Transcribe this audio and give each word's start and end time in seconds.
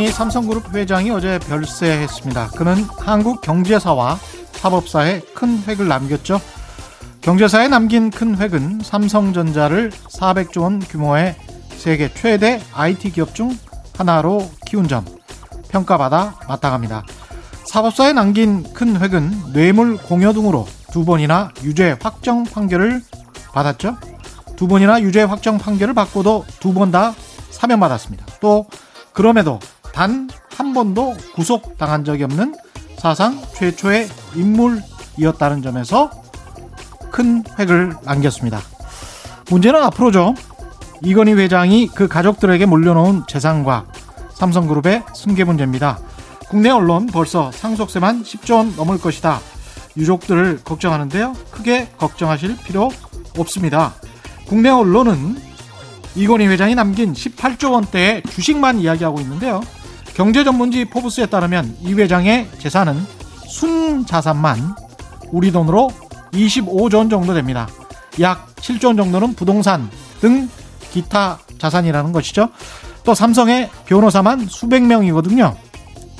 이건희 0.00 0.12
삼성그룹 0.12 0.74
회장이 0.74 1.10
어제 1.10 1.38
별세했습니다. 1.40 2.52
그는 2.56 2.86
한국 2.98 3.42
경제사와 3.42 4.18
사법사에 4.52 5.20
큰 5.34 5.62
획을 5.68 5.88
남겼죠. 5.88 6.40
경제사에 7.20 7.68
남긴 7.68 8.08
큰 8.10 8.38
획은 8.38 8.80
삼성전자를 8.82 9.90
400조 9.90 10.62
원 10.62 10.78
규모의 10.80 11.36
세계 11.76 12.10
최대 12.14 12.62
IT 12.72 13.12
기업 13.12 13.34
중 13.34 13.54
하나로 13.98 14.50
키운 14.64 14.88
점 14.88 15.04
평가받아 15.68 16.36
마땅합니다. 16.48 17.04
사법사에 17.66 18.14
남긴 18.14 18.72
큰 18.72 18.98
획은 18.98 19.52
뇌물 19.52 19.98
공여 19.98 20.32
등으로 20.32 20.66
두 20.90 21.04
번이나 21.04 21.50
유죄 21.62 21.98
확정 22.00 22.44
판결을 22.44 23.02
받았죠. 23.52 23.98
두 24.56 24.66
번이나 24.66 25.02
유죄 25.02 25.24
확정 25.24 25.58
판결을 25.58 25.92
받고도 25.92 26.46
두 26.58 26.72
번 26.72 26.90
다 26.90 27.12
사면받았습니다. 27.50 28.24
또 28.40 28.64
그럼에도 29.12 29.58
단 30.00 30.30
한 30.60 30.74
번도 30.74 31.16
구속당한 31.34 32.04
적이 32.04 32.24
없는 32.24 32.54
사상 32.98 33.40
최초의 33.54 34.08
인물이었다는 34.34 35.62
점에서 35.62 36.10
큰 37.10 37.42
획을 37.58 37.96
남겼습니다. 38.02 38.60
문제는 39.50 39.82
앞으로죠. 39.82 40.34
이건희 41.02 41.32
회장이 41.32 41.88
그 41.94 42.08
가족들에게 42.08 42.66
물려놓은 42.66 43.22
재산과 43.26 43.86
삼성그룹의 44.34 45.04
승계 45.14 45.44
문제입니다. 45.44 45.98
국내 46.50 46.68
언론 46.68 47.06
벌써 47.06 47.50
상속세만 47.52 48.22
10조 48.22 48.56
원 48.56 48.76
넘을 48.76 48.98
것이다. 48.98 49.40
유족들을 49.96 50.60
걱정하는데요. 50.62 51.34
크게 51.50 51.88
걱정하실 51.96 52.58
필요 52.64 52.90
없습니다. 53.38 53.94
국내 54.46 54.68
언론은 54.68 55.36
이건희 56.16 56.48
회장이 56.48 56.74
남긴 56.74 57.14
18조 57.14 57.72
원대의 57.72 58.22
주식만 58.24 58.80
이야기하고 58.80 59.20
있는데요. 59.20 59.62
경제 60.20 60.44
전문지 60.44 60.84
포브스에 60.84 61.24
따르면 61.24 61.78
이 61.80 61.94
회장의 61.94 62.46
재산은 62.58 62.94
순 63.48 64.04
자산만 64.04 64.76
우리 65.32 65.50
돈으로 65.50 65.90
25조 66.32 66.96
원 66.96 67.08
정도 67.08 67.32
됩니다. 67.32 67.66
약 68.20 68.54
7조 68.56 68.88
원 68.88 68.96
정도는 68.98 69.32
부동산 69.32 69.88
등 70.20 70.50
기타 70.90 71.38
자산이라는 71.56 72.12
것이죠. 72.12 72.50
또 73.02 73.14
삼성의 73.14 73.70
변호사만 73.86 74.46
수백 74.46 74.82
명이거든요. 74.82 75.56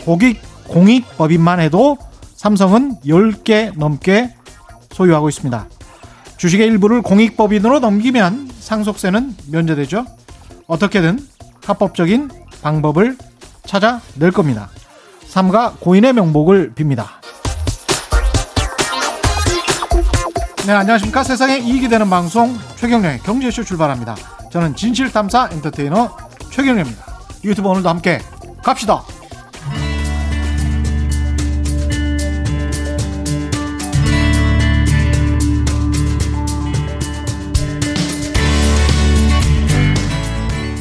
고객 0.07 0.41
공익법인만 0.69 1.61
해도 1.61 1.98
삼성은 2.37 3.01
10개 3.05 3.79
넘게 3.79 4.35
소유하고 4.92 5.29
있습니다. 5.29 5.69
주식의 6.39 6.67
일부를 6.69 7.03
공익법인으로 7.03 7.81
넘기면 7.81 8.51
상속세는 8.61 9.37
면제되죠. 9.51 10.07
어떻게든 10.69 11.19
합법적인 11.67 12.31
방법을 12.62 13.19
찾아 13.71 14.01
낼 14.17 14.33
겁니다. 14.33 14.69
삼가 15.29 15.75
고인의 15.79 16.13
명복을 16.15 16.73
빕니다. 16.75 17.07
네, 20.67 20.73
안녕하십니까. 20.73 21.23
세상에 21.23 21.59
이익이 21.59 21.89
되는 21.89 22.11
방송 22.11 22.59
최경련의 22.75 23.21
경제쇼 23.21 23.63
출발합니다. 23.63 24.17
저는 24.51 24.75
진실탐사 24.75 25.51
엔터테이너 25.53 26.17
최경련입니다. 26.51 27.05
유튜브 27.45 27.69
오늘도 27.69 27.89
함께 27.89 28.21
갑시다. 28.61 29.05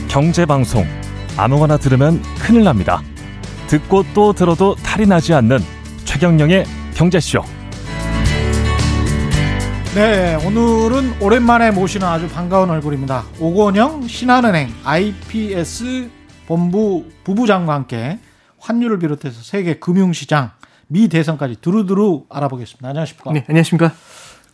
경제방송 0.08 1.09
아무거나 1.40 1.78
들으면 1.78 2.22
큰일 2.38 2.66
납니다. 2.66 3.02
듣고 3.68 4.04
또 4.14 4.34
들어도 4.34 4.76
탈이 4.76 5.08
나지 5.08 5.34
않는 5.34 5.60
최경령의 6.04 6.66
경제쇼. 6.96 7.42
네, 9.96 10.36
오늘은 10.46 11.22
오랜만에 11.22 11.72
모시는 11.72 12.06
아주 12.06 12.28
반가운 12.28 12.70
얼굴입니다. 12.70 13.24
오건영 13.40 14.08
신한은행 14.08 14.70
IPS 14.84 16.10
본부 16.46 17.06
부부장과 17.24 17.74
함께 17.74 18.20
환율을 18.60 19.00
비롯해서 19.00 19.42
세계 19.42 19.80
금융시장 19.80 20.52
미 20.88 21.08
대선까지 21.08 21.62
두루두루 21.62 22.26
알아보겠습니다. 22.30 22.90
안녕하십니까? 22.90 23.32
네, 23.32 23.46
안녕하십니까? 23.48 23.94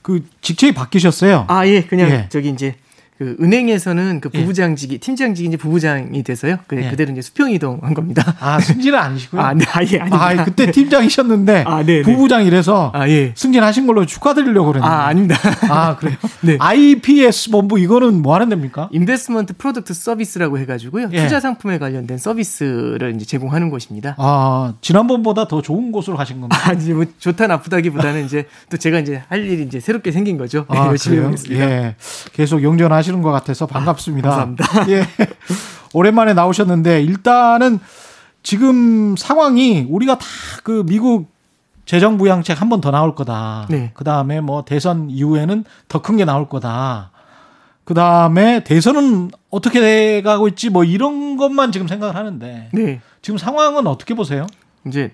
그 0.03 0.23
직책이 0.41 0.75
바뀌셨어요. 0.75 1.45
아, 1.47 1.65
예, 1.65 1.81
그냥 1.81 2.11
예. 2.11 2.29
저기 2.29 2.49
이제 2.49 2.75
그 3.17 3.37
은행에서는 3.39 4.19
그 4.19 4.29
부부장직이 4.29 4.97
팀장직이 4.97 5.47
이제 5.47 5.55
부부장이 5.55 6.21
돼서요. 6.23 6.57
그 6.67 6.83
예. 6.83 6.89
그대로 6.89 7.13
이제 7.13 7.21
수평 7.21 7.49
이동한 7.49 7.93
겁니다. 7.93 8.35
아, 8.41 8.59
승진은 8.59 8.99
아니시고요. 8.99 9.41
아, 9.41 9.53
네, 9.53 9.63
아예 9.71 9.99
아닙니다. 9.99 10.27
아, 10.27 10.43
그때 10.43 10.69
팀장이셨는데 10.69 11.63
아, 11.65 11.77
네, 11.83 12.01
네. 12.01 12.01
부부장이라서 12.01 12.91
아, 12.93 13.07
예. 13.07 13.31
승진하신 13.35 13.87
걸로 13.87 14.05
축하드리려고 14.05 14.67
그랬는데. 14.73 14.93
아, 14.93 15.05
아닙니다. 15.05 15.37
아, 15.69 15.95
그래요? 15.95 16.17
네. 16.43 16.57
IPS 16.59 17.51
본부 17.51 17.79
이거는 17.79 18.21
뭐 18.21 18.35
하는 18.35 18.49
데입니까? 18.49 18.89
investment 18.91 19.53
product 19.57 19.93
service라고 19.93 20.59
해가지고요. 20.59 21.07
예. 21.13 21.23
투자 21.23 21.39
상품에 21.39 21.77
관련된 21.77 22.17
서비스를 22.17 23.15
이제 23.15 23.23
제공하는 23.23 23.69
곳입니다. 23.69 24.15
아, 24.17 24.73
지난번보다 24.81 25.47
더 25.47 25.61
좋은 25.61 25.93
곳으로 25.93 26.17
가신 26.17 26.41
겁니다. 26.41 26.69
아, 26.69 26.73
이제 26.73 26.93
뭐 26.93 27.05
좋다 27.17 27.47
나쁘다기보다는 27.47 28.25
이제 28.25 28.45
또 28.69 28.75
제가 28.75 28.99
이제 28.99 29.23
할 29.29 29.45
일이 29.45 29.63
이제 29.63 29.79
새롭게 29.79 30.11
생긴 30.11 30.37
거죠. 30.37 30.65
네, 30.69 30.77
아, 30.77 30.87
열심히? 30.91 31.19
해보겠습니다. 31.19 31.63
예. 31.65 31.95
계속 32.33 32.61
용전하 32.61 33.04
시는 33.05 33.21
것 33.21 33.31
같아서 33.31 33.65
반갑습니다. 33.67 34.29
감사합니다. 34.29 34.89
예. 34.91 35.07
오랜만에 35.93 36.33
나오셨는데 36.33 37.01
일단은 37.03 37.79
지금 38.43 39.15
상황이 39.17 39.85
우리가 39.89 40.17
다 40.17 40.25
그 40.63 40.83
미국 40.87 41.27
재정 41.85 42.17
부양책 42.17 42.59
한 42.59 42.69
번 42.69 42.81
더 42.81 42.89
나올 42.91 43.13
거다. 43.13 43.67
네. 43.69 43.91
그다음에 43.93 44.41
뭐 44.41 44.65
대선 44.65 45.09
이후에는 45.11 45.63
더 45.87 46.01
큰 46.01 46.17
게 46.17 46.25
나올 46.25 46.49
거다. 46.49 47.11
그다음에 47.83 48.63
대선은 48.63 49.29
어떻게 49.51 49.79
돼 49.79 50.21
가고 50.23 50.47
있지 50.47 50.71
뭐 50.71 50.83
이런 50.83 51.37
것만 51.37 51.71
지금 51.71 51.87
생각을 51.87 52.15
하는데 52.15 52.69
네. 52.73 52.99
지금 53.21 53.37
상황은 53.37 53.85
어떻게 53.85 54.15
보세요? 54.15 54.47
이제 54.87 55.11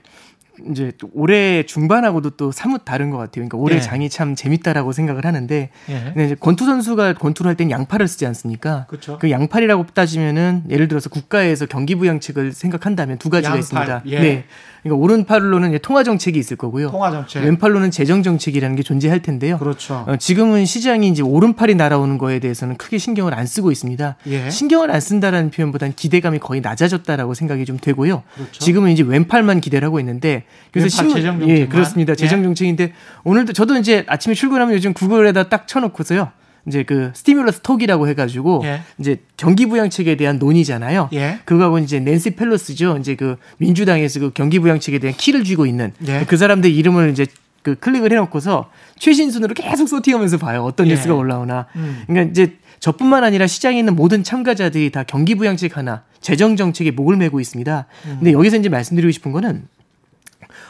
이제 0.70 0.92
또 0.98 1.10
올해 1.14 1.64
중반하고도 1.64 2.32
또 2.32 2.52
사뭇 2.52 2.84
다른 2.86 3.10
것 3.10 3.18
같아요. 3.18 3.48
그러니까 3.48 3.58
올해 3.58 3.78
예. 3.78 3.80
장이 3.80 4.10
참 4.10 4.36
재밌다라고 4.36 4.92
생각을 4.92 5.26
하는데 5.26 5.70
예. 5.90 5.94
근데 5.94 6.26
이제 6.26 6.36
권투 6.36 6.66
선수가 6.66 7.14
권투를 7.16 7.50
할땐 7.50 7.72
양팔을 7.72 8.08
쓰지 8.08 8.26
않습니까? 8.28 8.86
그렇죠. 8.88 9.18
그 9.20 9.32
양팔이라고 9.32 9.88
따지면은 9.94 10.64
예를 10.70 10.88
들어서 10.88 11.10
국가에서 11.10 11.66
경기 11.66 11.96
부양책을 11.96 12.52
생각한다면 12.54 13.18
두 13.18 13.30
가지가 13.30 13.50
양팔, 13.50 13.60
있습니다. 13.60 14.02
예. 14.08 14.20
네. 14.20 14.46
그러니까 14.84 15.04
오른팔로는 15.04 15.78
통화 15.84 16.04
정책이 16.04 16.40
있을 16.40 16.58
거고요. 16.58 16.90
통화 16.90 17.12
정책. 17.12 17.44
왼팔로는 17.44 17.92
재정 17.92 18.24
정책이라는 18.24 18.76
게 18.76 18.84
존재할 18.84 19.22
텐데요. 19.22 19.58
그렇죠. 19.60 20.06
어, 20.08 20.16
지금은 20.18 20.66
시장이 20.66 21.08
이제 21.08 21.22
오른팔이 21.22 21.76
날아오는 21.76 22.18
거에 22.18 22.40
대해서는 22.40 22.78
크게 22.78 22.98
신경을 22.98 23.34
안 23.34 23.46
쓰고 23.46 23.72
있습니다. 23.72 24.16
예. 24.28 24.50
신경을 24.50 24.90
안 24.90 25.00
쓴다라는 25.00 25.52
표현보다는 25.52 25.94
기대감이 25.96 26.40
거의 26.40 26.62
낮아졌다라고 26.62 27.34
생각이 27.36 27.66
좀 27.66 27.78
되고요. 27.80 28.24
그렇죠. 28.34 28.60
지금은 28.60 28.92
이제 28.92 29.04
왼팔만 29.04 29.62
기대를 29.62 29.86
하고 29.86 30.00
있는데 30.00 30.46
그래서 30.72 31.04
왼팔 31.04 31.16
재정 31.16 31.40
정책만? 31.40 31.50
예, 31.50 31.68
그렇습니다. 31.68 32.16
재정 32.16 32.40
예. 32.40 32.44
정책인데 32.44 32.94
오늘도 33.24 33.54
저도 33.54 33.78
이제 33.78 34.04
아침에 34.08 34.34
출근하면 34.34 34.74
요즘 34.76 34.94
구글에다 34.94 35.50
딱 35.50 35.68
쳐놓고서요. 35.68 36.32
이제 36.68 36.84
그 36.84 37.12
stimulus 37.14 37.62
talk이라고 37.62 38.08
해가지고 38.08 38.62
예. 38.66 38.82
이제 39.00 39.18
경기 39.38 39.66
부양책에 39.66 40.16
대한 40.16 40.38
논의잖아요. 40.38 41.10
예. 41.14 41.40
그거하고 41.46 41.80
이제 41.80 42.00
낸시 42.00 42.32
펠로시죠. 42.36 42.98
이제 43.00 43.16
그 43.16 43.38
민주당에서 43.58 44.20
그 44.20 44.32
경기 44.34 44.60
부양책에 44.60 45.00
대한 45.00 45.16
키를 45.16 45.44
쥐고 45.44 45.66
있는 45.66 45.94
예. 46.08 46.26
그 46.28 46.38
사람들 46.38 46.72
이름을 46.72 47.12
이제 47.12 47.26
그 47.64 47.76
클릭을 47.76 48.12
해놓고서 48.12 48.72
최신 48.98 49.32
순으로 49.32 49.54
계속 49.54 49.88
sorting하면서 49.88 50.38
봐요. 50.38 50.64
어떤 50.64 50.88
예. 50.88 50.92
뉴스가 50.92 51.14
올라오나. 51.14 51.68
음. 51.76 52.04
그러니까 52.08 52.32
이제 52.32 52.58
저뿐만 52.80 53.24
아니라 53.24 53.46
시장에 53.46 53.78
있는 53.78 53.96
모든 53.96 54.24
참가자들이 54.24 54.90
다 54.90 55.04
경기 55.04 55.36
부양책 55.36 55.78
하나, 55.78 56.04
재정 56.20 56.56
정책에 56.56 56.90
목을 56.90 57.16
메고 57.16 57.40
있습니다. 57.40 57.86
음. 58.06 58.16
근데 58.20 58.32
여기서 58.32 58.58
이제 58.58 58.70
말씀드리고 58.70 59.12
싶은 59.12 59.32
거는 59.32 59.68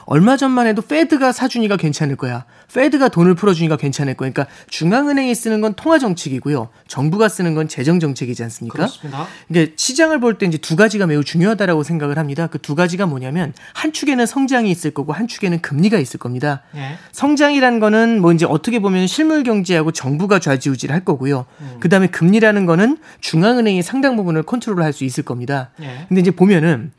얼마 0.06 0.38
전만 0.38 0.68
해도 0.68 0.82
페드가 0.82 1.32
사주니까 1.32 1.78
괜찮을 1.78 2.16
거야. 2.16 2.46
페드가 2.74 3.10
돈을 3.10 3.36
풀어주니까 3.36 3.76
괜찮을 3.78 4.14
거야. 4.16 4.32
그러니까 4.32 4.54
중앙은행이 4.70 5.36
쓰는 5.36 5.60
건 5.62 5.74
통화 5.76 6.00
정책이고요. 6.00 6.70
정부가 6.88 7.28
쓰는 7.28 7.54
건 7.54 7.68
재정 7.68 8.00
정책이지 8.00 8.42
않습니까? 8.44 8.76
그렇습니다. 8.78 9.28
이게 9.50 9.74
시장을 9.76 10.20
볼 10.20 10.38
때 10.38 10.46
이제 10.46 10.58
두 10.58 10.76
가지가 10.78 11.06
매우 11.08 11.24
중요하다라고 11.24 11.84
생각을 11.84 12.18
합니다. 12.18 12.48
그 12.48 12.58
두 12.62 12.76
가지가 12.76 13.06
뭐냐면 13.08 13.54
한 13.74 13.92
축에는 13.92 14.26
성장이 14.26 14.70
있을 14.72 14.92
거고 14.92 15.12
한 15.14 15.28
축에는 15.28 15.62
금리가 15.62 15.98
있을 15.98 16.20
겁니다. 16.20 16.62
예. 16.76 16.98
성장이라는 17.12 17.80
거는 17.80 18.22
뭐 18.22 18.32
이제 18.32 18.46
어떻게 18.46 18.80
보면 18.80 19.08
실물 19.08 19.44
경제하고 19.44 19.92
정부가 19.92 20.40
좌지우지를 20.40 20.94
할 20.96 21.04
거고요. 21.04 21.46
음. 21.60 21.78
그다음에 21.80 22.08
금리라는 22.08 22.66
거는 22.66 22.98
중앙은행이 23.20 23.82
상당 23.82 24.16
부분을 24.16 24.44
컨트롤을 24.44 24.84
할수 24.84 25.04
있을 25.04 25.24
겁니다. 25.24 25.72
예. 25.82 26.06
근데 26.08 26.22
이제 26.22 26.32
보면은 26.32 26.92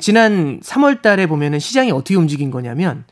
지난 0.00 0.60
3월 0.60 1.02
달에 1.02 1.26
보면은 1.26 1.58
시장이 1.58 1.90
어떻게 1.90 2.14
움직인 2.14 2.50
거냐면 2.50 3.04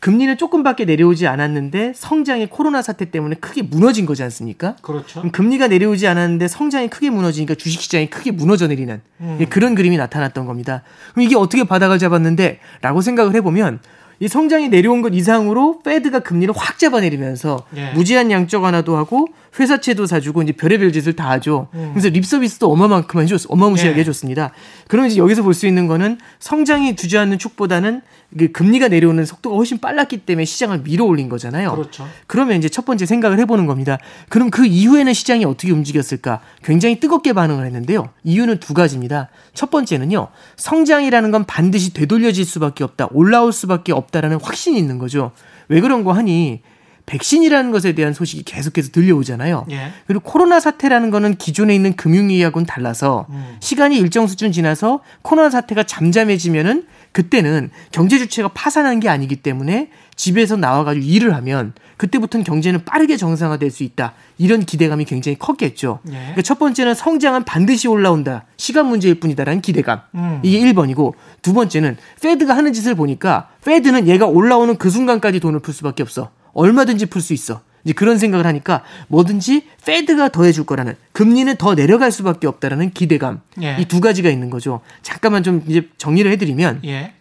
금리는 0.00 0.36
조금밖에 0.36 0.84
내려오지 0.84 1.26
않았는데 1.26 1.92
성장이 1.94 2.46
코로나 2.46 2.82
사태 2.82 3.10
때문에 3.10 3.36
크게 3.36 3.62
무너진 3.62 4.06
거지 4.06 4.22
않습니까? 4.22 4.76
그렇죠. 4.82 5.22
금리가 5.32 5.68
내려오지 5.68 6.06
않았는데 6.06 6.48
성장이 6.48 6.88
크게 6.88 7.10
무너지니까 7.10 7.54
주식 7.54 7.80
시장이 7.80 8.10
크게 8.10 8.30
무너져 8.30 8.68
내리는 8.68 9.00
음. 9.20 9.38
예, 9.40 9.46
그런 9.46 9.74
그림이 9.74 9.96
나타났던 9.96 10.46
겁니다. 10.46 10.82
그럼 11.12 11.24
이게 11.24 11.34
어떻게 11.34 11.64
바닥을 11.64 11.98
잡았는데? 11.98 12.60
라고 12.82 13.00
생각을 13.00 13.34
해보면 13.34 13.80
이 14.18 14.28
성장이 14.28 14.68
내려온 14.68 15.02
것 15.02 15.14
이상으로 15.14 15.80
페드가 15.80 16.20
금리를 16.20 16.52
확 16.56 16.78
잡아내리면서 16.78 17.64
예. 17.76 17.90
무제한 17.92 18.30
양적 18.30 18.62
완화도 18.62 18.96
하고 18.96 19.26
회사채도 19.58 20.06
사주고 20.06 20.42
이제 20.42 20.52
별의별 20.52 20.92
짓을 20.92 21.14
다 21.14 21.28
하죠. 21.30 21.68
음. 21.74 21.90
그래서 21.92 22.08
립 22.08 22.24
서비스도 22.24 22.70
어마만큼 22.70 23.20
해줬, 23.20 23.42
어마무시하게 23.48 23.96
예. 23.96 24.00
해줬습니다. 24.00 24.52
그러면 24.88 25.10
이제 25.10 25.20
여기서 25.20 25.42
볼 25.42 25.54
수 25.54 25.66
있는 25.66 25.86
거는 25.86 26.18
성장이 26.38 26.96
주저앉는 26.96 27.38
축보다는 27.38 28.02
그 28.36 28.52
금리가 28.52 28.88
내려오는 28.88 29.24
속도가 29.24 29.56
훨씬 29.56 29.78
빨랐기 29.78 30.18
때문에 30.18 30.44
시장을 30.44 30.80
밀어 30.80 31.04
올린 31.04 31.28
거잖아요. 31.28 31.72
그렇죠. 31.72 32.06
그러면 32.26 32.58
이제 32.58 32.68
첫 32.68 32.84
번째 32.84 33.06
생각을 33.06 33.38
해보는 33.40 33.66
겁니다. 33.66 33.98
그럼 34.28 34.50
그 34.50 34.66
이후에는 34.66 35.12
시장이 35.12 35.44
어떻게 35.44 35.72
움직였을까? 35.72 36.40
굉장히 36.62 37.00
뜨겁게 37.00 37.32
반응을 37.32 37.64
했는데요. 37.66 38.10
이유는 38.24 38.60
두 38.60 38.74
가지입니다. 38.74 39.28
첫 39.54 39.70
번째는요. 39.70 40.28
성장이라는 40.56 41.30
건 41.30 41.44
반드시 41.44 41.92
되돌려질 41.92 42.44
수밖에 42.44 42.84
없다. 42.84 43.08
올라올 43.12 43.52
수밖에 43.52 43.92
없다라는 43.92 44.38
확신이 44.42 44.78
있는 44.78 44.98
거죠. 44.98 45.32
왜 45.68 45.80
그런 45.80 46.04
거 46.04 46.12
하니? 46.12 46.60
백신이라는 47.06 47.70
것에 47.70 47.92
대한 47.92 48.12
소식이 48.12 48.42
계속해서 48.42 48.90
들려오잖아요. 48.90 49.66
예. 49.70 49.92
그리고 50.08 50.22
코로나 50.22 50.58
사태라는 50.58 51.10
거는 51.10 51.36
기존에 51.36 51.72
있는 51.74 51.94
금융위하고는 51.94 52.66
달라서 52.66 53.26
음. 53.30 53.56
시간이 53.60 53.96
일정 53.96 54.26
수준 54.26 54.50
지나서 54.50 55.00
코로나 55.22 55.48
사태가 55.48 55.84
잠잠해지면은 55.84 56.84
그때는 57.16 57.70
경제 57.92 58.18
주체가 58.18 58.48
파산한 58.48 59.00
게 59.00 59.08
아니기 59.08 59.36
때문에 59.36 59.88
집에서 60.16 60.56
나와가지고 60.56 61.02
일을 61.02 61.34
하면 61.36 61.72
그때부터는 61.96 62.44
경제는 62.44 62.84
빠르게 62.84 63.16
정상화될 63.16 63.70
수 63.70 63.84
있다. 63.84 64.12
이런 64.36 64.60
기대감이 64.60 65.06
굉장히 65.06 65.38
컸겠죠. 65.38 66.00
예. 66.08 66.12
그러니까 66.12 66.42
첫 66.42 66.58
번째는 66.58 66.92
성장은 66.94 67.44
반드시 67.44 67.88
올라온다. 67.88 68.44
시간 68.58 68.84
문제일 68.88 69.18
뿐이다라는 69.18 69.62
기대감. 69.62 70.02
음. 70.14 70.40
이게 70.42 70.60
1번이고 70.60 71.14
두 71.40 71.54
번째는 71.54 71.96
Fed가 72.20 72.54
하는 72.54 72.74
짓을 72.74 72.94
보니까 72.94 73.48
Fed는 73.64 74.08
얘가 74.08 74.26
올라오는 74.26 74.76
그 74.76 74.90
순간까지 74.90 75.40
돈을 75.40 75.60
풀 75.60 75.72
수밖에 75.72 76.02
없어. 76.02 76.32
얼마든지 76.52 77.06
풀 77.06 77.22
수 77.22 77.32
있어. 77.32 77.62
이제 77.86 77.92
그런 77.92 78.18
생각을 78.18 78.46
하니까 78.46 78.82
뭐든지 79.06 79.62
Fed가 79.84 80.30
더 80.30 80.42
해줄 80.42 80.66
거라는 80.66 80.96
금리는 81.12 81.54
더 81.56 81.76
내려갈 81.76 82.10
수밖에 82.10 82.48
없다라는 82.48 82.90
기대감. 82.90 83.40
예. 83.62 83.76
이 83.78 83.85
두 83.85 84.00
가지가 84.00 84.28
있는 84.28 84.50
거죠. 84.50 84.80
잠깐만 85.02 85.44
좀 85.44 85.62
이제 85.68 85.88
정리를 85.96 86.30
해드리면 86.32 86.80
예. 86.84 87.12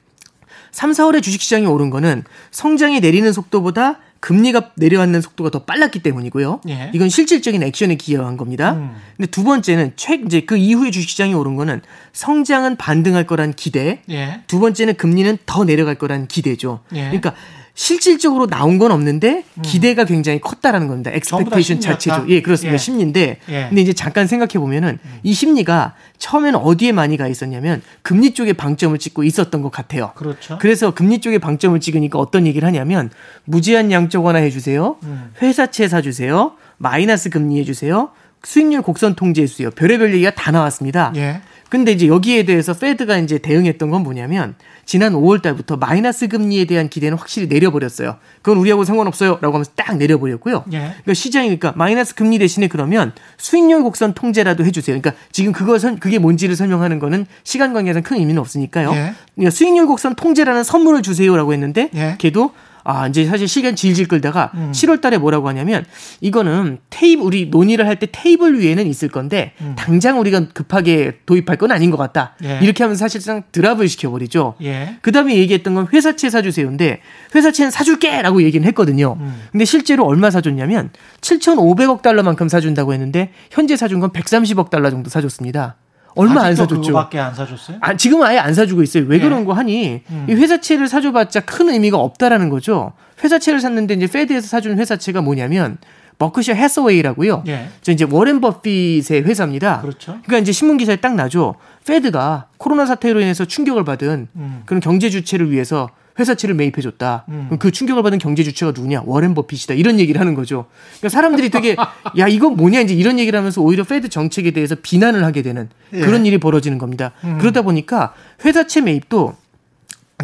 3, 0.72 0.92
4월에 0.92 1.22
주식시장이 1.22 1.68
오른 1.68 1.92
거는 1.92 2.24
성장이 2.50 3.00
내리는 3.00 3.32
속도보다 3.32 4.00
금리가 4.22 4.72
내려앉는 4.76 5.22
속도가 5.22 5.52
더 5.52 5.60
빨랐기 5.66 6.00
때문이고요. 6.00 6.62
예. 6.68 6.90
이건 6.96 7.10
실질적인 7.10 7.62
액션에 7.62 7.94
기여한 7.94 8.36
겁니다. 8.36 8.74
음. 8.74 8.96
근데 9.16 9.30
두 9.30 9.44
번째는 9.44 9.94
최 9.98 10.16
이제 10.16 10.42
그 10.42 10.58
이후에 10.58 10.90
주식시장이 10.90 11.36
오른 11.36 11.56
거는 11.56 11.82
성장은 12.14 12.78
반등할 12.78 13.28
거란 13.28 13.54
기대. 13.54 14.02
예. 14.10 14.42
두 14.48 14.60
번째는 14.60 14.96
금리는 14.96 15.38
더 15.46 15.64
내려갈 15.64 15.94
거란 15.94 16.28
기대죠. 16.28 16.80
예. 16.94 17.04
그러니까 17.04 17.36
실질적으로 17.76 18.48
나온 18.48 18.80
건 18.80 18.92
없는데 18.92 19.44
기대가 19.62 20.06
굉장히 20.06 20.40
컸다라는 20.40 20.88
겁니다. 20.88 21.12
음. 21.12 21.16
Expectation. 21.18 21.82
자체죠. 21.82 22.26
예, 22.30 22.42
그렇습니다. 22.42 22.74
예. 22.74 22.78
심리인데 22.78 23.40
예. 23.50 23.66
근데 23.68 23.82
이제 23.82 23.92
잠깐 23.92 24.28
생각해 24.28 24.54
보면은 24.54 24.98
이 25.24 25.34
심리가 25.34 25.94
처음에는 26.18 26.58
어디에 26.58 26.94
많이 26.94 27.18
가 27.18 27.28
있었냐면 27.28 27.82
금리 28.02 28.34
쪽에 28.34 28.54
방점을 28.54 28.98
찍고 28.98 29.26
있었던 29.26 29.62
것 29.62 29.72
같아요. 29.72 30.14
그렇죠. 30.16 30.58
그래서 30.60 30.92
금리 30.92 31.20
쪽에 31.20 31.38
방점을 31.38 31.78
찍으니까 31.80 32.18
어떤 32.18 32.48
얘기를 32.48 32.66
하냐면 32.66 33.10
무제한 33.44 33.92
양적 33.92 34.24
완화 34.24 34.40
해 34.40 34.50
주세요. 34.50 34.96
음. 35.04 35.34
회사채 35.42 35.90
사 35.90 36.02
주세요. 36.02 36.54
마이너스 36.78 37.30
금리 37.30 37.60
해 37.60 37.66
주세요. 37.66 38.10
수익률 38.44 38.84
곡선 38.84 39.16
통제해 39.16 39.48
주세요. 39.48 39.70
별의별 39.72 40.14
얘기가 40.14 40.32
다 40.32 40.52
나왔습니다. 40.52 41.12
예. 41.18 41.42
근데 41.76 41.92
이제 41.92 42.08
여기에 42.08 42.44
대해서 42.44 42.74
페드가 42.74 43.18
이제 43.18 43.38
대응했던 43.38 43.90
건 43.90 44.02
뭐냐면 44.04 44.56
지난 44.86 45.12
5월 45.12 45.42
달부터 45.42 45.76
마이너스 45.76 46.30
금리에 46.30 46.64
대한 46.64 46.88
기대는 46.88 47.18
확실히 47.18 47.48
내려버렸어요. 47.48 48.16
그건 48.42 48.60
우리하고 48.60 48.86
상관없어요라고 48.86 49.54
하면서 49.54 49.72
딱 49.76 49.98
내려버렸고요. 49.98 50.64
예. 50.72 50.78
그러니까 50.78 51.14
시장이 51.14 51.48
그러니까 51.48 51.74
마이너스 51.76 52.16
금리 52.16 52.40
대신에 52.40 52.70
그러면 52.70 53.12
수익률 53.38 53.84
곡선 53.84 54.14
통제라도 54.14 54.64
해주세요. 54.64 55.00
그러니까 55.02 55.22
지금 55.34 55.52
선 55.78 56.00
그게 56.00 56.18
뭔지를 56.18 56.56
설명하는 56.56 57.00
거는 57.00 57.26
시간 57.44 57.74
관계상 57.74 58.04
큰 58.04 58.18
의미는 58.18 58.40
없으니까요. 58.40 58.92
예. 58.94 59.14
그러니까 59.36 59.52
수익률 59.52 59.86
곡선 59.88 60.16
통제라는 60.16 60.64
선물을 60.64 61.02
주세요라고 61.02 61.52
했는데 61.52 61.90
예. 61.94 62.16
걔도 62.20 62.52
아 62.88 63.08
이제 63.08 63.26
사실 63.26 63.48
시간 63.48 63.76
질질 63.76 64.08
끌다가 64.08 64.52
음. 64.54 64.72
7월 64.72 65.02
달에 65.02 65.18
뭐라고 65.18 65.48
하냐면 65.50 65.84
이거는 66.22 66.78
테이블 66.90 67.26
우리 67.26 67.48
논의를 67.48 67.88
할 67.88 67.96
때 67.96 68.08
테이블 68.12 68.60
위에는 68.60 68.86
있을 68.88 69.10
건데 69.10 69.54
당장 69.76 70.20
우리가 70.20 70.50
급하게 70.50 71.20
도입할 71.26 71.58
건 71.58 71.72
아닌 71.72 71.90
것 71.92 71.98
같다. 71.98 72.36
음. 72.42 72.46
예. 72.46 72.60
이렇게 72.62 72.84
하면서 72.84 73.00
사실상 73.00 73.44
드랍을 73.52 73.88
시켜 73.88 74.10
버리죠. 74.12 74.56
예. 74.62 74.98
그 75.02 75.12
다음에 75.12 75.36
얘기했던 75.36 75.74
건 75.74 75.88
회사채 75.92 76.30
사주세요인데 76.30 77.00
회사채는 77.34 77.72
사줄게! 77.72 78.22
라고 78.22 78.44
얘기는 78.44 78.66
했거든요. 78.68 79.18
음. 79.20 79.42
근데 79.52 79.66
실제로 79.66 80.06
얼마 80.06 80.30
사줬냐면 80.30 80.92
7,500억 81.22 82.02
달러만큼 82.02 82.48
사준다고 82.50 82.94
했는데 82.94 83.32
현재 83.50 83.76
사준 83.76 84.00
건 84.00 84.12
130억 84.12 84.70
달러 84.70 84.90
정도 84.92 85.10
사줬습니다. 85.10 85.76
얼마 86.16 86.44
안 86.44 86.56
사줬죠. 86.56 86.82
그거밖에 86.82 87.20
안 87.20 87.36
사줬어요? 87.36 87.78
아, 87.82 87.96
지금은 87.96 88.26
아예 88.26 88.38
안 88.38 88.54
사주고 88.54 88.82
있어요. 88.82 89.06
왜 89.08 89.18
예. 89.18 89.22
그런 89.22 89.46
거 89.46 89.54
하니? 89.54 90.02
음. 90.10 90.26
이 90.30 90.34
회사채를 90.34 90.88
사줘봤자 90.88 91.42
큰 91.42 91.70
의미가 91.70 91.98
없다라는 91.98 92.50
거죠. 92.50 92.94
회사채를 93.24 93.60
샀는데 93.60 93.96
이제 93.96 94.08
Fed에서 94.08 94.48
사준 94.48 94.78
회사채가 94.80 95.22
뭐냐면 95.22 95.78
버크셔 96.18 96.54
해서웨이라고요. 96.54 97.44
예. 97.48 97.68
저 97.82 97.92
이제 97.92 98.06
워렌 98.10 98.40
버핏의 98.40 99.24
회사입니다. 99.24 99.82
그렇죠. 99.82 100.14
그러니까 100.24 100.38
이제 100.38 100.52
신문 100.52 100.78
기사에 100.78 100.96
딱 100.98 101.16
나죠. 101.16 101.56
Fed가 101.86 102.48
코로나 102.58 102.86
사태로 102.86 103.20
인해서 103.20 103.46
충격을 103.46 103.84
받은 103.84 104.28
음. 104.36 104.62
그런 104.66 104.80
경제 104.80 105.10
주체를 105.10 105.52
위해서 105.52 105.90
회사채를 106.18 106.56
매입해줬다. 106.56 107.26
음. 107.30 107.58
그 107.60 107.72
충격을 107.72 108.04
받은 108.04 108.20
경제 108.20 108.44
주체가 108.44 108.72
누구냐? 108.74 109.04
워렌 109.06 109.34
버핏이다. 109.34 109.74
이런 109.74 110.00
얘기를 110.00 110.20
하는 110.20 110.34
거죠. 110.34 110.66
그러니까 111.00 111.10
사람들이 111.10 111.50
되게 111.50 111.76
야 112.18 112.28
이건 112.28 112.56
뭐냐 112.56 112.82
이제 112.82 112.94
이런 112.94 113.20
얘기를 113.20 113.38
하면서 113.38 113.62
오히려 113.62 113.84
Fed 113.84 114.10
정책에 114.10 114.52
대해서 114.52 114.76
비난을 114.82 115.24
하게 115.24 115.42
되는 115.42 115.70
예. 115.94 116.00
그런 116.00 116.26
일이 116.26 116.38
벌어지는 116.38 116.78
겁니다. 116.78 117.12
음. 117.24 117.38
그러다 117.40 117.62
보니까 117.62 118.14
회사채 118.44 118.82
매입도 118.82 119.36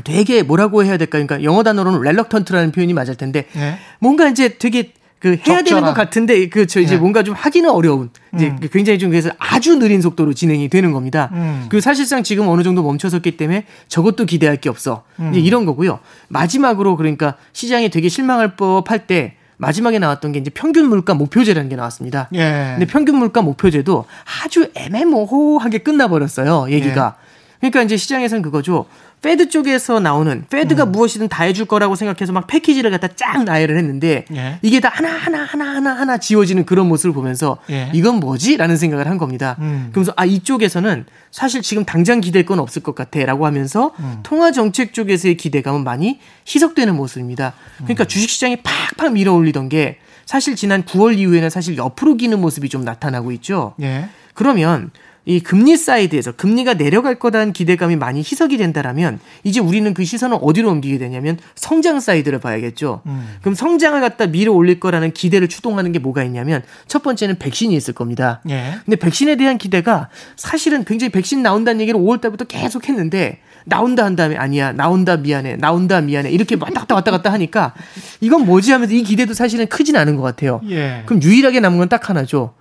되게 0.05 0.43
뭐라고 0.43 0.83
해야 0.85 0.97
될까? 0.97 1.17
그러니까 1.17 1.43
영어 1.43 1.63
단어로는 1.63 2.01
렐럭턴트라는 2.01 2.71
표현이 2.71 2.93
맞을 2.93 3.15
텐데 3.15 3.47
예. 3.57 3.77
뭔가 3.99 4.29
이제 4.29 4.57
되게 4.57 4.93
그 5.21 5.29
해야 5.29 5.57
되는 5.57 5.65
적절한. 5.65 5.83
것 5.83 5.93
같은데 5.93 6.49
그저 6.49 6.81
이제 6.81 6.95
예. 6.95 6.97
뭔가 6.97 7.21
좀 7.21 7.35
하기는 7.35 7.69
어려운 7.69 8.09
이제 8.33 8.47
음. 8.47 8.59
굉장히 8.73 8.97
좀 8.97 9.11
그래서 9.11 9.29
아주 9.37 9.77
느린 9.77 10.01
속도로 10.01 10.33
진행이 10.33 10.67
되는 10.67 10.91
겁니다. 10.91 11.29
음. 11.33 11.67
그 11.69 11.79
사실상 11.79 12.23
지금 12.23 12.47
어느 12.47 12.63
정도 12.63 12.81
멈춰섰기 12.81 13.37
때문에 13.37 13.65
저것도 13.87 14.25
기대할 14.25 14.57
게 14.57 14.67
없어. 14.67 15.03
음. 15.19 15.29
이제 15.31 15.39
이런 15.39 15.65
거고요. 15.65 15.99
마지막으로 16.29 16.97
그러니까 16.97 17.35
시장이 17.53 17.89
되게 17.89 18.09
실망할 18.09 18.55
법할 18.55 19.05
때 19.05 19.35
마지막에 19.57 19.99
나왔던 19.99 20.31
게 20.31 20.39
이제 20.39 20.49
평균 20.49 20.89
물가 20.89 21.13
목표제라는 21.13 21.69
게 21.69 21.75
나왔습니다. 21.75 22.27
예. 22.33 22.73
근데 22.79 22.87
평균 22.87 23.17
물가 23.17 23.43
목표제도 23.43 24.05
아주 24.43 24.71
애매모호하게 24.73 25.79
끝나버렸어요. 25.79 26.71
얘기가. 26.71 27.15
예. 27.17 27.31
그러니까 27.59 27.83
이제 27.83 27.95
시장에서는 27.95 28.41
그거죠. 28.41 28.87
페드 29.21 29.49
쪽에서 29.49 29.99
나오는 29.99 30.45
페드가 30.49 30.85
음. 30.85 30.91
무엇이든 30.91 31.29
다 31.29 31.43
해줄 31.43 31.65
거라고 31.65 31.95
생각해서 31.95 32.33
막 32.33 32.47
패키지를 32.47 32.89
갖다 32.89 33.07
쫙 33.07 33.43
나열을 33.43 33.77
했는데 33.77 34.25
예. 34.33 34.57
이게 34.63 34.79
다 34.79 34.89
하나 34.91 35.09
하나 35.09 35.43
하나 35.43 35.75
하나 35.75 35.93
하나 35.93 36.17
지워지는 36.17 36.65
그런 36.65 36.87
모습을 36.87 37.13
보면서 37.13 37.57
예. 37.69 37.91
이건 37.93 38.19
뭐지?라는 38.19 38.77
생각을 38.77 39.07
한 39.07 39.19
겁니다. 39.19 39.57
음. 39.59 39.89
그러면서 39.91 40.13
아 40.17 40.25
이쪽에서는 40.25 41.05
사실 41.29 41.61
지금 41.61 41.85
당장 41.85 42.19
기댈 42.19 42.45
건 42.45 42.59
없을 42.59 42.81
것 42.81 42.95
같아라고 42.95 43.45
하면서 43.45 43.91
음. 43.99 44.19
통화 44.23 44.51
정책 44.51 44.93
쪽에서의 44.93 45.37
기대감은 45.37 45.83
많이 45.83 46.19
희석되는 46.47 46.95
모습입니다. 46.95 47.53
음. 47.81 47.83
그러니까 47.83 48.05
주식시장이 48.05 48.63
팍팍 48.63 49.13
밀어올리던 49.13 49.69
게 49.69 49.99
사실 50.25 50.55
지난 50.55 50.83
9월 50.83 51.19
이후에는 51.19 51.51
사실 51.51 51.77
옆으로 51.77 52.15
기는 52.15 52.41
모습이 52.41 52.69
좀 52.69 52.83
나타나고 52.83 53.31
있죠. 53.33 53.75
예. 53.81 54.09
그러면 54.33 54.89
이 55.25 55.39
금리 55.39 55.77
사이드에서 55.77 56.31
금리가 56.31 56.73
내려갈 56.73 57.15
거다는 57.19 57.53
기대감이 57.53 57.95
많이 57.95 58.19
희석이 58.21 58.57
된다라면 58.57 59.19
이제 59.43 59.59
우리는 59.59 59.93
그 59.93 60.03
시선을 60.03 60.39
어디로 60.41 60.69
옮기게 60.69 60.97
되냐면 60.97 61.37
성장 61.53 61.99
사이드를 61.99 62.39
봐야겠죠. 62.39 63.01
음. 63.05 63.35
그럼 63.41 63.53
성장을 63.53 63.99
갖다 64.01 64.25
밀어 64.25 64.51
올릴 64.51 64.79
거라는 64.79 65.11
기대를 65.13 65.47
추동하는 65.47 65.91
게 65.91 65.99
뭐가 65.99 66.23
있냐면 66.23 66.63
첫 66.87 67.03
번째는 67.03 67.37
백신이 67.37 67.75
있을 67.75 67.93
겁니다. 67.93 68.41
예. 68.49 68.73
근데 68.83 68.95
백신에 68.95 69.35
대한 69.35 69.59
기대가 69.59 70.09
사실은 70.37 70.83
굉장히 70.85 71.11
백신 71.11 71.43
나온다는 71.43 71.81
얘기를 71.81 71.99
5월 71.99 72.19
달부터 72.19 72.45
계속 72.45 72.89
했는데 72.89 73.39
나온다 73.65 74.03
한 74.03 74.15
다음에 74.15 74.35
아니야 74.37 74.71
나온다 74.71 75.17
미안해 75.17 75.57
나온다 75.57 76.01
미안해 76.01 76.31
이렇게 76.31 76.55
왔다 76.59 76.79
갔다 76.79 76.95
왔다 76.95 77.11
갔다 77.11 77.31
하니까 77.33 77.75
이건 78.21 78.47
뭐지 78.47 78.71
하면서 78.71 78.91
이 78.95 79.03
기대도 79.03 79.35
사실은 79.35 79.67
크진 79.67 79.95
않은 79.97 80.15
것 80.15 80.23
같아요. 80.23 80.61
예. 80.67 81.03
그럼 81.05 81.21
유일하게 81.21 81.59
남은 81.59 81.77
건 81.77 81.91
딱 81.91 82.09
하나죠. 82.09 82.53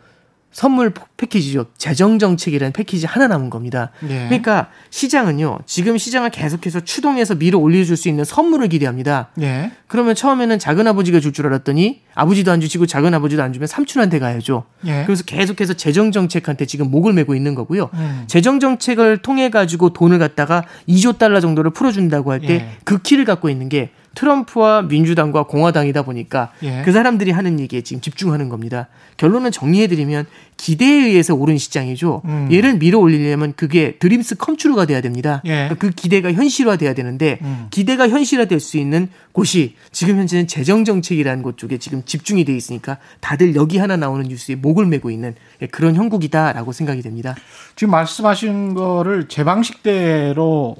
선물 0.52 0.92
패키지죠. 1.16 1.66
재정 1.78 2.19
정책이라는 2.19 2.73
패키지 2.73 3.07
하나 3.07 3.28
남은 3.28 3.50
겁니다. 3.50 3.90
예. 4.09 4.26
그러니까 4.26 4.69
시장은요. 4.90 5.59
지금 5.66 5.97
시장을 5.97 6.30
계속해서 6.30 6.80
추동해서 6.80 7.35
밀어 7.37 7.59
올려줄 7.59 7.97
수 7.97 8.09
있는 8.09 8.25
선물을 8.25 8.69
기대합니다. 8.69 9.28
예. 9.40 9.71
그러면 9.87 10.14
처음에는 10.14 10.59
작은 10.59 10.87
아버지가 10.87 11.21
줄 11.21 11.30
줄 11.30 11.47
알았더니 11.47 12.02
아버지도 12.14 12.50
안 12.50 12.61
주시고 12.61 12.87
작은 12.87 13.14
아버지도 13.14 13.42
안 13.42 13.52
주면 13.52 13.69
삼촌한테 13.69 14.19
가야죠. 14.19 14.64
예. 14.87 15.04
그래서 15.07 15.23
계속해서 15.25 15.75
재정 15.75 16.11
정책한테 16.11 16.66
지금 16.66 16.90
목을 16.90 17.12
메고 17.12 17.37
있는 17.37 17.54
거고요. 17.54 17.88
음. 17.95 18.25
재정 18.26 18.59
정책을 18.59 19.19
통해 19.19 19.49
가지고 19.50 19.90
돈을 19.92 20.19
갖다가 20.19 20.64
2조 20.88 21.19
달러 21.19 21.38
정도를 21.40 21.71
풀어준다고 21.73 22.33
할때 22.33 22.52
예. 22.54 22.69
그 22.85 22.99
키를 22.99 23.25
갖고 23.25 23.49
있는 23.49 23.69
게 23.69 23.90
트럼프와 24.14 24.83
민주당과 24.83 25.45
공화당이다 25.45 26.02
보니까 26.02 26.52
예. 26.62 26.83
그 26.85 26.93
사람들이 26.93 27.31
하는 27.31 27.61
얘기에 27.61 27.83
지금 27.83 28.00
집중하는 28.00 28.49
겁니다. 28.49 28.88
결론은 29.17 29.50
정리해드리면 29.50 30.26
기대에 30.57 31.07
의해서 31.07 31.35
오른 31.35 31.59
시장이죠. 31.59 32.23
음. 32.25 32.49
얘를 32.52 32.79
밀어 32.79 32.99
올리려면 32.99 33.52
그게 33.57 33.97
드림스 33.99 34.37
컴트루가 34.37 34.87
돼야 34.87 35.00
됩니다. 35.00 35.43
예. 35.45 35.69
그러니까 35.69 35.75
그 35.76 35.90
기대가 35.90 36.33
현실화돼야 36.33 36.95
되는데 36.95 37.38
음. 37.43 37.67
기대가 37.71 38.09
현실화될 38.09 38.61
수 38.61 38.79
있는 38.79 39.09
곳이 39.33 39.76
지금 39.93 40.19
현재는 40.19 40.49
재정 40.49 40.85
정책이라는 40.85 41.43
곳 41.43 41.57
쪽에 41.57 41.79
지금 41.79 42.02
집중이 42.05 42.45
돼 42.45 42.55
있으니까 42.55 42.99
다들 43.21 43.55
여기 43.55 43.79
하나 43.79 43.97
나오는 43.97 44.26
뉴스에 44.26 44.57
목을 44.57 44.87
메고 44.87 45.11
있는 45.11 45.35
예, 45.62 45.67
그런 45.67 45.95
형국이다라고 45.95 46.73
생각이 46.73 47.02
됩니다. 47.02 47.37
지금 47.76 47.93
말씀하신 47.93 48.75
거를 48.75 49.29
제 49.29 49.45
방식대로 49.45 50.76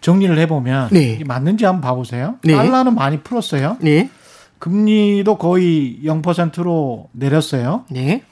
정리를 0.00 0.38
해보면 0.38 0.90
네. 0.92 1.20
맞는지 1.26 1.64
한번 1.64 1.82
봐보세요. 1.82 2.36
네. 2.42 2.54
달러는 2.54 2.94
많이 2.94 3.20
풀었어요. 3.20 3.76
네, 3.80 4.10
금리도 4.58 5.36
거의 5.38 6.00
0%로 6.04 7.08
내렸어요. 7.12 7.84
네, 7.90 8.22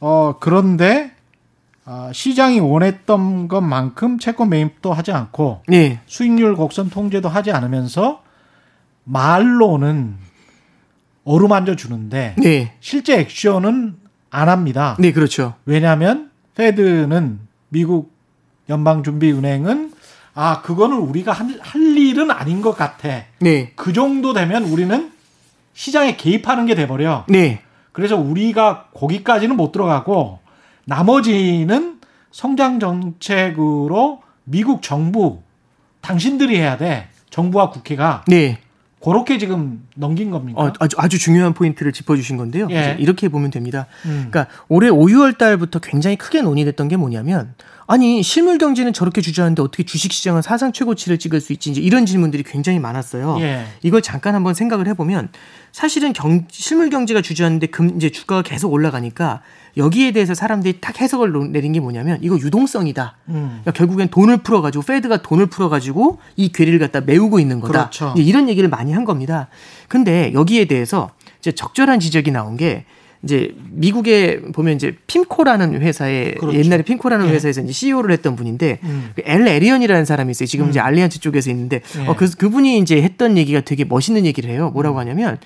어, 0.00 0.36
그런데 0.38 1.12
아, 1.84 2.10
시장이 2.12 2.60
원했던 2.60 3.48
것만큼 3.48 4.18
채권 4.18 4.50
매입도 4.50 4.92
하지 4.92 5.12
않고 5.12 5.62
네, 5.68 6.00
수익률 6.06 6.54
곡선 6.54 6.90
통제도 6.90 7.28
하지 7.28 7.50
않으면서 7.50 8.22
말로는 9.04 10.16
어루만져 11.24 11.76
주는데 11.76 12.34
네, 12.38 12.74
실제 12.80 13.18
액션은 13.18 13.96
안 14.30 14.48
합니다. 14.48 14.96
네, 14.98 15.12
그렇죠. 15.12 15.54
왜냐하면 15.64 16.30
페드는 16.54 17.40
미국 17.70 18.12
연방준비은행은 18.68 19.92
아 20.40 20.62
그거는 20.62 20.98
우리가 20.98 21.32
할, 21.32 21.58
할 21.60 21.82
일은 21.82 22.30
아닌 22.30 22.62
것 22.62 22.76
같아. 22.76 23.24
네, 23.40 23.72
그 23.74 23.92
정도 23.92 24.32
되면 24.32 24.62
우리는 24.62 25.10
시장에 25.74 26.16
개입하는 26.16 26.64
게 26.66 26.76
돼버려. 26.76 27.24
네, 27.28 27.62
그래서 27.90 28.16
우리가 28.16 28.90
거기까지는 28.94 29.56
못 29.56 29.72
들어가고 29.72 30.38
나머지는 30.84 31.98
성장 32.30 32.78
정책으로 32.78 34.22
미국 34.44 34.80
정부 34.80 35.42
당신들이 36.02 36.56
해야 36.56 36.76
돼. 36.76 37.08
정부와 37.30 37.70
국회가 37.70 38.22
네. 38.28 38.58
그렇게 39.02 39.38
지금 39.38 39.86
넘긴 39.96 40.30
겁니까? 40.30 40.60
어, 40.60 40.72
아주 40.78 40.96
아주 40.98 41.18
중요한 41.18 41.52
포인트를 41.52 41.92
짚어주신 41.92 42.36
건데요. 42.36 42.68
예. 42.70 42.96
이렇게 43.00 43.28
보면 43.28 43.50
됩니다. 43.50 43.86
음. 44.06 44.28
그러니까 44.30 44.46
올해 44.68 44.88
5, 44.88 44.98
6월 44.98 45.36
달부터 45.36 45.80
굉장히 45.80 46.14
크게 46.16 46.42
논의됐던 46.42 46.86
게 46.86 46.96
뭐냐면 46.96 47.54
아니 47.90 48.22
실물 48.22 48.58
경제는 48.58 48.92
저렇게 48.92 49.22
주저하는데 49.22 49.62
어떻게 49.62 49.82
주식 49.82 50.12
시장은 50.12 50.42
사상 50.42 50.72
최고치를 50.72 51.18
찍을 51.18 51.40
수 51.40 51.54
있지 51.54 51.70
이제 51.70 51.80
이런 51.80 52.04
질문들이 52.04 52.42
굉장히 52.42 52.78
많았어요. 52.78 53.38
예. 53.40 53.64
이걸 53.82 54.02
잠깐 54.02 54.34
한번 54.34 54.52
생각을 54.52 54.86
해보면 54.88 55.30
사실은 55.72 56.12
경, 56.12 56.44
실물 56.50 56.90
경제가 56.90 57.22
주저하는데 57.22 57.66
금 57.68 57.96
이제 57.96 58.10
주가가 58.10 58.42
계속 58.42 58.70
올라가니까 58.74 59.40
여기에 59.78 60.12
대해서 60.12 60.34
사람들이 60.34 60.80
딱 60.82 61.00
해석을 61.00 61.32
놓- 61.32 61.48
내린 61.50 61.72
게 61.72 61.80
뭐냐면 61.80 62.18
이거 62.20 62.36
유동성이다. 62.36 63.16
음. 63.30 63.60
그러니까 63.62 63.72
결국엔 63.72 64.08
돈을 64.08 64.38
풀어가지고 64.42 64.84
Fed가 64.84 65.22
돈을 65.22 65.46
풀어가지고 65.46 66.18
이 66.36 66.50
괴리를 66.52 66.78
갖다 66.78 67.00
메우고 67.00 67.40
있는 67.40 67.58
거다. 67.60 67.72
그렇죠. 67.72 68.12
이런 68.18 68.50
얘기를 68.50 68.68
많이 68.68 68.92
한 68.92 69.06
겁니다. 69.06 69.48
근데 69.88 70.30
여기에 70.34 70.66
대해서 70.66 71.10
이제 71.40 71.52
적절한 71.52 72.00
지적이 72.00 72.32
나온 72.32 72.58
게 72.58 72.84
이제 73.22 73.54
미국에 73.70 74.40
보면 74.40 74.76
이제 74.76 74.96
핌코라는 75.06 75.80
회사에 75.82 76.32
그렇죠. 76.32 76.58
옛날에 76.58 76.82
핌코라는 76.82 77.28
예. 77.28 77.32
회사에서 77.32 77.62
이제 77.62 77.72
CEO를 77.72 78.12
했던 78.12 78.36
분인데 78.36 78.78
음. 78.84 79.10
그 79.16 79.34
엘 79.34 79.46
에리언이라는 79.46 80.04
사람이 80.04 80.30
있어요. 80.30 80.46
지금 80.46 80.68
이제 80.68 80.78
알리안츠 80.78 81.20
쪽에서 81.20 81.50
있는데 81.50 81.80
예. 81.98 82.06
어, 82.06 82.14
그 82.14 82.30
그분이 82.30 82.78
이제 82.78 83.02
했던 83.02 83.36
얘기가 83.36 83.60
되게 83.62 83.84
멋있는 83.84 84.24
얘기를 84.24 84.50
해요. 84.50 84.70
뭐라고 84.72 84.98
하냐면 85.00 85.38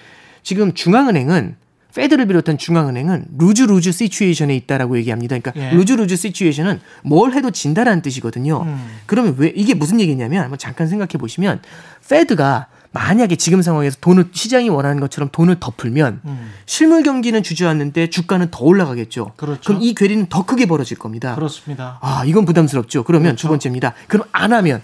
지금 0.43 0.75
중앙은행은 0.75 1.57
Fed를 1.95 2.27
비롯한 2.27 2.57
중앙은행은 2.59 3.27
lose 3.39 3.63
lose 3.63 3.93
situation에 3.93 4.55
있다라고 4.57 4.97
얘기합니다. 4.99 5.39
그러니까 5.39 5.53
예. 5.57 5.75
lose 5.75 5.93
lose 5.93 6.17
situation은 6.17 6.81
뭘 7.05 7.33
해도 7.33 7.51
진다라는 7.51 8.03
뜻이거든요. 8.03 8.63
음. 8.63 8.87
그러면 9.07 9.35
왜 9.39 9.53
이게 9.55 9.75
무슨 9.75 10.01
얘기냐면 10.01 10.43
한번 10.43 10.59
잠깐 10.59 10.89
생각해 10.89 11.13
보시면 11.19 11.61
Fed가 12.09 12.69
만약에 12.93 13.37
지금 13.37 13.63
상황에서 13.63 13.97
돈을 14.01 14.29
시장이 14.33 14.69
원하는 14.69 15.01
것처럼 15.01 15.31
돈을 15.33 15.57
더 15.61 15.73
풀면 15.77 16.21
음. 16.25 16.53
실물 16.67 17.03
경기는 17.03 17.43
주저앉는데 17.43 18.11
주가는 18.11 18.51
더 18.51 18.65
올라가겠죠. 18.65 19.33
그렇죠. 19.37 19.73
그럼 19.73 19.92
이 19.92 19.95
괴리는 19.95 20.27
더 20.27 20.45
크게 20.45 20.67
벌어질 20.67 20.99
겁니다. 20.99 21.35
그렇습니다. 21.35 21.99
아, 22.03 22.23
이건 22.27 22.45
부담스럽죠. 22.45 23.05
그러면 23.05 23.31
그렇죠. 23.31 23.43
두 23.43 23.49
번째입니다. 23.49 23.95
그럼 24.09 24.27
안 24.33 24.53
하면 24.53 24.83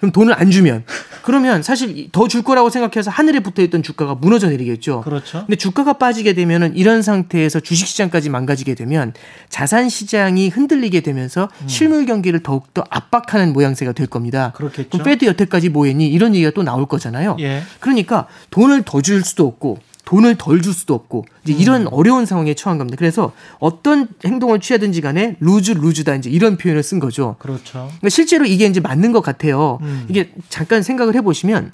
그럼 0.00 0.12
돈을 0.12 0.34
안 0.38 0.50
주면 0.50 0.84
그러면 1.22 1.62
사실 1.62 2.08
더 2.10 2.26
줄 2.26 2.42
거라고 2.42 2.70
생각해서 2.70 3.10
하늘에 3.10 3.40
붙어 3.40 3.60
있던 3.62 3.82
주가가 3.82 4.14
무너져 4.14 4.48
내리겠죠. 4.48 5.02
그렇죠. 5.02 5.40
근데 5.40 5.56
주가가 5.56 5.94
빠지게 5.94 6.32
되면은 6.32 6.76
이런 6.76 7.02
상태에서 7.02 7.60
주식 7.60 7.86
시장까지 7.88 8.30
망가지게 8.30 8.74
되면 8.74 9.12
자산 9.48 9.88
시장이 9.88 10.48
흔들리게 10.48 11.00
되면서 11.00 11.48
실물 11.66 12.06
경기를 12.06 12.42
더욱 12.42 12.72
더 12.72 12.84
압박하는 12.88 13.52
모양새가 13.52 13.92
될 13.92 14.06
겁니다. 14.06 14.52
그렇겠죠. 14.56 14.88
그럼 14.90 15.04
Fed 15.04 15.24
여태까지 15.26 15.68
뭐 15.68 15.86
했니? 15.86 16.06
이런 16.08 16.34
얘기가 16.34 16.50
또 16.52 16.62
나올 16.62 16.86
거잖아요. 16.86 17.36
예. 17.40 17.62
그러니까 17.80 18.26
돈을 18.50 18.82
더 18.84 19.00
줄 19.02 19.22
수도 19.24 19.46
없고 19.46 19.78
돈을 20.10 20.34
덜 20.34 20.60
줄 20.60 20.72
수도 20.72 20.94
없고 20.94 21.24
이제 21.44 21.52
이런 21.52 21.82
음. 21.82 21.88
어려운 21.92 22.26
상황에 22.26 22.54
처한 22.54 22.78
겁니다. 22.78 22.96
그래서 22.98 23.32
어떤 23.60 24.08
행동을 24.24 24.58
취하든지 24.58 25.00
간에 25.02 25.36
lose 25.38 25.70
lose다 25.70 26.16
이제 26.16 26.28
이런 26.28 26.56
표현을 26.56 26.82
쓴 26.82 26.98
거죠. 26.98 27.36
그렇죠. 27.38 27.84
그러니까 27.84 28.08
실제로 28.08 28.44
이게 28.44 28.66
이제 28.66 28.80
맞는 28.80 29.12
것 29.12 29.20
같아요. 29.20 29.78
음. 29.82 30.06
이게 30.08 30.32
잠깐 30.48 30.82
생각을 30.82 31.14
해보시면 31.14 31.70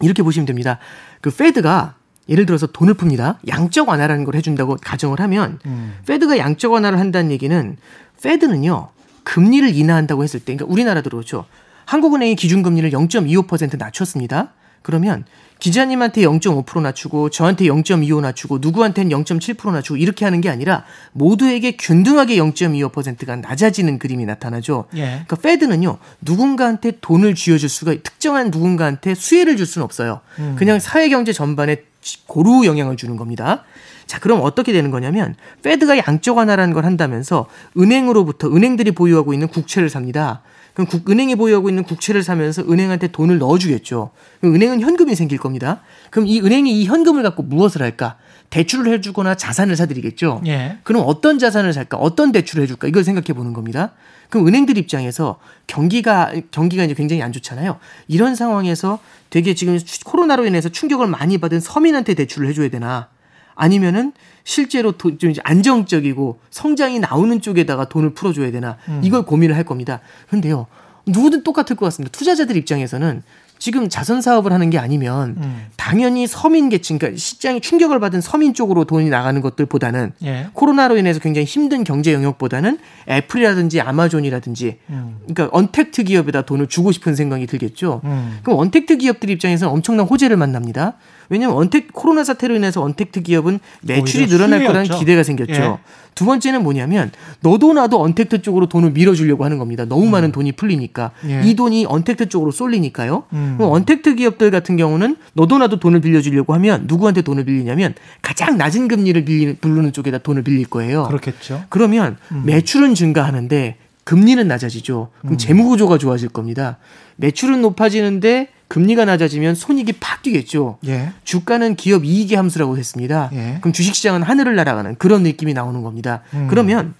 이렇게 0.00 0.22
보시면 0.22 0.46
됩니다. 0.46 0.78
그 1.20 1.34
페드가 1.34 1.96
예를 2.28 2.46
들어서 2.46 2.68
돈을 2.68 2.94
풉니다. 2.94 3.38
양적 3.48 3.88
완화라는 3.88 4.24
걸 4.24 4.36
해준다고 4.36 4.76
가정을 4.80 5.18
하면 5.18 5.58
음. 5.66 5.94
페드가 6.06 6.38
양적 6.38 6.70
완화를 6.70 7.00
한다는 7.00 7.32
얘기는 7.32 7.76
페드는요 8.22 8.90
금리를 9.24 9.74
인하한다고 9.74 10.22
했을 10.22 10.38
때, 10.38 10.54
그러니까 10.54 10.72
우리나라도 10.72 11.10
그렇죠. 11.10 11.46
한국은행이 11.86 12.36
기준금리를 12.36 12.90
0.25% 12.90 13.76
낮췄습니다. 13.76 14.52
그러면 14.82 15.24
기자님한테 15.58 16.22
0.5% 16.22 16.82
낮추고 16.82 17.30
저한테 17.30 17.64
0.25 17.64 18.20
낮추고 18.20 18.58
누구한테는 18.60 19.10
0.7% 19.10 19.72
낮추고 19.72 19.96
이렇게 19.96 20.24
하는 20.24 20.40
게 20.40 20.50
아니라 20.50 20.84
모두에게 21.12 21.76
균등하게 21.76 22.36
0.25%가 22.36 23.36
낮아지는 23.36 23.98
그림이 23.98 24.26
나타나죠. 24.26 24.86
예. 24.96 25.00
그러니까 25.00 25.36
페드는요 25.36 25.98
누군가한테 26.20 26.92
돈을 27.00 27.34
쥐어줄 27.34 27.68
수가 27.68 27.94
특정한 28.02 28.50
누군가한테 28.50 29.14
수혜를 29.14 29.56
줄 29.56 29.66
수는 29.66 29.84
없어요. 29.84 30.20
음. 30.38 30.56
그냥 30.58 30.78
사회 30.78 31.08
경제 31.08 31.32
전반에 31.32 31.84
고루 32.26 32.66
영향을 32.66 32.96
주는 32.96 33.16
겁니다. 33.16 33.64
자, 34.06 34.20
그럼 34.20 34.40
어떻게 34.42 34.72
되는 34.72 34.90
거냐면 34.90 35.34
페드가 35.62 35.98
양적 35.98 36.36
완화라는 36.36 36.72
걸 36.74 36.84
한다면서 36.84 37.46
은행으로부터 37.76 38.48
은행들이 38.48 38.92
보유하고 38.92 39.32
있는 39.32 39.48
국채를 39.48 39.88
삽니다. 39.88 40.42
그럼 40.76 40.88
국, 40.88 41.08
은행이 41.08 41.36
보유하고 41.36 41.70
있는 41.70 41.84
국채를 41.84 42.22
사면서 42.22 42.60
은행한테 42.60 43.08
돈을 43.08 43.38
넣어주겠죠. 43.38 44.10
그럼 44.40 44.54
은행은 44.56 44.82
현금이 44.82 45.14
생길 45.14 45.38
겁니다. 45.38 45.80
그럼 46.10 46.26
이 46.28 46.38
은행이 46.38 46.70
이 46.70 46.84
현금을 46.84 47.22
갖고 47.22 47.42
무엇을 47.42 47.80
할까? 47.80 48.16
대출을 48.50 48.92
해주거나 48.92 49.36
자산을 49.36 49.74
사들이겠죠. 49.74 50.42
예. 50.46 50.76
그럼 50.82 51.04
어떤 51.06 51.38
자산을 51.38 51.72
살까? 51.72 51.96
어떤 51.96 52.30
대출을 52.30 52.62
해줄까? 52.64 52.88
이걸 52.88 53.04
생각해 53.04 53.28
보는 53.28 53.54
겁니다. 53.54 53.92
그럼 54.28 54.48
은행들 54.48 54.76
입장에서 54.76 55.38
경기가 55.66 56.34
경기가 56.50 56.84
이제 56.84 56.92
굉장히 56.92 57.22
안 57.22 57.32
좋잖아요. 57.32 57.78
이런 58.06 58.34
상황에서 58.34 58.98
되게 59.30 59.54
지금 59.54 59.78
코로나로 60.04 60.44
인해서 60.44 60.68
충격을 60.68 61.06
많이 61.06 61.38
받은 61.38 61.58
서민한테 61.58 62.12
대출을 62.12 62.48
해줘야 62.50 62.68
되나? 62.68 63.08
아니면은 63.54 64.12
실제로 64.46 64.92
도, 64.92 65.18
좀 65.18 65.30
이제 65.30 65.40
안정적이고 65.44 66.38
성장이 66.50 67.00
나오는 67.00 67.40
쪽에다가 67.40 67.88
돈을 67.88 68.14
풀어줘야 68.14 68.52
되나? 68.52 68.76
이걸 69.02 69.26
고민을 69.26 69.56
할 69.56 69.64
겁니다. 69.64 70.00
그런데요, 70.28 70.66
누구든 71.04 71.42
똑같을 71.42 71.74
것 71.74 71.84
같습니다. 71.86 72.16
투자자들 72.16 72.56
입장에서는 72.56 73.22
지금 73.58 73.88
자선 73.88 74.20
사업을 74.20 74.52
하는 74.52 74.70
게 74.70 74.78
아니면 74.78 75.36
음. 75.38 75.66
당연히 75.76 76.26
서민 76.26 76.68
계층, 76.68 76.98
그러니까 76.98 77.18
시장이 77.18 77.60
충격을 77.60 77.98
받은 77.98 78.20
서민 78.20 78.54
쪽으로 78.54 78.84
돈이 78.84 79.08
나가는 79.08 79.40
것들보다는 79.40 80.12
예. 80.24 80.48
코로나로 80.52 80.96
인해서 80.96 81.18
굉장히 81.18 81.44
힘든 81.44 81.82
경제 81.82 82.12
영역보다는 82.12 82.78
애플이라든지 83.08 83.80
아마존이라든지 83.80 84.78
음. 84.90 85.16
그러니까 85.26 85.48
언택트 85.56 86.04
기업에다 86.04 86.42
돈을 86.42 86.68
주고 86.68 86.92
싶은 86.92 87.16
생각이 87.16 87.46
들겠죠. 87.46 88.02
음. 88.04 88.38
그럼 88.42 88.60
언택트 88.60 88.98
기업들 88.98 89.30
입장에서는 89.30 89.72
엄청난 89.72 90.06
호재를 90.06 90.36
만납니다. 90.36 90.94
왜냐하면 91.28 91.56
언택 91.58 91.92
코로나 91.92 92.24
사태로 92.24 92.54
인해서 92.54 92.82
언택트 92.82 93.22
기업은 93.22 93.60
매출이 93.82 94.26
늘어날 94.26 94.60
거라는 94.60 94.84
수혜였죠. 94.86 94.98
기대가 94.98 95.22
생겼죠. 95.22 95.52
예. 95.52 95.78
두 96.14 96.24
번째는 96.24 96.62
뭐냐면 96.62 97.12
너도 97.40 97.74
나도 97.74 98.00
언택트 98.00 98.40
쪽으로 98.42 98.68
돈을 98.68 98.92
밀어주려고 98.92 99.44
하는 99.44 99.58
겁니다. 99.58 99.84
너무 99.84 100.06
많은 100.06 100.32
돈이 100.32 100.52
풀리니까 100.52 101.10
음. 101.24 101.30
예. 101.30 101.48
이 101.48 101.54
돈이 101.54 101.84
언택트 101.86 102.28
쪽으로 102.28 102.50
쏠리니까요. 102.50 103.24
음. 103.34 103.54
그럼 103.58 103.72
언택트 103.72 104.14
기업들 104.14 104.50
같은 104.50 104.76
경우는 104.76 105.16
너도 105.34 105.58
나도 105.58 105.78
돈을 105.78 106.00
빌려주려고 106.00 106.54
하면 106.54 106.84
누구한테 106.86 107.22
돈을 107.22 107.44
빌리냐면 107.44 107.94
가장 108.22 108.56
낮은 108.56 108.88
금리를 108.88 109.24
빌리는, 109.24 109.58
부르는 109.60 109.92
쪽에다 109.92 110.18
돈을 110.18 110.42
빌릴 110.42 110.66
거예요. 110.66 111.04
그렇겠죠. 111.04 111.64
그러면 111.68 112.16
음. 112.32 112.42
매출은 112.46 112.94
증가하는데 112.94 113.76
금리는 114.04 114.46
낮아지죠. 114.46 115.08
그럼 115.20 115.34
음. 115.34 115.38
재무 115.38 115.68
구조가 115.68 115.98
좋아질 115.98 116.28
겁니다. 116.30 116.78
매출은 117.16 117.60
높아지는데 117.60 118.48
금리가 118.68 119.04
낮아지면 119.04 119.54
손익이 119.54 119.94
팍 119.94 120.22
뛰겠죠. 120.22 120.78
예. 120.86 121.12
주가는 121.24 121.76
기업 121.76 122.04
이익의 122.04 122.36
함수라고 122.36 122.76
했습니다. 122.76 123.30
예. 123.32 123.58
그럼 123.60 123.72
주식시장은 123.72 124.22
하늘을 124.22 124.56
날아가는 124.56 124.96
그런 124.96 125.22
느낌이 125.22 125.54
나오는 125.54 125.82
겁니다. 125.82 126.22
음. 126.34 126.48
그러면 126.48 126.94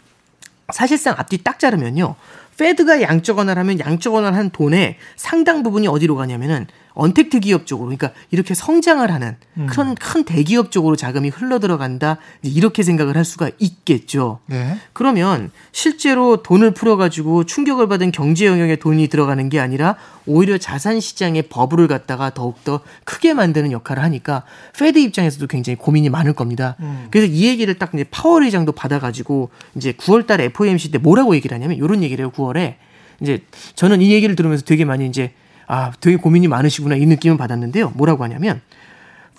사실상 0.72 1.14
앞뒤 1.18 1.38
딱 1.42 1.58
자르면요. 1.58 2.14
페드가 2.56 3.02
양적 3.02 3.38
완화를 3.38 3.60
하면 3.60 3.80
양적 3.80 4.14
완화를 4.14 4.36
한 4.38 4.50
돈의 4.50 4.96
상당 5.16 5.62
부분이 5.62 5.88
어디로 5.88 6.16
가냐면은 6.16 6.66
언택트 6.96 7.40
기업 7.40 7.66
쪽으로 7.66 7.86
그러니까 7.86 8.10
이렇게 8.30 8.54
성장을 8.54 9.08
하는 9.08 9.36
음. 9.58 9.66
그런 9.66 9.94
큰 9.94 10.24
대기업 10.24 10.72
쪽으로 10.72 10.96
자금이 10.96 11.28
흘러 11.28 11.58
들어간다 11.58 12.16
이렇게 12.42 12.82
생각을 12.82 13.16
할 13.16 13.24
수가 13.24 13.50
있겠죠. 13.58 14.40
네. 14.46 14.78
그러면 14.94 15.50
실제로 15.72 16.42
돈을 16.42 16.72
풀어가지고 16.72 17.44
충격을 17.44 17.86
받은 17.88 18.12
경제 18.12 18.46
영역에 18.46 18.76
돈이 18.76 19.08
들어가는 19.08 19.48
게 19.50 19.60
아니라 19.60 19.96
오히려 20.24 20.56
자산 20.56 20.98
시장의 20.98 21.42
버블을 21.42 21.86
갖다가 21.86 22.30
더욱더 22.30 22.80
크게 23.04 23.34
만드는 23.34 23.72
역할을 23.72 24.02
하니까 24.02 24.44
Fed 24.76 24.98
입장에서도 24.98 25.46
굉장히 25.48 25.76
고민이 25.76 26.08
많을 26.08 26.32
겁니다. 26.32 26.76
음. 26.80 27.08
그래서 27.10 27.30
이 27.30 27.46
얘기를 27.46 27.74
딱 27.74 27.90
이제 27.94 28.04
파월 28.10 28.42
의장도 28.44 28.72
받아가지고 28.72 29.50
이제 29.74 29.92
9월달에 29.92 30.40
FOMC 30.46 30.92
때 30.92 30.98
뭐라고 30.98 31.36
얘기를 31.36 31.54
하냐면 31.54 31.76
이런 31.76 32.02
얘기를 32.02 32.24
해요. 32.24 32.32
9월에 32.34 32.76
이제 33.20 33.42
저는 33.74 34.00
이 34.00 34.12
얘기를 34.12 34.34
들으면서 34.34 34.64
되게 34.64 34.86
많이 34.86 35.06
이제 35.06 35.32
아 35.66 35.92
되게 36.00 36.16
고민이 36.16 36.48
많으시구나 36.48 36.96
이 36.96 37.06
느낌을 37.06 37.36
받았는데요. 37.36 37.90
뭐라고 37.90 38.24
하냐면 38.24 38.60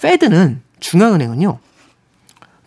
Fed는 0.02 0.62
중앙은행은요 0.80 1.60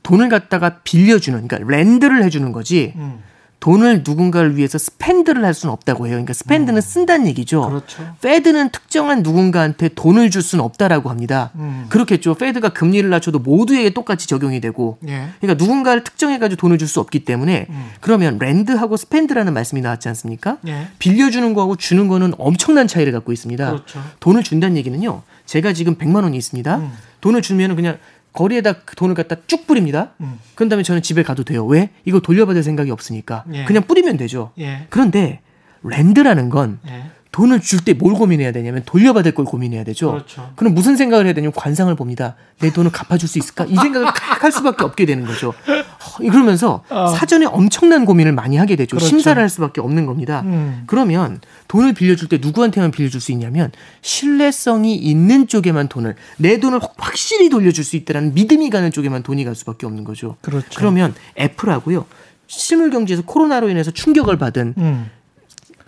돈을 0.03 0.29
갖다가 0.29 0.81
빌려주는 0.83 1.47
그러니까 1.47 1.71
lend를 1.71 2.25
해주는 2.25 2.51
거지 2.53 2.95
음. 2.97 3.23
돈을 3.61 4.03
누군가를 4.07 4.57
위해서 4.57 4.79
spend를 4.79 5.45
할 5.45 5.53
수는 5.55 5.73
없다고 5.73 6.07
해요. 6.07 6.15
그러니까 6.15 6.33
spend는 6.33 6.81
쓴다는 6.81 7.27
얘기죠. 7.29 7.69
그렇죠. 7.69 8.15
Fed는 8.23 8.71
특정한 8.71 9.23
누군가한테 9.23 9.89
돈을 9.89 10.31
줄 10.31 10.41
수는 10.43 10.65
없다라고 10.65 11.11
합니다. 11.11 11.51
음. 11.57 11.87
그렇겠죠. 11.91 12.35
Fed가 12.35 12.71
금리를 12.71 13.09
낮춰도 13.11 13.39
모두에게 13.39 13.91
똑같이 13.91 14.27
적용이 14.27 14.61
되고 14.61 14.99
예. 15.07 15.29
그러니까 15.41 15.63
누군가를 15.63 16.05
특정해가지고 16.05 16.59
돈을 16.61 16.79
줄 16.79 16.91
수 16.91 16.99
없기 16.99 17.25
때문에 17.25 17.67
음. 17.71 17.91
그러면 18.01 18.39
lend하고 18.41 18.97
spend라는 18.97 19.53
말씀이 19.55 19.81
나왔지 19.81 20.09
않습니까? 20.09 20.57
예. 20.67 20.89
빌려주는 20.99 21.55
거하고 21.55 21.77
주는 21.77 22.09
거는 22.09 22.33
엄청난 22.39 22.89
차이를 22.89 23.13
갖고 23.13 23.31
있습니다. 23.33 23.65
그렇죠. 23.71 24.03
돈을 24.19 24.43
준다는 24.43 24.77
얘기는요. 24.77 25.23
제가 25.47 25.73
지금 25.73 25.95
100만 25.97 26.25
원이 26.25 26.37
있습니다. 26.37 26.77
음. 26.79 26.91
돈을 27.21 27.43
주면 27.43 27.77
그냥 27.77 27.99
거리에다 28.33 28.73
그 28.85 28.97
돈을 28.97 29.15
갖다 29.15 29.37
쭉 29.47 29.67
뿌립니다. 29.67 30.11
음. 30.21 30.39
그런 30.55 30.69
다음에 30.69 30.83
저는 30.83 31.03
집에 31.03 31.23
가도 31.23 31.43
돼요. 31.45 31.65
왜? 31.67 31.91
이거 32.05 32.21
돌려받을 32.21 32.63
생각이 32.63 32.91
없으니까. 32.91 33.45
예. 33.53 33.65
그냥 33.65 33.83
뿌리면 33.85 34.17
되죠. 34.17 34.53
예. 34.59 34.87
그런데 34.91 35.41
랜드라는 35.83 36.49
건 36.51 36.79
예. 36.89 37.11
돈을 37.33 37.61
줄 37.61 37.81
때 37.85 37.95
뭘 37.95 38.15
고민해야 38.15 38.51
되냐면 38.53 38.83
돌려받을 38.85 39.33
걸 39.35 39.45
고민해야 39.45 39.85
되죠. 39.85 40.11
그렇죠. 40.13 40.53
그럼 40.57 40.75
무슨 40.75 40.97
생각을 40.97 41.27
해야 41.27 41.33
되냐면 41.33 41.53
관상을 41.55 41.95
봅니다. 41.95 42.35
내 42.61 42.73
돈을 42.73 42.91
갚아줄 42.91 43.29
수 43.29 43.39
있을까? 43.39 43.65
이 43.67 43.77
생각을 43.77 44.09
칵할 44.13 44.51
수밖에 44.51 44.85
없게 44.85 45.07
되는 45.07 45.25
거죠. 45.25 45.55
어, 46.01 46.31
그러면서 46.31 46.83
어. 46.89 47.09
사전에 47.09 47.47
엄청난 47.47 48.05
고민을 48.05 48.33
많이 48.33 48.57
하게 48.57 48.77
되죠. 48.77 48.97
그렇죠. 48.97 49.07
심사를 49.07 49.41
할 49.41 49.49
수밖에 49.49 49.81
없는 49.81 50.07
겁니다. 50.07 50.43
음. 50.47 50.85
그러면 50.87 51.41
돈을 51.69 51.93
빌려줄 51.93 52.29
때 52.29 52.39
누구한테만 52.41 52.91
빌려줄 52.91 53.21
수 53.21 53.33
있냐면 53.33 53.71
신뢰성이 54.01 54.97
있는 54.97 55.47
쪽에만 55.47 55.89
돈을 55.89 56.17
내 56.39 56.59
돈을 56.59 56.81
확실히 56.97 57.49
돌려줄 57.49 57.85
수 57.85 57.97
있다라는 57.97 58.35
믿음이 58.35 58.71
가는 58.71 58.91
쪽에만 58.91 59.23
돈이 59.23 59.45
갈 59.45 59.55
수밖에 59.55 59.87
없는 59.87 60.05
거죠. 60.05 60.37
그렇죠. 60.41 60.69
그러면 60.75 61.15
애플하고요. 61.39 62.07
실물 62.47 62.91
경제에서 62.91 63.23
코로나로 63.23 63.69
인해서 63.69 63.91
충격을 63.91 64.37
받은 64.39 64.75
음. 64.79 65.11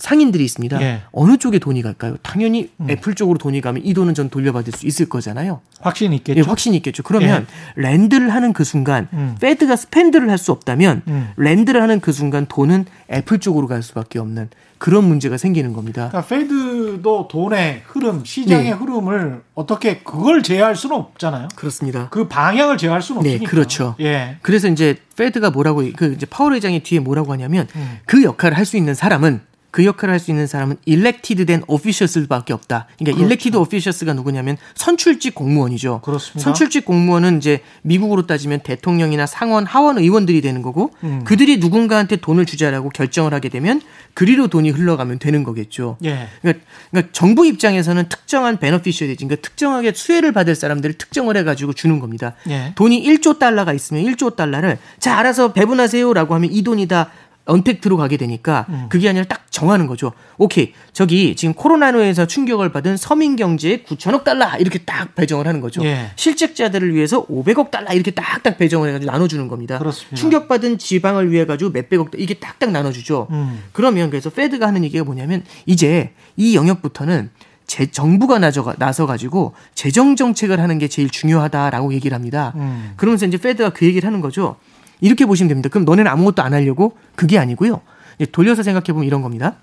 상인들이 0.02 0.44
있습니다. 0.44 0.82
예. 0.82 1.02
어느 1.12 1.36
쪽에 1.36 1.60
돈이 1.60 1.80
갈까요? 1.80 2.16
당연히 2.22 2.70
음. 2.80 2.90
애플 2.90 3.14
쪽으로 3.14 3.38
돈이 3.38 3.60
가면 3.60 3.82
이 3.84 3.94
돈은 3.94 4.14
전 4.14 4.30
돌려받을 4.30 4.72
수 4.72 4.84
있을 4.84 5.08
거잖아요. 5.08 5.60
확신이 5.80 6.14
예, 6.14 6.16
있겠죠. 6.16 6.40
예. 6.40 6.42
확신이 6.42 6.76
있겠죠. 6.78 7.04
그러면 7.04 7.46
lend를 7.76 8.30
하는 8.34 8.52
그 8.52 8.64
순간 8.64 9.06
음. 9.12 9.36
Fed가 9.40 9.76
spend를 9.76 10.28
할 10.28 10.38
수 10.42 10.50
없다면 10.50 11.02
음. 11.06 11.30
lend를 11.36 11.80
하는 11.80 12.00
그 12.00 12.10
순간 12.10 12.46
돈은 12.46 12.86
애플 13.12 13.38
쪽으로 13.38 13.68
갈 13.68 13.80
수밖에 13.84 14.18
없는 14.18 14.48
그런 14.78 15.04
문제가 15.04 15.36
생기는 15.36 15.72
겁니다. 15.72 16.08
그러니까 16.08 16.26
페드도 16.34 17.28
돈의 17.28 17.82
흐름, 17.86 18.24
시장의 18.24 18.64
네. 18.64 18.70
흐름을 18.72 19.42
어떻게 19.54 19.98
그걸 19.98 20.42
제어할 20.42 20.74
수는 20.74 20.96
없잖아요. 20.96 21.46
그렇습니다. 21.54 22.08
그 22.10 22.26
방향을 22.26 22.76
제어할 22.76 23.00
수는 23.02 23.22
네, 23.22 23.34
없으니까. 23.34 23.48
그렇죠. 23.52 23.94
예. 24.00 24.38
그래서 24.42 24.66
이제 24.66 24.96
페드가 25.16 25.50
뭐라고 25.50 25.84
그 25.94 26.12
이제 26.14 26.26
파월 26.26 26.54
회장이 26.54 26.82
뒤에 26.82 26.98
뭐라고 26.98 27.30
하냐면 27.32 27.68
음. 27.76 27.98
그 28.06 28.24
역할을 28.24 28.56
할 28.58 28.66
수 28.66 28.76
있는 28.76 28.94
사람은 28.94 29.40
그 29.72 29.84
역할을 29.84 30.12
할 30.12 30.22
수 30.22 30.30
있는 30.30 30.46
사람은 30.46 30.76
elected 30.86 31.44
된 31.46 31.62
officials밖에 31.66 32.52
없다. 32.52 32.86
그러니까 32.98 33.16
그렇죠. 33.16 33.24
elected 33.24 33.56
officials가 33.58 34.12
누구냐면 34.12 34.56
선출직 34.76 35.34
공무원이죠. 35.34 36.00
그렇습니다. 36.04 36.44
선출직 36.44 36.84
공무원은 36.84 37.38
이제 37.38 37.62
미국으로 37.82 38.26
따지면 38.26 38.60
대통령이나 38.60 39.26
상원, 39.26 39.66
하원 39.66 39.98
의원들이 39.98 40.40
되는 40.42 40.62
거고 40.62 40.92
음. 41.02 41.24
그들이 41.24 41.56
누군가한테 41.56 42.16
돈을 42.16 42.46
주자라고 42.46 42.90
결정을 42.90 43.34
하게 43.34 43.48
되면 43.48 43.80
그리로 44.14 44.46
돈이 44.46 44.70
흘러가면 44.70 45.18
되는 45.18 45.42
거겠죠. 45.42 45.96
예. 46.04 46.28
그러니까, 46.42 46.64
그러니까 46.90 47.12
정부 47.12 47.46
입장에서는 47.46 48.08
특정한 48.08 48.58
베너피셔리지, 48.58 49.24
그러니까 49.24 49.40
특정하게 49.42 49.92
수혜를 49.94 50.32
받을 50.32 50.54
사람들을 50.54 50.98
특정을 50.98 51.36
해가지고 51.38 51.72
주는 51.72 51.98
겁니다. 51.98 52.34
예. 52.48 52.72
돈이 52.76 53.02
1조 53.02 53.38
달러가 53.38 53.72
있으면 53.72 54.04
1조 54.04 54.36
달러를 54.36 54.78
자 55.00 55.18
알아서 55.18 55.52
배분하세요라고 55.52 56.34
하면 56.34 56.52
이 56.52 56.62
돈이 56.62 56.86
다 56.88 57.10
언택트로 57.44 57.96
가게 57.96 58.16
되니까 58.16 58.66
음. 58.68 58.86
그게 58.88 59.08
아니라 59.08 59.24
딱 59.24 59.50
정하는 59.50 59.86
거죠. 59.86 60.12
오케이 60.38 60.72
저기 60.92 61.34
지금 61.34 61.54
코로나로 61.54 62.00
인해서 62.00 62.26
충격을 62.26 62.70
받은 62.72 62.96
서민 62.96 63.36
경제에 63.36 63.82
9천억 63.82 64.24
달러 64.24 64.56
이렇게 64.58 64.78
딱 64.78 65.14
배정을 65.14 65.46
하는 65.46 65.60
거죠. 65.60 65.84
예. 65.84 66.10
실직자들을 66.16 66.94
위해서 66.94 67.26
500억 67.26 67.70
달러 67.70 67.92
이렇게 67.92 68.12
딱딱 68.12 68.58
배정을 68.58 68.88
해 68.88 68.92
가지고 68.92 69.10
나눠 69.10 69.28
주는 69.28 69.48
겁니다. 69.48 69.78
그렇습니다. 69.78 70.16
충격받은 70.16 70.78
지방을 70.78 71.30
위해 71.30 71.44
가지고 71.44 71.70
몇백억 71.70 72.10
이게 72.16 72.34
딱딱 72.34 72.70
나눠 72.70 72.92
주죠. 72.92 73.26
음. 73.30 73.62
그러면 73.72 74.10
그래서 74.10 74.30
페드가 74.30 74.66
하는 74.66 74.84
얘기가 74.84 75.04
뭐냐면 75.04 75.42
이제 75.66 76.12
이 76.36 76.54
영역부터는 76.54 77.30
제 77.66 77.90
정부가 77.90 78.38
나서 78.38 78.74
나서 78.78 79.06
가지고 79.06 79.54
재정 79.74 80.14
정책을 80.14 80.60
하는 80.60 80.78
게 80.78 80.88
제일 80.88 81.08
중요하다라고 81.08 81.94
얘기를 81.94 82.14
합니다. 82.14 82.52
음. 82.56 82.92
그러면서 82.96 83.26
이제 83.26 83.38
페드가 83.38 83.70
그 83.70 83.86
얘기를 83.86 84.06
하는 84.06 84.20
거죠. 84.20 84.56
이렇게 85.02 85.26
보시면 85.26 85.48
됩니다. 85.48 85.68
그럼 85.68 85.84
너네는 85.84 86.10
아무것도 86.10 86.42
안 86.42 86.54
하려고 86.54 86.96
그게 87.16 87.38
아니고요. 87.38 87.82
돌려서 88.30 88.62
생각해 88.62 88.86
보면 88.86 89.04
이런 89.04 89.20
겁니다. 89.20 89.56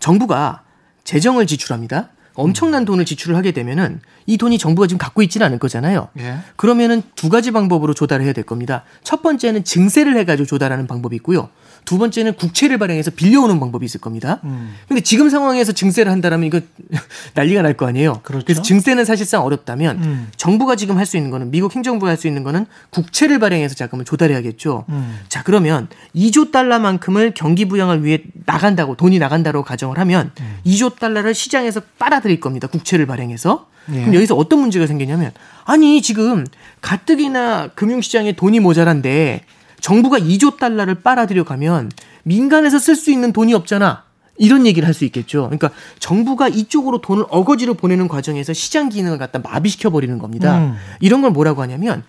정부가 0.00 0.62
재정을 1.04 1.46
지출합니다. 1.46 2.08
엄청난 2.34 2.86
돈을 2.86 3.04
지출을 3.04 3.36
하게 3.36 3.52
되면은 3.52 4.00
이 4.26 4.38
돈이 4.38 4.56
정부가 4.56 4.86
지금 4.86 4.98
갖고 4.98 5.20
있지는 5.22 5.46
않을 5.48 5.58
거잖아요. 5.58 6.08
예. 6.18 6.38
그러면은 6.56 7.02
두 7.14 7.28
가지 7.28 7.50
방법으로 7.50 7.92
조달을 7.92 8.24
해야 8.24 8.32
될 8.32 8.44
겁니다. 8.44 8.84
첫 9.04 9.22
번째는 9.22 9.64
증세를 9.64 10.16
해가지고 10.16 10.46
조달하는 10.46 10.86
방법이 10.86 11.14
있고요. 11.16 11.50
두 11.84 11.98
번째는 11.98 12.34
국채를 12.34 12.78
발행해서 12.78 13.10
빌려오는 13.10 13.58
방법이 13.60 13.84
있을 13.84 14.00
겁니다. 14.00 14.40
음. 14.44 14.74
근데 14.88 15.00
지금 15.02 15.28
상황에서 15.28 15.72
증세를 15.72 16.10
한다라면 16.12 16.46
이거 16.46 16.60
난리가 17.34 17.62
날 17.62 17.74
거 17.76 17.86
아니에요. 17.86 18.20
그렇죠. 18.22 18.44
래서 18.48 18.62
증세는 18.62 19.04
사실상 19.04 19.42
어렵다면 19.44 20.02
음. 20.02 20.28
정부가 20.36 20.76
지금 20.76 20.96
할 20.98 21.06
수 21.06 21.16
있는 21.16 21.30
거는 21.30 21.50
미국 21.50 21.74
행정부가 21.74 22.10
할 22.10 22.16
수 22.16 22.26
있는 22.28 22.42
거는 22.44 22.66
국채를 22.90 23.38
발행해서 23.38 23.74
자금을 23.74 24.04
조달해야겠죠. 24.04 24.84
음. 24.88 25.18
자 25.28 25.42
그러면 25.42 25.88
2조 26.14 26.52
달러만큼을 26.52 27.32
경기 27.34 27.64
부양을 27.66 28.04
위해 28.04 28.22
나간다고 28.46 28.96
돈이 28.96 29.18
나간다고 29.18 29.62
가정을 29.62 29.98
하면 29.98 30.30
음. 30.40 30.56
2조 30.66 30.98
달러를 30.98 31.34
시장에서 31.34 31.80
빨아들일 31.98 32.40
겁니다. 32.40 32.68
국채를 32.68 33.06
발행해서. 33.06 33.66
예. 33.90 34.00
그럼 34.00 34.14
여기서 34.14 34.36
어떤 34.36 34.60
문제가 34.60 34.86
생기냐면 34.86 35.32
아니 35.64 36.00
지금 36.02 36.46
가뜩이나 36.80 37.68
금융시장에 37.74 38.32
돈이 38.32 38.60
모자란데 38.60 39.44
정부가 39.82 40.18
2조 40.18 40.56
달러를 40.56 40.94
빨아들여 40.94 41.44
가면 41.44 41.90
민간에서 42.22 42.78
쓸 42.78 42.96
수 42.96 43.10
있는 43.10 43.32
돈이 43.32 43.52
없잖아. 43.52 44.04
이런 44.38 44.64
얘기를 44.66 44.86
할 44.86 44.94
수 44.94 45.04
있겠죠. 45.04 45.42
그러니까 45.42 45.70
정부가 45.98 46.48
이쪽으로 46.48 47.00
돈을 47.02 47.26
어거지로 47.28 47.74
보내는 47.74 48.08
과정에서 48.08 48.54
시장 48.54 48.88
기능을 48.88 49.18
갖다 49.18 49.40
마비시켜 49.40 49.90
버리는 49.90 50.18
겁니다. 50.18 50.58
음. 50.58 50.76
이런 51.00 51.20
걸 51.20 51.32
뭐라고 51.32 51.60
하냐면 51.60 52.02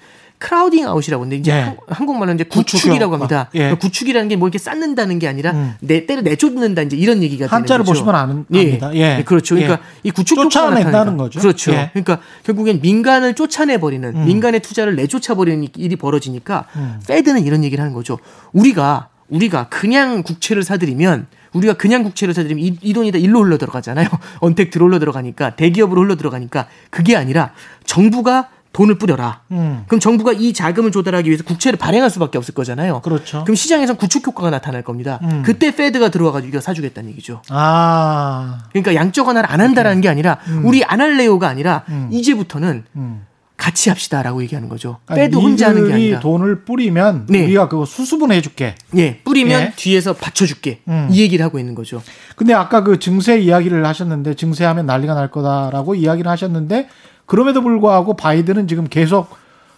crowding 0.43 0.85
out이라고 0.85 1.23
하는데 1.23 1.37
이제 1.37 1.51
예. 1.51 1.55
한, 1.61 1.77
한국말로 1.87 2.33
이제 2.33 2.43
구축 2.43 2.81
구축이라고. 2.81 3.13
합니다. 3.13 3.49
예. 3.53 3.59
그러니까 3.59 3.79
구축이라는 3.79 4.27
게 4.27 4.35
뭐 4.35 4.47
이렇게 4.49 4.57
쌓는다는 4.57 5.17
게 5.19 5.27
아니라 5.29 5.51
음. 5.51 5.75
내 5.79 6.05
때려 6.05 6.21
내쫓는다 6.21 6.81
이제 6.81 6.97
이런 6.97 7.23
얘기가 7.23 7.45
한자를 7.45 7.85
되는 7.85 7.93
거죠. 7.93 8.03
보시면 8.05 8.15
아는- 8.15 8.45
예. 8.55 8.59
압니다. 8.59 8.93
예. 8.95 9.17
예, 9.19 9.23
그렇죠. 9.23 9.55
그러니까 9.55 9.79
예. 9.81 10.09
이 10.09 10.11
구축 10.11 10.37
쫓아낸다는. 10.37 11.15
거죠. 11.17 11.39
그렇죠. 11.39 11.71
예. 11.71 11.89
그러니까 11.93 12.19
결국엔 12.43 12.81
민간을 12.81 13.35
쫓아내 13.35 13.79
버리는 13.79 14.07
음. 14.13 14.25
민간의 14.25 14.59
투자를 14.59 14.95
내쫓아 14.97 15.35
버리는 15.35 15.65
일이 15.77 15.95
벌어지니까 15.95 16.65
음. 16.75 16.99
Fed는 17.07 17.45
이런 17.45 17.63
얘기를 17.63 17.81
하는 17.81 17.93
거죠. 17.93 18.19
우리가 18.51 19.07
우리가 19.29 19.67
그냥 19.69 20.23
국채를 20.23 20.63
사들이면 20.63 21.27
우리가 21.53 21.73
그냥 21.75 22.03
국채를 22.03 22.33
사들이면 22.33 22.63
이, 22.63 22.77
이 22.81 22.93
돈이 22.93 23.11
다 23.11 23.17
일로 23.19 23.43
흘러 23.43 23.57
들어가잖아요. 23.57 24.09
언택 24.41 24.71
들어올러 24.71 24.99
들어가니까 24.99 25.51
대기업으로 25.55 26.01
흘러 26.01 26.15
들어가니까 26.17 26.67
그게 26.89 27.15
아니라 27.15 27.51
정부가 27.85 28.49
돈을 28.73 28.95
뿌려라. 28.97 29.41
음. 29.51 29.83
그럼 29.87 29.99
정부가 29.99 30.33
이 30.33 30.51
자금을 30.51 30.91
조달하기 30.91 31.29
위해서 31.29 31.43
국채를 31.43 31.77
발행할 31.77 32.09
수밖에 32.09 32.37
없을 32.37 32.53
거잖아요. 32.53 33.01
그렇죠. 33.01 33.43
그럼 33.43 33.55
시장에서 33.55 33.93
구축 33.93 34.25
효과가 34.27 34.49
나타날 34.49 34.81
겁니다. 34.81 35.19
음. 35.23 35.43
그때 35.45 35.73
페드가 35.75 36.09
들어와가지고 36.09 36.49
이거 36.49 36.59
사주겠다는 36.59 37.11
얘기죠. 37.11 37.41
아. 37.49 38.63
그러니까 38.71 38.95
양적 38.95 39.27
완화를 39.27 39.49
안 39.49 39.61
한다라는 39.61 40.01
게 40.01 40.09
아니라 40.09 40.39
우리 40.63 40.83
안 40.83 41.01
할래요가 41.01 41.47
아니라 41.47 41.83
음. 41.89 42.09
이제부터는 42.11 42.83
음. 42.95 43.25
같이 43.55 43.89
합시다라고 43.89 44.41
얘기하는 44.43 44.67
거죠. 44.67 44.97
그러니까 45.05 45.25
페드 45.25 45.35
혼자 45.37 45.69
하는 45.69 45.87
게 45.87 45.93
아니라. 45.93 46.19
돈을 46.19 46.65
뿌리면 46.65 47.27
네. 47.29 47.45
우리가 47.45 47.69
그거 47.69 47.85
수수분해 47.85 48.41
줄게. 48.41 48.75
예, 48.97 49.19
뿌리면 49.23 49.61
예. 49.61 49.73
뒤에서 49.75 50.13
받쳐 50.13 50.45
줄게. 50.47 50.81
음. 50.87 51.07
이 51.11 51.21
얘기를 51.21 51.45
하고 51.45 51.59
있는 51.59 51.75
거죠. 51.75 52.01
근데 52.35 52.53
아까 52.53 52.83
그 52.83 52.97
증세 52.99 53.39
이야기를 53.39 53.85
하셨는데 53.85 54.33
증세하면 54.33 54.87
난리가 54.87 55.13
날 55.13 55.29
거다라고 55.29 55.95
이야기를 55.95 56.29
하셨는데 56.29 56.89
그럼에도 57.33 57.63
불구하고 57.63 58.13
바이든은 58.13 58.67
지금 58.67 58.87
계속 58.87 59.27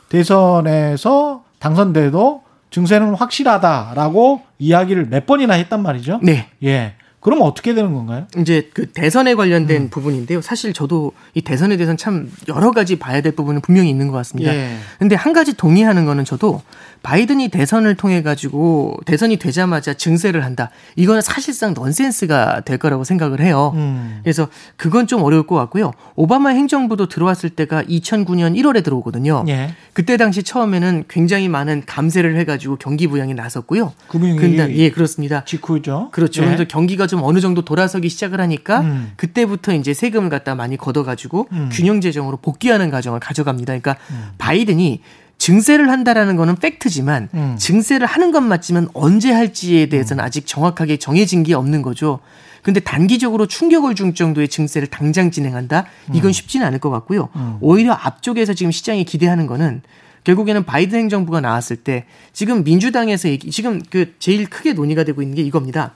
대선에서 0.09 1.45
당선돼도 1.59 2.43
증세는 2.69 3.15
확실하다라고 3.15 4.41
이야기를 4.59 5.07
몇 5.07 5.25
번이나 5.25 5.53
했단 5.53 5.81
말이죠. 5.81 6.19
네. 6.21 6.49
예. 6.65 6.95
그럼 7.21 7.39
어떻게 7.43 7.73
되는 7.73 7.93
건가요? 7.93 8.27
이제 8.37 8.69
그 8.73 8.91
대선에 8.91 9.35
관련된 9.35 9.83
음. 9.83 9.89
부분인데요. 9.89 10.41
사실 10.41 10.73
저도 10.73 11.13
이 11.33 11.41
대선에 11.41 11.77
대해서는 11.77 11.95
참 11.95 12.29
여러 12.49 12.71
가지 12.71 12.99
봐야 12.99 13.21
될 13.21 13.31
부분은 13.31 13.61
분명히 13.61 13.89
있는 13.89 14.09
것 14.09 14.17
같습니다. 14.17 14.53
예. 14.53 14.75
근데 14.99 15.15
한 15.15 15.31
가지 15.31 15.55
동의하는 15.55 16.03
거는 16.03 16.25
저도 16.25 16.61
바이든이 17.05 17.49
대선을 17.49 17.93
통해 17.93 18.23
가지고 18.23 18.97
대선이 19.05 19.37
되자마자 19.37 19.93
증세를 19.93 20.43
한다. 20.43 20.71
이거는 20.95 21.21
사실상 21.21 21.75
넌센스가 21.75 22.61
될 22.61 22.79
거라고 22.79 23.03
생각을 23.03 23.41
해요. 23.41 23.73
음. 23.75 24.21
그래서 24.23 24.47
그건 24.75 25.05
좀 25.05 25.21
어려울 25.21 25.45
것 25.45 25.55
같고요. 25.55 25.91
오바마 26.15 26.49
행정부도 26.49 27.07
들어왔을 27.07 27.51
때가 27.51 27.83
2009년 27.83 28.59
1월에 28.59 28.83
들어오거든요. 28.83 29.45
예. 29.47 29.75
그때 29.93 30.17
당시 30.17 30.41
처음에는 30.41 31.03
굉장히 31.07 31.47
많은 31.47 31.83
감세를 31.85 32.37
해가지고 32.37 32.77
경기 32.77 33.05
부양에 33.05 33.35
나섰고요. 33.35 33.93
금융위 34.07 34.39
근데 34.39 34.75
예 34.75 34.89
그렇습니다. 34.89 35.45
직후죠. 35.45 36.09
그렇죠. 36.11 36.41
예. 36.41 36.47
그래서 36.47 36.63
경기가 36.63 37.05
좀 37.05 37.21
어느 37.21 37.39
정도 37.39 37.63
돌아서기 37.63 38.09
시작을 38.09 38.41
하니까 38.41 38.81
음. 38.81 39.11
그때부터 39.15 39.75
이제 39.75 39.93
세금을 39.93 40.31
갖다 40.31 40.55
많이 40.55 40.75
걷어가지고 40.75 41.49
음. 41.51 41.69
균형 41.71 42.01
재정으로 42.01 42.37
복귀하는 42.37 42.89
과정을 42.89 43.19
가져갑니다. 43.19 43.77
그러니까 43.77 43.95
바이든이 44.39 45.01
증세를 45.37 45.89
한다라는 45.89 46.35
거는 46.35 46.55
팩트지만 46.55 47.29
음. 47.33 47.55
증세를 47.57 48.07
하는 48.07 48.31
건 48.31 48.47
맞지만 48.47 48.87
언제 48.93 49.31
할지에 49.31 49.87
대해서는 49.87 50.23
아직 50.23 50.47
정확하게 50.47 50.97
정해진 50.97 51.43
게 51.43 51.53
없는 51.53 51.81
거죠. 51.81 52.19
근데 52.61 52.79
단기적으로 52.79 53.45
충격을 53.45 53.93
줄 53.93 54.15
정도의 54.15 54.47
증세를 54.47 54.87
당장 54.87 55.29
진행한다? 55.29 55.85
이건 56.13 56.31
쉽지는 56.31 56.65
않을 56.65 56.79
것 56.79 56.89
같고요. 56.89 57.29
음. 57.35 57.57
오히려 57.61 57.93
앞쪽에서 57.93 58.55
지금 58.55 58.71
시장이 58.71 59.03
기대하는 59.03 59.45
거는 59.45 59.83
결국에는 60.23 60.63
바이든 60.63 60.97
행정부가 60.97 61.41
나왔을 61.41 61.75
때 61.77 62.05
지금 62.33 62.63
민주당에서 62.63 63.29
얘기, 63.29 63.51
지금 63.51 63.81
그 63.89 64.15
제일 64.17 64.49
크게 64.49 64.73
논의가 64.73 65.03
되고 65.03 65.21
있는 65.21 65.35
게 65.35 65.43
이겁니다. 65.43 65.93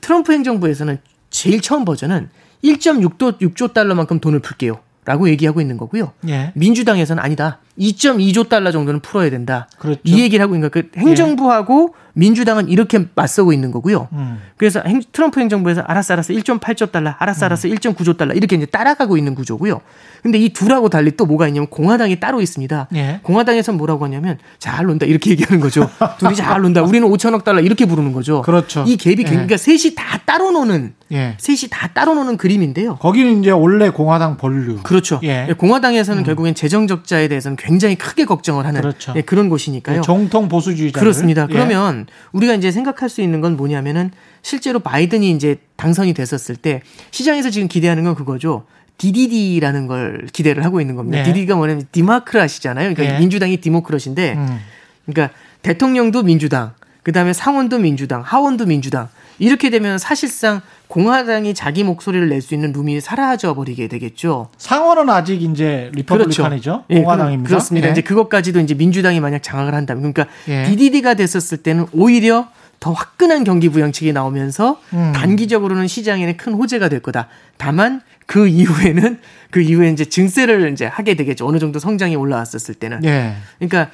트럼프 0.00 0.32
행정부에서는 0.32 0.98
제일 1.30 1.60
처음 1.60 1.84
버전은 1.84 2.28
1.6조 2.62 3.40
6조 3.40 3.74
달러만큼 3.74 4.20
돈을 4.20 4.38
풀게요. 4.38 4.78
라고 5.04 5.28
얘기하고 5.28 5.60
있는 5.60 5.76
거고요. 5.76 6.12
예. 6.28 6.52
민주당에서는 6.54 7.22
아니다. 7.22 7.58
2.2조 7.78 8.48
달러 8.48 8.70
정도는 8.70 9.00
풀어야 9.00 9.30
된다. 9.30 9.68
그렇죠. 9.78 10.00
이 10.04 10.20
얘기를 10.20 10.42
하고 10.42 10.54
있는 10.54 10.70
거예요. 10.70 10.86
그 10.92 10.98
행정부하고 11.00 11.94
민주당은 12.16 12.68
이렇게 12.68 13.06
맞서고 13.16 13.52
있는 13.52 13.72
거고요. 13.72 14.06
음. 14.12 14.38
그래서 14.56 14.80
행- 14.86 15.02
트럼프 15.10 15.40
행정부에서 15.40 15.80
알았어 15.80 16.14
알았어 16.14 16.32
1.8조 16.32 16.92
달러 16.92 17.12
알았어 17.18 17.46
알았어 17.46 17.66
1.9조 17.68 18.16
달러 18.16 18.34
이렇게 18.34 18.54
이제 18.54 18.66
따라가고 18.66 19.16
있는 19.16 19.34
구조고요. 19.34 19.80
근데 20.22 20.38
이 20.38 20.52
둘하고 20.52 20.88
달리 20.88 21.16
또 21.16 21.26
뭐가 21.26 21.48
있냐면 21.48 21.66
공화당이 21.68 22.20
따로 22.20 22.40
있습니다. 22.40 22.88
예. 22.94 23.20
공화당에서는 23.24 23.76
뭐라고 23.76 24.04
하냐면 24.04 24.38
잘 24.60 24.86
논다 24.86 25.06
이렇게 25.06 25.30
얘기하는 25.32 25.60
거죠. 25.60 25.90
둘이 26.20 26.36
잘 26.36 26.62
논다. 26.62 26.82
우리는 26.82 27.06
5천억 27.08 27.42
달러 27.42 27.60
이렇게 27.60 27.84
부르는 27.84 28.12
거죠. 28.12 28.42
그렇죠. 28.42 28.84
이 28.86 28.96
갭이 28.96 29.20
예. 29.20 29.24
그러니까 29.24 29.56
셋이 29.56 29.94
다 29.96 30.18
따로 30.24 30.52
노는 30.52 30.94
예. 31.12 31.34
셋이 31.38 31.68
다 31.68 31.88
따로 31.88 32.14
노는 32.14 32.36
그림인데요. 32.36 32.96
거기는 32.96 33.40
이제 33.40 33.50
원래 33.50 33.90
공화당 33.90 34.36
본류. 34.36 34.78
그렇죠. 34.84 35.18
예. 35.24 35.48
공화당에서는 35.58 36.22
결국엔 36.22 36.54
재정 36.54 36.86
적자에 36.86 37.26
대해서는 37.26 37.56
굉장히 37.64 37.94
크게 37.96 38.26
걱정을 38.26 38.66
하는 38.66 38.82
그렇죠. 38.82 39.14
예, 39.16 39.22
그런 39.22 39.48
곳이니까요. 39.48 40.02
정통 40.02 40.48
보수주의자. 40.48 41.00
그렇습니다. 41.00 41.46
그러면 41.46 42.06
우리가 42.32 42.54
이제 42.54 42.70
생각할 42.70 43.08
수 43.08 43.22
있는 43.22 43.40
건 43.40 43.56
뭐냐면은 43.56 44.10
실제로 44.42 44.80
바이든이 44.80 45.30
이제 45.30 45.56
당선이 45.76 46.12
됐었을 46.12 46.56
때 46.56 46.82
시장에서 47.10 47.48
지금 47.48 47.66
기대하는 47.68 48.04
건 48.04 48.14
그거죠. 48.14 48.66
DDD라는 48.98 49.86
걸 49.86 50.26
기대를 50.30 50.62
하고 50.62 50.82
있는 50.82 50.94
겁니다. 50.94 51.18
네. 51.18 51.24
DDD가 51.24 51.56
뭐냐면 51.56 51.86
디마크라시잖아요. 51.90 52.92
그러니까 52.94 53.16
예. 53.16 53.18
민주당이 53.18 53.56
디모크라시인데 53.56 54.34
음. 54.34 54.58
그러니까 55.06 55.34
대통령도 55.62 56.22
민주당, 56.22 56.74
그 57.02 57.12
다음에 57.12 57.32
상원도 57.32 57.78
민주당, 57.78 58.20
하원도 58.20 58.66
민주당. 58.66 59.08
이렇게 59.38 59.70
되면 59.70 59.98
사실상 59.98 60.60
공화당이 60.88 61.54
자기 61.54 61.82
목소리를 61.82 62.28
낼 62.28 62.40
수 62.40 62.54
있는 62.54 62.72
room이 62.72 63.00
사라져 63.00 63.54
버리게 63.54 63.88
되겠죠. 63.88 64.50
상원은 64.58 65.08
아직 65.08 65.42
이제 65.42 65.90
Republican이죠. 65.94 66.84
예, 66.90 67.00
공화당입니다. 67.00 67.48
그렇, 67.48 67.60
습니다 67.60 67.88
예. 67.88 67.92
이제 67.92 68.02
그것까지도 68.02 68.60
이제 68.60 68.74
민주당이 68.74 69.20
만약 69.20 69.42
장악을 69.42 69.74
한다면 69.74 70.12
그러니까 70.12 70.26
예. 70.48 70.64
DDD가 70.64 71.14
됐었을 71.14 71.58
때는 71.58 71.86
오히려 71.92 72.48
더 72.80 72.92
화끈한 72.92 73.44
경기 73.44 73.70
부양책이 73.70 74.12
나오면서 74.12 74.78
음. 74.92 75.12
단기적으로는 75.14 75.86
시장에는 75.88 76.36
큰 76.36 76.52
호재가 76.52 76.90
될 76.90 77.00
거다. 77.00 77.28
다만 77.56 78.02
그 78.26 78.46
이후에는 78.46 79.20
그 79.50 79.60
이후에 79.60 79.90
이제 79.90 80.04
증세를 80.04 80.70
이제 80.72 80.84
하게 80.84 81.14
되겠죠. 81.14 81.46
어느 81.46 81.58
정도 81.58 81.78
성장이 81.78 82.14
올라왔었을 82.16 82.74
때는. 82.74 83.02
예. 83.04 83.36
그러니까 83.58 83.90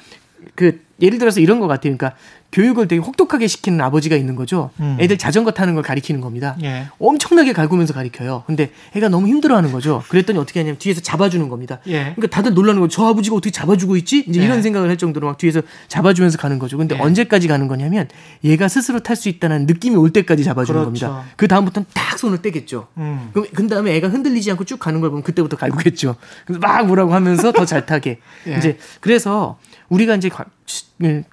그 0.55 0.81
예를 1.01 1.17
들어서 1.17 1.39
이런 1.39 1.59
것 1.59 1.67
같아요. 1.67 1.95
그러니까 1.97 2.17
교육을 2.51 2.87
되게 2.89 3.01
혹독하게 3.01 3.47
시키는 3.47 3.79
아버지가 3.79 4.17
있는 4.17 4.35
거죠. 4.35 4.71
음. 4.81 4.97
애들 4.99 5.17
자전거 5.17 5.51
타는 5.51 5.73
걸 5.73 5.83
가리키는 5.83 6.19
겁니다. 6.19 6.57
예. 6.61 6.87
엄청나게 6.99 7.53
갈구면서 7.53 7.93
가리켜요. 7.93 8.43
근데 8.45 8.71
애가 8.93 9.07
너무 9.07 9.27
힘들어하는 9.29 9.71
거죠. 9.71 10.03
그랬더니 10.09 10.37
어떻게 10.37 10.59
하냐면 10.59 10.77
뒤에서 10.77 10.99
잡아주는 10.99 11.47
겁니다. 11.47 11.79
예. 11.87 12.13
그러니까 12.15 12.27
다들 12.27 12.53
놀라는 12.53 12.81
거죠. 12.81 12.93
저 12.97 13.05
아버지가 13.07 13.37
어떻게 13.37 13.51
잡아주고 13.51 13.95
있지? 13.97 14.25
이제 14.27 14.41
예. 14.41 14.45
이런 14.45 14.61
생각을 14.61 14.89
할 14.89 14.97
정도로 14.97 15.27
막 15.27 15.37
뒤에서 15.37 15.61
잡아주면서 15.87 16.37
가는 16.37 16.59
거죠. 16.59 16.77
근데 16.77 16.95
예. 16.95 16.99
언제까지 16.99 17.47
가는 17.47 17.67
거냐면 17.69 18.09
얘가 18.43 18.67
스스로 18.67 18.99
탈 18.99 19.15
수 19.15 19.29
있다는 19.29 19.65
느낌이 19.65 19.95
올 19.95 20.11
때까지 20.11 20.43
잡아주는 20.43 20.77
그렇죠. 20.81 21.07
겁니다. 21.07 21.31
그 21.37 21.47
다음부터는 21.47 21.85
딱 21.93 22.19
손을 22.19 22.41
떼겠죠. 22.41 22.87
음. 22.97 23.29
그럼 23.31 23.47
그 23.53 23.67
다음에 23.67 23.95
애가 23.95 24.09
흔들리지 24.09 24.51
않고 24.51 24.65
쭉 24.65 24.77
가는 24.77 24.99
걸 24.99 25.09
보면 25.09 25.23
그때부터 25.23 25.55
갈구겠죠. 25.55 26.15
그래서 26.45 26.59
막 26.59 26.85
뭐라고 26.85 27.13
하면서 27.13 27.51
더 27.53 27.65
잘 27.65 27.85
타게. 27.85 28.19
예. 28.47 28.57
이제 28.57 28.77
그래서 28.99 29.57
우리가 29.87 30.15
이제 30.15 30.29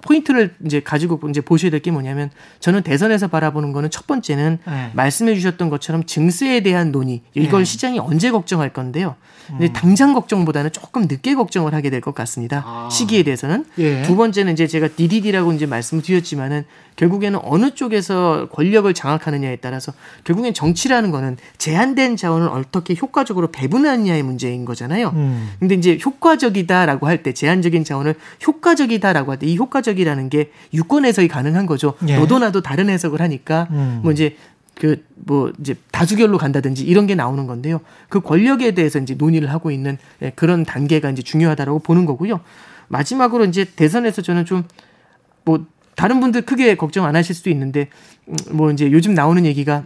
포인트를 0.02 0.54
이제 0.64 0.80
가지고 0.80 1.20
이제 1.28 1.40
보셔야 1.42 1.70
될 1.70 1.78
게 1.80 1.90
뭐냐면 1.90 2.30
저는 2.60 2.82
대선에서 2.82 3.28
바라보는 3.28 3.72
거는 3.72 3.90
첫 3.90 4.06
번째는 4.06 4.58
예. 4.66 4.90
말씀해 4.94 5.34
주셨던 5.34 5.68
것처럼 5.70 6.04
증세에 6.04 6.60
대한 6.62 6.90
논의 6.90 7.20
이걸 7.34 7.60
예. 7.60 7.64
시장이 7.64 7.98
언제 7.98 8.30
걱정할 8.30 8.72
건데요. 8.72 9.14
음. 9.50 9.58
근데 9.58 9.72
당장 9.72 10.12
걱정보다는 10.14 10.72
조금 10.72 11.02
늦게 11.02 11.34
걱정을 11.34 11.74
하게 11.74 11.90
될 11.90 12.00
것 12.00 12.14
같습니다. 12.14 12.62
아. 12.66 12.88
시기에 12.90 13.22
대해서는 13.22 13.64
예. 13.78 14.02
두 14.02 14.16
번째는 14.16 14.54
이제 14.54 14.66
제가 14.66 14.88
DDD라고 14.88 15.52
이제 15.52 15.66
말씀을 15.66 16.02
드렸지만은 16.02 16.64
결국에는 16.96 17.38
어느 17.44 17.70
쪽에서 17.74 18.48
권력을 18.50 18.92
장악하느냐에 18.92 19.56
따라서 19.56 19.92
결국엔 20.24 20.52
정치라는 20.54 21.10
거는 21.12 21.36
제한된 21.58 22.16
자원을 22.16 22.48
어떻게 22.48 22.94
효과적으로 23.00 23.52
배분하느냐의 23.52 24.22
문제인 24.24 24.64
거잖아요. 24.64 25.10
음. 25.14 25.50
근데 25.60 25.74
이제 25.76 25.98
효과적이다라고 26.04 27.06
할 27.06 27.22
때 27.22 27.32
제한적인 27.32 27.84
자원을 27.84 28.14
효과적이다라고 28.46 29.27
할 29.32 29.38
때 29.38 29.46
이 29.46 29.56
효과적이라는 29.56 30.28
게 30.28 30.50
유권 30.74 31.04
해석이 31.04 31.28
가능한 31.28 31.66
거죠. 31.66 31.94
예. 32.08 32.16
너도 32.16 32.38
나도 32.38 32.60
다른 32.62 32.88
해석을 32.88 33.20
하니까 33.20 33.68
음. 33.70 34.00
뭐 34.02 34.12
이제 34.12 34.36
그 34.74 34.96
뭐 35.14 35.52
이제 35.60 35.74
다수결로 35.90 36.38
간다든지 36.38 36.84
이런 36.84 37.06
게 37.06 37.14
나오는 37.14 37.46
건데요. 37.46 37.80
그 38.08 38.20
권력에 38.20 38.72
대해서 38.72 38.98
이제 38.98 39.14
논의를 39.14 39.50
하고 39.52 39.70
있는 39.70 39.98
예, 40.22 40.30
그런 40.30 40.64
단계가 40.64 41.10
이제 41.10 41.22
중요하다라고 41.22 41.80
보는 41.80 42.06
거고요. 42.06 42.40
마지막으로 42.88 43.44
이제 43.44 43.64
대선에서 43.64 44.22
저는 44.22 44.44
좀뭐 44.46 45.66
다른 45.96 46.20
분들 46.20 46.42
크게 46.42 46.76
걱정 46.76 47.04
안 47.04 47.16
하실 47.16 47.34
수도 47.34 47.50
있는데 47.50 47.88
음, 48.28 48.36
뭐 48.52 48.70
이제 48.70 48.90
요즘 48.90 49.12
나오는 49.14 49.44
얘기가 49.44 49.84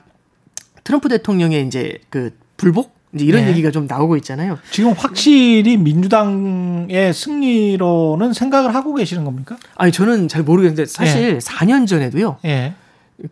트럼프 0.85 1.09
대통령의 1.09 1.67
이제 1.67 1.99
그 2.11 2.37
불복 2.57 2.95
이제 3.15 3.25
이런 3.25 3.45
예. 3.45 3.49
얘기가 3.49 3.71
좀 3.71 3.87
나오고 3.87 4.17
있잖아요. 4.17 4.59
지금 4.71 4.93
확실히 4.93 5.77
민주당의 5.77 7.13
승리로는 7.13 8.33
생각을 8.33 8.75
하고 8.75 8.95
계시는 8.95 9.25
겁니까? 9.25 9.57
아니 9.77 9.93
저는 9.93 10.29
잘 10.29 10.43
모르겠는데 10.43 10.87
사실 10.87 11.39
4년 11.39 11.87
전에도요. 11.87 12.39
예. 12.45 12.75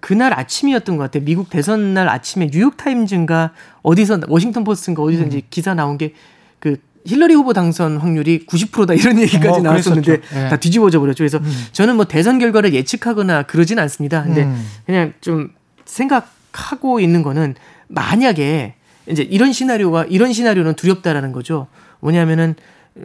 그날 0.00 0.38
아침이었던 0.38 0.96
것 0.96 1.04
같아요. 1.04 1.24
미국 1.24 1.50
대선 1.50 1.94
날 1.94 2.08
아침에 2.08 2.48
뉴욕 2.50 2.76
타임즈인가 2.76 3.52
어디서 3.82 4.20
워싱턴 4.28 4.64
포스트인가 4.64 5.02
어디서 5.02 5.24
이제 5.24 5.42
기사 5.50 5.74
나온 5.74 5.98
게 5.98 6.14
그 6.60 6.76
힐러리 7.06 7.34
후보 7.34 7.52
당선 7.54 7.96
확률이 7.96 8.46
90%다 8.46 8.92
이런 8.94 9.18
얘기까지 9.18 9.48
어, 9.48 9.62
나왔었는데. 9.62 10.12
예. 10.12 10.48
다 10.48 10.56
뒤집어져 10.58 11.00
버렸죠. 11.00 11.24
그래서 11.24 11.40
저는 11.72 11.96
뭐 11.96 12.04
대선 12.04 12.38
결과를 12.38 12.74
예측하거나 12.74 13.44
그러진 13.44 13.78
않습니다. 13.80 14.22
근데 14.22 14.44
음. 14.44 14.64
그냥 14.86 15.14
좀 15.22 15.48
생각하고 15.86 17.00
있는 17.00 17.22
거는 17.22 17.54
만약에 17.88 18.74
이제 19.06 19.22
이런 19.22 19.52
시나리오가 19.52 20.04
이런 20.04 20.32
시나리오는 20.32 20.74
두렵다라는 20.74 21.32
거죠. 21.32 21.66
뭐냐면은 22.00 22.54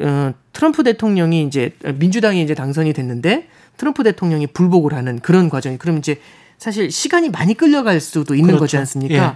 어, 0.01 0.33
트럼프 0.53 0.83
대통령이 0.83 1.43
이제 1.43 1.75
민주당이 1.95 2.41
이제 2.41 2.53
당선이 2.53 2.93
됐는데 2.93 3.47
트럼프 3.77 4.03
대통령이 4.03 4.47
불복을 4.47 4.93
하는 4.93 5.19
그런 5.19 5.49
과정이 5.49 5.77
그럼 5.77 5.97
이제 5.97 6.19
사실 6.57 6.89
시간이 6.91 7.29
많이 7.29 7.53
끌려갈 7.53 7.99
수도 7.99 8.35
있는 8.35 8.47
그렇죠. 8.47 8.61
거지 8.61 8.77
않습니까? 8.77 9.15
예. 9.15 9.31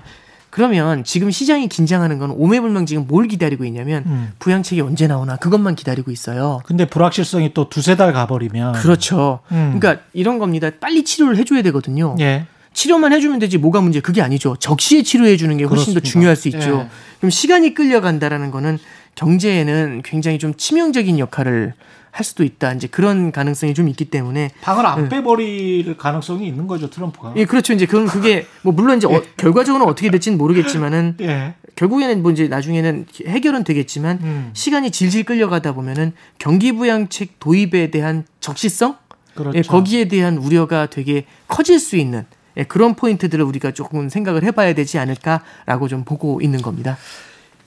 그러면 0.50 1.04
지금 1.04 1.30
시장이 1.30 1.67
긴장하는 1.69 2.17
건 2.17 2.32
오매불명 2.32 2.88
지금 2.88 3.06
뭘 3.08 3.28
기다리고 3.28 3.65
있냐면 3.65 4.04
음. 4.08 4.32
부양책이 4.39 4.82
언제 4.82 5.06
나오나 5.06 5.36
그것만 5.36 5.76
기다리고 5.76 6.10
있어요. 6.10 6.62
근데 6.65 6.88
불확실성이 6.88 7.54
또 7.54 7.69
두세 7.69 7.95
달 7.95 8.13
가버리면. 8.13 8.74
그렇죠. 8.74 9.41
음. 9.52 9.78
그러니까 9.78 10.04
이런 10.13 10.39
겁니다. 10.39 10.72
빨리 10.80 11.04
치료를 11.04 11.38
해줘야 11.38 11.62
되거든요. 11.62 12.15
예. 12.19 12.48
치료만 12.80 13.12
해주면 13.12 13.39
되지 13.39 13.58
뭐가 13.58 13.82
문제 13.82 14.00
그게 14.00 14.22
아니죠. 14.22 14.56
적시에 14.56 15.04
치료해 15.04 15.36
주는 15.36 15.58
게 15.58 15.65
훨씬 15.65 15.94
더 15.94 16.00
그렇습니다. 16.00 16.10
중요할 16.10 16.36
수 16.38 16.48
있죠. 16.48 16.86
예. 16.86 16.89
그럼 17.18 17.30
시간이 17.30 17.74
끌려간다라는 17.74 18.52
거는 18.52 18.80
경제에는 19.15 20.02
굉장히 20.06 20.39
좀 20.39 20.54
치명적인 20.56 21.20
역할을 21.20 21.74
할 22.12 22.24
수도 22.24 22.46
있다. 22.46 22.72
이제 22.72 22.88
그런 22.88 23.34
가능성이 23.34 23.74
좀 23.74 23.89
있기 23.89 24.06
때문에 24.06 24.52
방을 24.62 24.86
안 24.86 25.10
빼버릴 25.10 25.98
가능성이 25.98 26.48
있는 26.48 26.68
거죠, 26.68 26.89
트럼프가. 26.89 27.34
예, 27.36 27.44
그렇죠. 27.44 27.74
이제 27.74 27.86
그럼 27.86 28.08
그게 28.08 28.46
뭐 28.62 28.72
물론 28.72 28.96
이제 28.96 29.08
어, 29.08 29.22
결과적으로는 29.36 29.92
어떻게 29.92 30.10
될지는 30.10 30.38
모르겠지만은 30.38 31.18
예. 31.20 31.56
결국에는 31.76 32.24
뭐 32.24 32.32
이제 32.32 32.48
나중에는 32.48 33.08
해결은 33.28 33.65
되겠지만 33.65 34.20
음. 34.22 34.52
시간이 34.54 34.92
질질 34.92 35.26
끌려가다 35.26 35.74
보면은 35.74 36.13
경기 36.38 36.72
부양책 36.72 37.42
도입에 37.42 37.92
대한 37.92 38.24
적시성 38.39 38.96
그렇죠. 39.36 39.58
예, 39.58 39.63
거기에 39.63 40.08
대한 40.08 40.38
우려가 40.38 40.86
되게 40.86 41.26
커질 41.50 41.78
수 41.78 41.98
있는 41.98 42.26
예, 42.60 42.65
그런 42.65 42.93
포인트들을 42.95 43.43
우리가 43.43 43.72
조금 43.72 44.10
생각을 44.10 44.43
해봐야 44.43 44.74
되지 44.74 45.00
않을까라고 45.00 45.88
좀 45.88 46.04
보고 46.04 46.41
있는 46.41 46.62
겁니다. 46.62 46.98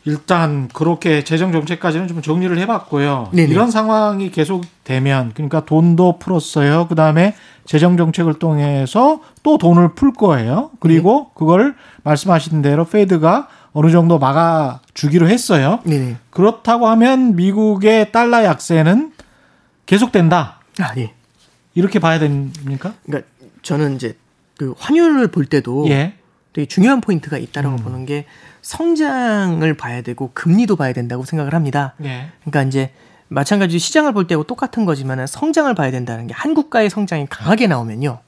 일단 0.04 0.68
그렇게 0.68 1.22
재정 1.24 1.52
정책까지는 1.52 2.08
좀 2.08 2.22
정리를 2.22 2.56
해봤고요. 2.58 3.30
네네. 3.32 3.50
이런 3.50 3.70
상황이 3.70 4.30
계속 4.30 4.64
되면 4.84 5.30
그러니까 5.32 5.64
돈도 5.64 6.18
풀었어요. 6.18 6.88
그 6.88 6.94
다음에 6.94 7.34
재정 7.64 7.96
정책을 7.96 8.34
통해서 8.34 9.20
또 9.42 9.58
돈을 9.58 9.94
풀 9.94 10.12
거예요. 10.12 10.70
그리고 10.80 11.28
네. 11.28 11.34
그걸 11.38 11.74
말씀하신 12.02 12.62
대로 12.62 12.84
페드가 12.84 13.48
어느 13.72 13.90
정도 13.90 14.18
막아 14.18 14.80
주기로 14.92 15.28
했어요. 15.28 15.78
네네. 15.84 16.16
그렇다고 16.30 16.88
하면 16.88 17.36
미국의 17.36 18.12
달러 18.12 18.44
약세는 18.44 19.12
계속된다. 19.86 20.58
아, 20.80 20.92
예. 20.96 21.14
이렇게 21.74 22.00
봐야 22.00 22.18
됩니까? 22.18 22.94
그러니까 23.06 23.28
저는 23.62 23.94
이제 23.94 24.16
그 24.56 24.74
환율을 24.78 25.28
볼 25.28 25.46
때도 25.46 25.88
예. 25.88 26.14
되게 26.52 26.66
중요한 26.66 27.00
포인트가 27.00 27.38
있다라고 27.38 27.76
보는 27.76 28.04
게 28.04 28.26
성장을 28.60 29.74
봐야 29.74 30.02
되고 30.02 30.30
금리도 30.34 30.76
봐야 30.76 30.92
된다고 30.92 31.24
생각을 31.24 31.54
합니다. 31.54 31.94
예. 32.04 32.28
그러니까 32.44 32.62
이제 32.62 32.92
마찬가지로 33.28 33.78
시장을 33.78 34.12
볼 34.12 34.26
때하고 34.26 34.44
똑같은 34.44 34.84
거지만 34.84 35.26
성장을 35.26 35.74
봐야 35.74 35.90
된다는 35.90 36.26
게 36.26 36.34
한국가의 36.34 36.90
성장이 36.90 37.26
강하게 37.30 37.66
나오면요. 37.66 38.20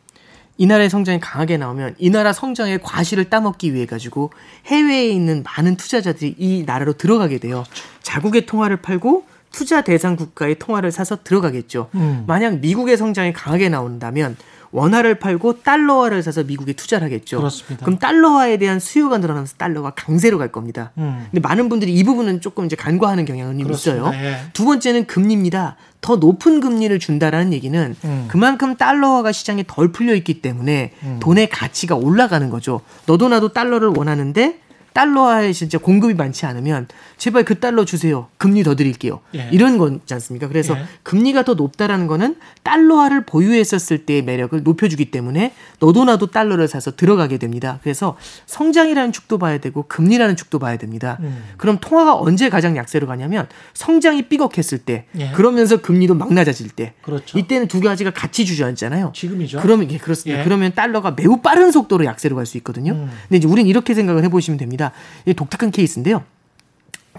이 0.57 0.67
나라의 0.67 0.89
성장이 0.89 1.21
강하게 1.21 1.57
나오면 1.57 1.97
이 1.99 2.11
나라 2.11 2.33
성장의 2.33 2.81
과실을 2.83 3.29
따먹기 3.29 3.75
위해 3.75 3.87
가지고 3.87 4.31
해외에 4.67 5.09
있는 5.09 5.43
많은 5.43 5.77
투자자들이 5.77 6.37
이 6.39 6.63
나라로 6.65 6.95
들어가게 6.95 7.39
돼요. 7.39 7.65
자국의 8.03 8.47
통화를 8.47 8.79
팔고 8.79 9.27
투자 9.51 9.83
대상 9.83 10.17
국가의 10.17 10.59
통화를 10.59 10.91
사서 10.91 11.19
들어가겠죠. 11.23 11.89
음. 11.95 12.25
만약 12.27 12.59
미국의 12.59 12.97
성장이 12.97 13.33
강하게 13.33 13.69
나온다면 13.69 14.37
원화를 14.75 15.21
팔고 15.21 15.63
달러화를 15.63 16.21
사서 16.25 16.43
미국에 16.43 16.73
투자를 16.73 17.05
하겠죠. 17.07 17.39
그렇습니다. 17.39 17.87
그럼 17.87 18.01
달러화에 18.01 18.57
대한 18.57 18.81
수요가 18.81 19.19
늘어나면서 19.19 19.55
달러가 19.57 19.91
강세로 19.91 20.37
갈 20.37 20.51
겁니다. 20.51 20.91
음. 20.99 21.29
근데 21.31 21.41
많은 21.41 21.69
분들이 21.69 21.95
이 21.95 22.03
부분은 22.03 22.41
조금 22.41 22.67
이제 22.67 22.75
간과하는 22.75 23.25
경향은 23.25 23.63
그렇습니다. 23.63 24.11
있어요. 24.11 24.25
예. 24.25 24.37
두 24.53 24.65
번째는 24.65 25.07
금리입니다. 25.07 25.77
더 26.01 26.17
높은 26.17 26.61
금리를 26.61 26.99
준다라는 26.99 27.53
얘기는 27.53 27.97
음. 28.05 28.25
그만큼 28.29 28.77
달러화가 28.77 29.31
시장에 29.31 29.65
덜 29.67 29.93
풀려 29.93 30.13
있기 30.17 30.43
때문에 30.43 30.93
음. 31.05 31.19
돈의 31.21 31.49
가치가 31.51 31.95
올라가는 31.95 32.51
거죠. 32.51 32.81
너도 33.07 33.29
나도 33.29 33.53
달러를 33.53 33.89
원하는데 33.89 34.59
달러화에 34.95 35.53
진짜 35.53 35.77
공급이 35.77 36.15
많지 36.15 36.47
않으면 36.47 36.89
제발 37.19 37.45
그 37.45 37.59
달러 37.59 37.85
주세요. 37.85 38.29
금리 38.39 38.63
더 38.63 38.75
드릴게요. 38.75 39.21
예. 39.35 39.49
이런 39.53 39.77
거지 39.77 40.15
않습니까? 40.15 40.49
그래서 40.49 40.75
예. 40.79 40.85
금리가 41.03 41.43
더 41.45 41.55
높다라는 41.55 42.07
거는 42.07 42.37
달러화를 42.63 43.27
보유했었을 43.27 44.07
때의 44.07 44.23
매력을 44.23 44.63
높여주기 44.63 45.11
때문에 45.11 45.53
너도 45.81 46.05
나도 46.05 46.29
달러를 46.29 46.69
사서 46.69 46.93
들어가게 46.97 47.39
됩니다. 47.39 47.81
그래서 47.83 48.17
성장이라는 48.47 49.13
축도 49.13 49.39
봐야 49.39 49.59
되고 49.59 49.83
금리라는 49.89 50.37
축도 50.37 50.59
봐야 50.61 50.77
됩니다. 50.79 51.19
음. 51.21 51.45
그럼 51.59 51.79
통화가 51.81 52.17
언제 52.17 52.49
가장 52.49 52.77
약세로 52.77 53.07
가냐면 53.07 53.49
성장이 53.75 54.29
삐걱했을 54.29 54.79
때 54.79 55.07
예. 55.19 55.33
그러면서 55.33 55.79
금리도 55.83 56.15
막 56.15 56.33
낮아질 56.33 56.71
때 56.71 56.95
그렇죠. 57.03 57.37
이때는 57.37 57.67
두 57.69 57.81
가지가 57.81 58.13
같이 58.13 58.47
주저앉잖아요. 58.47 59.11
지금이죠. 59.15 59.61
그러면 59.61 59.91
예, 59.91 59.99
그렇습니다. 59.99 60.41
예. 60.41 60.45
그러면 60.45 60.73
달러가 60.73 61.11
매우 61.17 61.39
빠른 61.43 61.71
속도로 61.73 62.05
약세로 62.05 62.37
갈 62.37 62.45
수 62.45 62.59
있거든요. 62.59 62.93
음. 62.93 63.11
근데 63.23 63.39
이제 63.39 63.49
우리는 63.49 63.67
이렇게 63.69 63.95
생각을 63.95 64.23
해보시면 64.25 64.59
됩니다. 64.59 64.84
이 65.27 65.35
독특한 65.35 65.71
케이스인데요. 65.71 66.25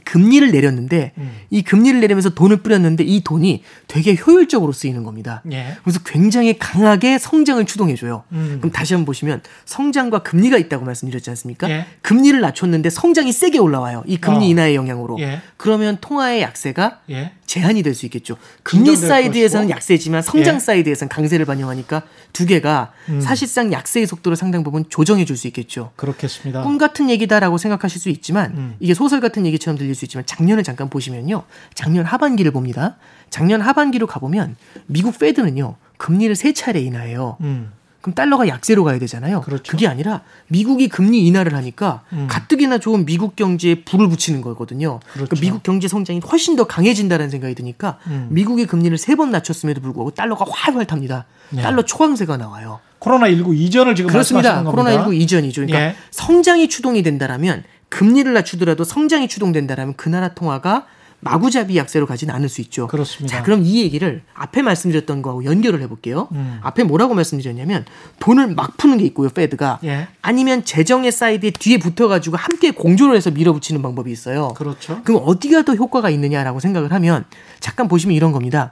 금리를 0.03 0.51
내렸는데 0.51 1.13
음. 1.17 1.31
이 1.49 1.63
금리를 1.63 1.99
내리면서 2.01 2.31
돈을 2.35 2.57
뿌렸는데 2.57 3.03
이 3.05 3.23
돈이 3.23 3.63
되게 3.87 4.15
효율적으로 4.15 4.73
쓰이는 4.73 5.03
겁니다. 5.03 5.41
예. 5.51 5.77
그래서 5.83 6.01
굉장히 6.05 6.59
강하게 6.59 7.17
성장을 7.17 7.65
추동해줘요. 7.65 8.23
음. 8.33 8.57
그럼 8.59 8.71
다시 8.73 8.93
한번 8.93 9.05
보시면 9.05 9.41
성장과 9.63 10.19
금리가 10.19 10.57
있다고 10.57 10.83
말씀드렸지 10.85 11.29
않습니까? 11.31 11.69
예. 11.69 11.85
금리를 12.01 12.39
낮췄는데 12.39 12.89
성장이 12.89 13.31
세게 13.31 13.57
올라와요. 13.57 14.03
이 14.05 14.17
금리 14.17 14.45
어. 14.45 14.49
인하의 14.49 14.75
영향으로. 14.75 15.17
예. 15.21 15.39
그러면 15.57 15.97
통화의 16.01 16.41
약세가 16.41 16.99
예. 17.11 17.31
제한이 17.45 17.81
될 17.81 17.95
수 17.95 18.05
있겠죠. 18.05 18.35
금리 18.63 18.95
사이드에서는 18.97 19.67
것이고. 19.67 19.75
약세지만 19.75 20.21
성장 20.21 20.55
예. 20.55 20.59
사이드에서는 20.59 21.07
강세를 21.09 21.45
반영하니까 21.45 22.03
두 22.35 22.45
개가 22.45 22.91
음. 23.07 23.21
사실상 23.21 23.71
약세의 23.71 24.05
속도를 24.07 24.35
상당 24.35 24.63
부분 24.63 24.83
조정해 24.89 25.23
줄 25.23 25.37
수 25.37 25.47
있겠죠. 25.47 25.91
그렇겠습니다. 25.95 26.63
꿈 26.63 26.77
같은 26.77 27.09
얘기다라고 27.09 27.57
생각하실 27.57 27.99
수 28.01 28.09
있지만 28.09 28.51
음. 28.57 28.75
이게 28.79 28.93
소설 28.93 29.21
같은 29.21 29.45
얘기처럼 29.45 29.77
들릴 29.77 29.95
수 29.95 30.05
있지만 30.05 30.25
작년을 30.25 30.63
잠깐 30.63 30.89
보시면요. 30.89 31.43
작년 31.73 32.05
하반기를 32.05 32.51
봅니다. 32.51 32.97
작년 33.29 33.61
하반기로 33.61 34.05
가보면 34.07 34.55
미국 34.87 35.17
페드는요. 35.17 35.75
금리를 35.97 36.35
세 36.35 36.53
차례 36.53 36.81
인하해요. 36.81 37.37
음. 37.41 37.71
그럼 38.05 38.13
달러가 38.13 38.47
약세로 38.47 38.83
가야 38.83 38.99
되잖아요. 38.99 39.41
그렇죠. 39.41 39.75
게 39.77 39.87
아니라 39.87 40.21
미국이 40.47 40.87
금리 40.89 41.25
인하를 41.25 41.55
하니까 41.55 42.03
음. 42.13 42.27
가뜩이나 42.29 42.77
좋은 42.77 43.03
미국 43.03 43.35
경제에 43.35 43.83
불을 43.83 44.09
붙이는 44.09 44.41
거거든요. 44.41 44.99
그렇죠. 45.11 45.29
그러니까 45.29 45.41
미국 45.41 45.63
경제 45.63 45.87
성장이 45.87 46.19
훨씬 46.19 46.55
더 46.55 46.65
강해진다는 46.65 47.31
생각이 47.31 47.55
드니까 47.55 47.97
음. 48.05 48.27
미국의 48.29 48.67
금리를 48.67 48.95
세 48.99 49.15
번 49.15 49.31
낮췄음에도 49.31 49.81
불구하고 49.81 50.11
달러가 50.11 50.45
활활 50.47 50.85
탑니다. 50.85 51.25
네. 51.49 51.61
달러 51.63 51.81
초강세가 51.81 52.37
나와요. 52.37 52.79
코로나 52.99 53.27
19 53.29 53.55
이전을 53.55 53.95
지금 53.95 54.11
그렇습니다. 54.11 54.55
겁니다. 54.55 54.69
코로나 54.71 54.91
19 54.91 55.15
이전이죠. 55.15 55.61
그러니까 55.65 55.79
예. 55.81 55.95
성장이 56.11 56.69
추동이 56.69 57.01
된다라면 57.01 57.63
금리를 57.89 58.31
낮추더라도 58.33 58.83
성장이 58.83 59.27
추동된다라면 59.29 59.95
그 59.95 60.09
나라 60.09 60.27
통화가 60.35 60.85
마구잡이 61.25 61.75
약세로 61.75 62.05
가지는 62.05 62.33
않을 62.35 62.49
수 62.49 62.61
있죠. 62.61 62.85
그렇습니다. 62.85 63.35
자, 63.37 63.43
그럼 63.43 63.63
이 63.65 63.81
얘기를 63.81 64.21
앞에 64.35 64.61
말씀드렸던 64.61 65.23
거하고 65.23 65.43
연결을 65.43 65.81
해볼게요. 65.81 66.27
음. 66.33 66.59
앞에 66.61 66.83
뭐라고 66.83 67.15
말씀드렸냐면 67.15 67.83
돈을 68.19 68.53
막 68.53 68.77
푸는 68.77 68.99
게 68.99 69.05
있고요, 69.05 69.29
페드가. 69.29 69.79
예. 69.85 70.07
아니면 70.21 70.63
재정의 70.63 71.11
사이드에 71.11 71.49
뒤에 71.49 71.79
붙어가지고 71.79 72.37
함께 72.37 72.69
공조를 72.69 73.15
해서 73.15 73.31
밀어붙이는 73.31 73.81
방법이 73.81 74.11
있어요. 74.11 74.49
그렇죠. 74.49 75.01
그럼 75.03 75.23
어디가 75.25 75.63
더 75.63 75.73
효과가 75.73 76.11
있느냐라고 76.11 76.59
생각을 76.59 76.91
하면 76.93 77.25
잠깐 77.59 77.87
보시면 77.87 78.15
이런 78.15 78.31
겁니다. 78.31 78.71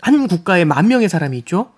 한 0.00 0.28
국가에 0.28 0.64
만 0.64 0.86
명의 0.86 1.08
사람이 1.08 1.36
있죠. 1.38 1.70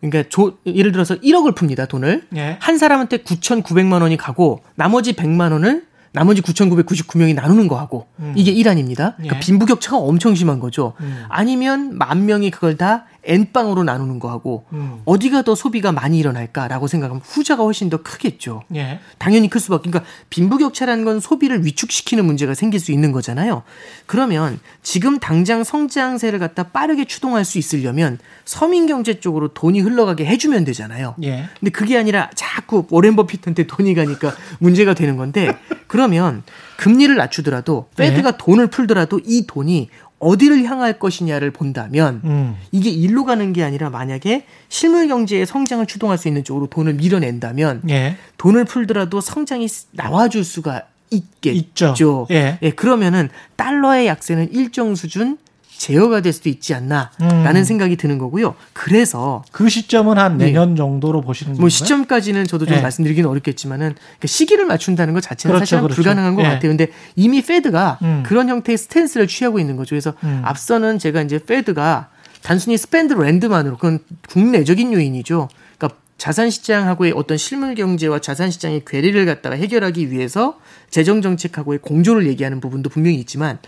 그러니까 0.00 0.28
조- 0.30 0.56
예를 0.64 0.92
들어서 0.92 1.16
1억을 1.16 1.54
풉니다 1.54 1.86
돈을 1.86 2.28
예. 2.36 2.56
한 2.60 2.78
사람한테 2.78 3.18
9,900만 3.18 4.00
원이 4.00 4.16
가고 4.16 4.62
나머지 4.74 5.12
100만 5.14 5.52
원을 5.52 5.84
나머지 6.12 6.42
9,999명이 6.42 7.34
나누는 7.34 7.68
거하고 7.68 8.06
음. 8.18 8.32
이게 8.36 8.52
1안입니다. 8.54 9.16
그러니까 9.16 9.36
예. 9.36 9.40
빈부격차가 9.40 9.98
엄청 9.98 10.34
심한 10.34 10.58
거죠. 10.60 10.94
음. 11.00 11.24
아니면 11.28 11.96
만 11.96 12.26
명이 12.26 12.50
그걸 12.50 12.76
다 12.76 13.04
N빵으로 13.24 13.84
나누는 13.84 14.18
거하고 14.18 14.64
음. 14.72 15.02
어디가 15.04 15.42
더 15.42 15.54
소비가 15.54 15.92
많이 15.92 16.18
일어날까라고 16.18 16.86
생각하면 16.86 17.20
후자가 17.24 17.62
훨씬 17.62 17.90
더 17.90 18.02
크겠죠. 18.02 18.62
예. 18.74 19.00
당연히 19.18 19.50
클 19.50 19.60
수밖에. 19.60 19.90
그러니까 19.90 20.10
빈부격차라는 20.30 21.04
건 21.04 21.20
소비를 21.20 21.64
위축시키는 21.64 22.24
문제가 22.24 22.54
생길 22.54 22.80
수 22.80 22.92
있는 22.92 23.12
거잖아요. 23.12 23.62
그러면 24.06 24.58
지금 24.82 25.18
당장 25.18 25.64
성장세를 25.64 26.38
갖다 26.38 26.64
빠르게 26.64 27.04
추동할 27.04 27.44
수 27.44 27.58
있으려면 27.58 28.18
서민 28.44 28.86
경제 28.86 29.20
쪽으로 29.20 29.48
돈이 29.48 29.80
흘러가게 29.80 30.24
해주면 30.24 30.64
되잖아요. 30.64 31.14
예. 31.22 31.48
근데 31.58 31.70
그게 31.70 31.98
아니라 31.98 32.30
자꾸 32.34 32.86
워렌 32.90 33.16
버핏한테 33.16 33.66
돈이 33.66 33.94
가니까 33.94 34.34
문제가 34.58 34.94
되는 34.94 35.16
건데 35.16 35.56
그러면 35.86 36.42
금리를 36.78 37.14
낮추더라도 37.16 37.88
페드가 37.96 38.36
돈을 38.36 38.68
풀더라도 38.68 39.20
이 39.24 39.46
돈이 39.46 39.90
어디를 40.18 40.64
향할 40.64 40.98
것이냐를 40.98 41.50
본다면 41.50 42.20
음. 42.24 42.56
이게 42.72 42.90
일로 42.90 43.24
가는 43.24 43.52
게 43.52 43.62
아니라 43.62 43.90
만약에 43.90 44.44
실물 44.68 45.08
경제의 45.08 45.46
성장을 45.46 45.86
추동할 45.86 46.18
수 46.18 46.28
있는 46.28 46.44
쪽으로 46.44 46.66
돈을 46.66 46.94
밀어낸다면 46.94 47.82
예. 47.88 48.16
돈을 48.36 48.64
풀더라도 48.64 49.20
성장이 49.20 49.68
나와줄 49.92 50.44
수가 50.44 50.82
있겠죠. 51.10 51.88
있죠. 51.90 52.26
예. 52.30 52.58
그러면은 52.76 53.28
달러의 53.56 54.06
약세는 54.06 54.52
일정 54.52 54.94
수준 54.94 55.38
제어가 55.78 56.20
될 56.20 56.32
수도 56.32 56.48
있지 56.48 56.74
않나라는 56.74 57.56
음. 57.56 57.64
생각이 57.64 57.96
드는 57.96 58.18
거고요. 58.18 58.56
그래서 58.72 59.44
그 59.52 59.68
시점은 59.68 60.18
한 60.18 60.36
네. 60.36 60.46
내년 60.46 60.74
정도로 60.76 61.20
보시는 61.20 61.52
건가요? 61.52 61.62
뭐 61.62 61.68
시점까지는 61.68 62.46
저도 62.46 62.66
좀 62.66 62.74
네. 62.74 62.82
말씀드리기는 62.82 63.30
어렵겠지만은 63.30 63.94
그 64.18 64.26
시기를 64.26 64.66
맞춘다는 64.66 65.14
것 65.14 65.22
자체는 65.22 65.54
그렇죠, 65.54 65.64
사실은 65.64 65.82
그렇죠. 65.82 65.94
불가능한 65.94 66.34
것 66.34 66.42
예. 66.42 66.48
같아요. 66.48 66.70
근데 66.70 66.88
이미 67.14 67.40
Fed가 67.42 67.98
음. 68.02 68.22
그런 68.26 68.48
형태의 68.48 68.76
스탠스를 68.76 69.28
취하고 69.28 69.60
있는 69.60 69.76
거죠. 69.76 69.90
그래서 69.90 70.14
음. 70.24 70.42
앞서는 70.44 70.98
제가 70.98 71.22
이제 71.22 71.38
Fed가 71.38 72.08
단순히 72.42 72.76
spend 72.76 73.14
lend만으로 73.14 73.76
그건 73.76 74.00
국내적인 74.28 74.92
요인이죠. 74.92 75.48
그러니까 75.78 76.00
자산 76.18 76.50
시장하고의 76.50 77.12
어떤 77.14 77.38
실물 77.38 77.76
경제와 77.76 78.18
자산 78.18 78.50
시장의 78.50 78.82
괴리를 78.84 79.24
갖다가 79.26 79.54
해결하기 79.54 80.10
위해서 80.10 80.58
재정 80.90 81.22
정책하고의 81.22 81.78
공조를 81.78 82.26
얘기하는 82.26 82.60
부분도 82.60 82.90
분명히 82.90 83.18
있지만 83.18 83.58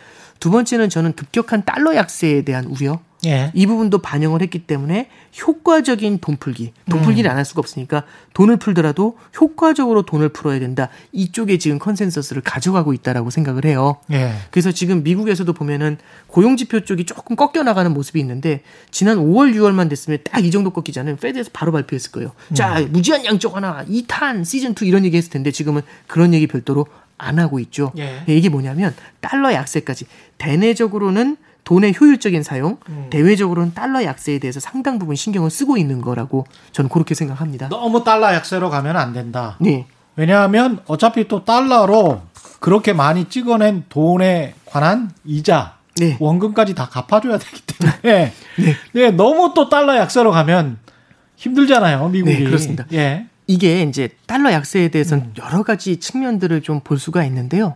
두 0.40 0.50
번째는 0.50 0.88
저는 0.88 1.12
급격한 1.12 1.64
달러 1.64 1.94
약세에 1.94 2.42
대한 2.42 2.64
우려 2.64 3.00
예. 3.26 3.50
이 3.52 3.66
부분도 3.66 3.98
반영을 3.98 4.40
했기 4.40 4.60
때문에 4.60 5.10
효과적인 5.46 6.20
돈 6.22 6.38
풀기. 6.38 6.72
돈 6.88 7.02
풀기를 7.02 7.30
안할 7.30 7.44
수가 7.44 7.58
없으니까 7.58 8.04
돈을 8.32 8.56
풀더라도 8.56 9.18
효과적으로 9.38 10.02
돈을 10.02 10.30
풀어야 10.30 10.58
된다. 10.58 10.88
이쪽에 11.12 11.58
지금 11.58 11.78
consensus를 11.78 12.40
가져가고 12.40 12.94
있다라고 12.94 13.28
생각을 13.28 13.66
해요. 13.66 13.98
예. 14.10 14.32
그래서 14.50 14.72
지금 14.72 15.02
미국에서도 15.02 15.52
보면은 15.52 15.98
고용 16.28 16.56
지표 16.56 16.80
쪽이 16.80 17.04
조금 17.04 17.36
꺾여 17.36 17.62
나가는 17.62 17.92
모습이 17.92 18.18
있는데 18.20 18.62
지난 18.90 19.18
5월 19.18 19.54
6월만 19.54 19.90
됐으면 19.90 20.20
딱 20.24 20.40
이 20.40 20.50
정도 20.50 20.70
꺾이잖아요. 20.70 21.16
페드에서 21.16 21.50
바로 21.52 21.72
발표했을 21.72 22.12
거예요. 22.12 22.32
자, 22.54 22.80
무제한 22.88 23.26
양적 23.26 23.54
하나, 23.54 23.84
2탄, 23.84 24.46
시즌 24.46 24.70
2 24.72 24.86
이런 24.86 25.04
얘기 25.04 25.18
했을 25.18 25.28
텐데 25.30 25.50
지금은 25.50 25.82
그런 26.06 26.32
얘기 26.32 26.46
별도로 26.46 26.86
안 27.20 27.38
하고 27.38 27.58
있죠. 27.60 27.92
예. 27.98 28.22
이게 28.26 28.48
뭐냐면 28.48 28.94
달러 29.20 29.52
약세까지 29.52 30.06
대내적으로는 30.38 31.36
돈의 31.64 31.94
효율적인 32.00 32.42
사용, 32.42 32.78
음. 32.88 33.06
대외적으로는 33.10 33.74
달러 33.74 34.02
약세에 34.02 34.38
대해서 34.38 34.58
상당 34.60 34.98
부분 34.98 35.14
신경을 35.14 35.50
쓰고 35.50 35.76
있는 35.76 36.00
거라고 36.00 36.46
저는 36.72 36.88
그렇게 36.88 37.14
생각합니다. 37.14 37.68
너무 37.68 38.02
달러 38.02 38.32
약세로 38.34 38.70
가면 38.70 38.96
안 38.96 39.12
된다. 39.12 39.56
네. 39.60 39.86
왜냐하면 40.16 40.80
어차피 40.86 41.28
또 41.28 41.44
달러로 41.44 42.22
그렇게 42.58 42.92
많이 42.92 43.28
찍어낸 43.28 43.84
돈에 43.88 44.54
관한 44.66 45.12
이자, 45.24 45.76
네. 45.96 46.16
원금까지 46.18 46.74
다 46.74 46.88
갚아줘야 46.88 47.38
되기 47.38 47.62
때문에 47.62 48.32
네. 48.92 49.10
너무 49.12 49.52
또 49.54 49.68
달러 49.68 49.96
약세로 49.96 50.30
가면 50.30 50.78
힘들잖아요, 51.36 52.08
미국이. 52.08 52.38
네, 52.38 52.44
그렇습니다. 52.44 52.84
예. 52.92 53.26
이게 53.50 53.82
이제 53.82 54.08
달러 54.26 54.52
약세에 54.52 54.88
대해서는 54.88 55.24
음. 55.24 55.34
여러 55.38 55.62
가지 55.62 55.98
측면들을 55.98 56.62
좀 56.62 56.80
볼 56.84 56.98
수가 56.98 57.24
있는데요. 57.24 57.74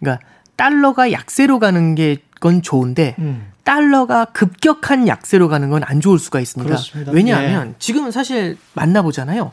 그러니까 0.00 0.24
달러가 0.56 1.10
약세로 1.12 1.58
가는 1.58 1.94
게 1.94 2.18
건 2.38 2.60
좋은데 2.60 3.14
음. 3.18 3.50
달러가 3.64 4.26
급격한 4.26 5.08
약세로 5.08 5.48
가는 5.48 5.70
건 5.70 5.82
안 5.84 6.00
좋을 6.02 6.18
수가 6.18 6.38
있습니다. 6.38 6.68
그렇습니다. 6.68 7.12
예. 7.12 7.16
왜냐하면 7.16 7.74
지금은 7.78 8.10
사실 8.10 8.58
만나보잖아요. 8.74 9.52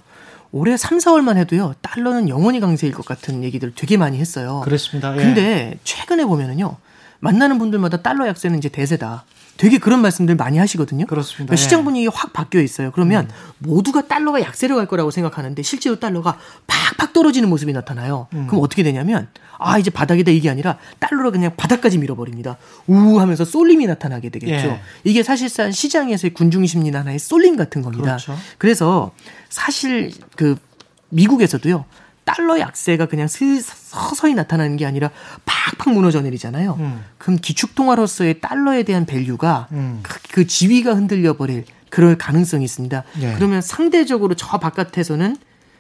올해 0.52 0.76
3, 0.76 0.98
4월만 0.98 1.38
해도요. 1.38 1.76
달러는 1.82 2.28
영원히 2.28 2.60
강세일 2.60 2.92
것 2.94 3.06
같은 3.06 3.42
얘기들 3.44 3.72
되게 3.74 3.96
많이 3.96 4.20
했어요. 4.20 4.62
그렇습니다. 4.66 5.14
예. 5.16 5.18
근데 5.18 5.80
최근에 5.86 6.26
보면은요. 6.26 6.76
만나는 7.22 7.58
분들마다 7.58 8.02
달러 8.02 8.28
약세는 8.28 8.58
이제 8.58 8.68
대세다. 8.68 9.24
되게 9.58 9.78
그런 9.78 10.02
말씀들 10.02 10.36
많이 10.36 10.58
하시거든요. 10.58 11.06
그렇습니다. 11.06 11.46
그러니까 11.46 11.56
시장 11.56 11.82
예. 11.82 11.84
분위기 11.84 12.08
확 12.08 12.34
바뀌어 12.34 12.62
있어요. 12.62 12.92
그러면 12.92 13.30
모두가 13.60 14.08
달러가 14.08 14.42
약세로 14.42 14.76
갈 14.76 14.88
거라고 14.88 15.12
생각하는데 15.12 15.62
실제로 15.62 16.00
달러가 16.00 16.38
팍팍 16.68 17.14
떨어지는 17.14 17.50
모습이 17.50 17.72
나타나요. 17.72 18.28
음. 18.34 18.48
그럼 18.48 18.64
어떻게 18.64 18.84
되냐면 18.84 19.28
아 19.60 19.78
이제 19.78 19.90
바닥이다 19.92 20.32
이게 20.32 20.50
아니라 20.50 20.78
달러로 21.00 21.32
그냥 21.32 21.56
바닥까지 21.56 22.00
밀어버립니다. 22.00 22.58
우 22.88 23.20
하면서 23.20 23.46
쏠림이 23.46 23.86
나타나게 23.86 24.30
되겠죠. 24.30 24.68
예. 24.68 24.82
이게 25.04 25.24
사실상 25.24 25.72
시장에서의 25.72 26.34
군중 26.34 26.66
심리나 26.66 27.00
하나의 27.00 27.20
쏠림 27.20 27.56
같은 27.56 27.82
겁니다. 27.82 28.18
그렇죠. 28.18 28.36
그래서 28.58 29.12
사실 29.50 30.12
그 30.36 30.56
미국에서도요. 31.10 31.86
달러 32.34 32.60
약세가 32.60 33.06
그냥 33.06 33.28
슬, 33.28 33.62
서서히 33.62 34.34
나타나는 34.34 34.78
게 34.78 34.86
아니라 34.86 35.12
팍팍 35.46 35.94
무너져 35.94 36.22
내리잖아요. 36.22 36.78
음. 36.80 37.06
그럼 37.20 37.38
기축통화로서의 37.40 38.42
달러에 38.42 38.84
대한 38.84 39.06
value가 39.06 39.68
음. 39.72 40.00
그, 40.02 40.20
그 40.32 40.48
지위가 40.48 40.96
흔들려 40.96 41.34
버릴 41.34 41.66
그럴 41.90 42.18
가능성이 42.18 42.66
있습니다. 42.66 43.04
예. 43.22 43.34
그러면 43.36 43.62
상대적으로 43.62 44.34
저 44.34 44.58
바깥에서는 44.58 45.38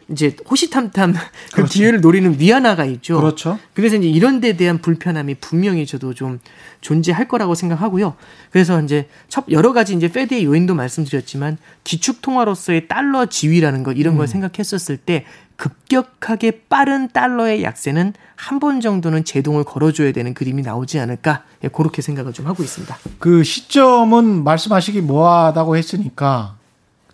이제 0.10 0.36
호시탐탐 0.50 1.14
그 1.14 1.20
그렇죠. 1.52 1.74
기회를 1.74 2.02
노리는 2.02 2.40
위안화가 2.40 2.86
있죠. 2.86 3.20
그렇죠. 3.20 3.60
그래서 3.74 3.96
이제 3.96 4.08
이런 4.08 4.42
데 4.42 4.58
대한 4.58 4.80
불편함이 4.80 5.36
분명히 5.36 5.86
저도 5.86 6.14
좀 6.14 6.40
존재할 6.82 7.28
거라고 7.28 7.56
생각하고요. 7.56 8.16
그래서 8.52 8.82
이제 8.82 9.08
첫 9.30 9.46
여러 9.50 9.72
가지 9.74 9.94
이제 9.94 10.10
Fed의 10.12 10.46
요인도 10.46 10.76
말씀드렸지만 10.76 11.58
기축 11.84 12.22
통화로서의 12.22 12.88
달러 12.88 13.26
지위라는 13.26 13.84
것 13.84 13.94
이런 13.94 14.18
걸 14.18 14.28
생각했었을 14.28 14.98
때 14.98 15.26
급격하게 15.56 16.64
빠른 16.68 17.08
달러의 17.10 17.64
약세는 17.64 18.14
한 18.36 18.60
번 18.60 18.82
정도는 18.82 19.24
제동을 19.24 19.64
걸어줘야 19.64 20.12
되는 20.12 20.34
그림이 20.34 20.64
나오지 20.64 21.00
않을까 21.00 21.44
예, 21.64 21.70
그렇게 21.70 22.02
생각을 22.02 22.34
좀 22.34 22.46
하고 22.48 22.62
있습니다. 22.64 22.98
그 23.20 23.44
시점은 23.44 24.44
말씀하시기 24.44 25.02
뭐하다고 25.02 25.78
했으니까 25.78 26.58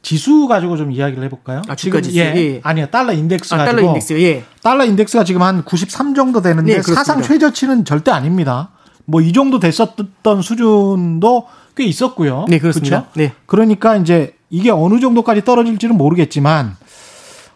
지수 0.02 0.48
가지고 0.48 0.78
좀 0.78 0.92
이야기를 0.92 1.24
해볼까요? 1.26 1.62
아, 1.68 1.76
주가 1.76 2.00
지수. 2.02 2.18
예. 2.18 2.34
예. 2.36 2.60
아니요, 2.64 2.88
달러 2.90 3.12
인덱스 3.14 3.54
아, 3.54 3.58
가지고. 3.58 3.76
달러 3.78 3.88
인덱스 3.90 4.14
예. 4.22 4.44
달러 4.64 4.86
인덱스가 4.86 5.24
지금 5.24 5.42
한 5.42 5.64
93 5.66 6.16
정도 6.16 6.42
되는데 6.42 6.76
네. 6.76 6.82
사상 6.82 7.22
최저치는 7.22 7.86
절대 7.86 8.12
아닙니다. 8.12 8.70
뭐 9.06 9.22
이 9.22 9.34
정도 9.34 9.60
됐었던 9.60 10.42
수준도 10.42 11.48
꽤 11.76 11.84
있었고요. 11.86 12.46
네, 12.48 12.60
그렇습니다. 12.60 13.02
그쵸? 13.06 13.12
네. 13.16 13.34
그러니까 13.46 13.96
이제 13.98 14.36
이게 14.50 14.70
어느 14.72 15.00
정도까지 15.00 15.44
떨어질지는 15.44 15.98
모르겠지만 15.98 16.76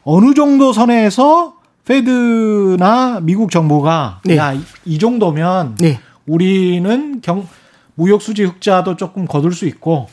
어느 0.03 0.33
정도 0.33 0.73
선에서 0.73 1.53
페드나 1.85 3.19
미국 3.21 3.51
정부가 3.51 4.19
네. 4.25 4.37
야, 4.37 4.53
이- 4.53 4.61
이 4.85 4.99
정도면 4.99 5.75
네. 5.79 5.99
우리는 6.25 7.21
경 7.21 7.47
무역 7.95 8.21
수지 8.21 8.43
흑자도 8.43 8.95
조금 8.97 9.25
거둘 9.27 9.53
수 9.53 9.65
있고 9.67 10.07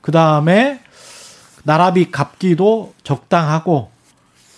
그 0.00 0.12
다음에 0.12 0.80
나라비 1.72 2.10
갚기도 2.10 2.94
적당하고 3.04 3.90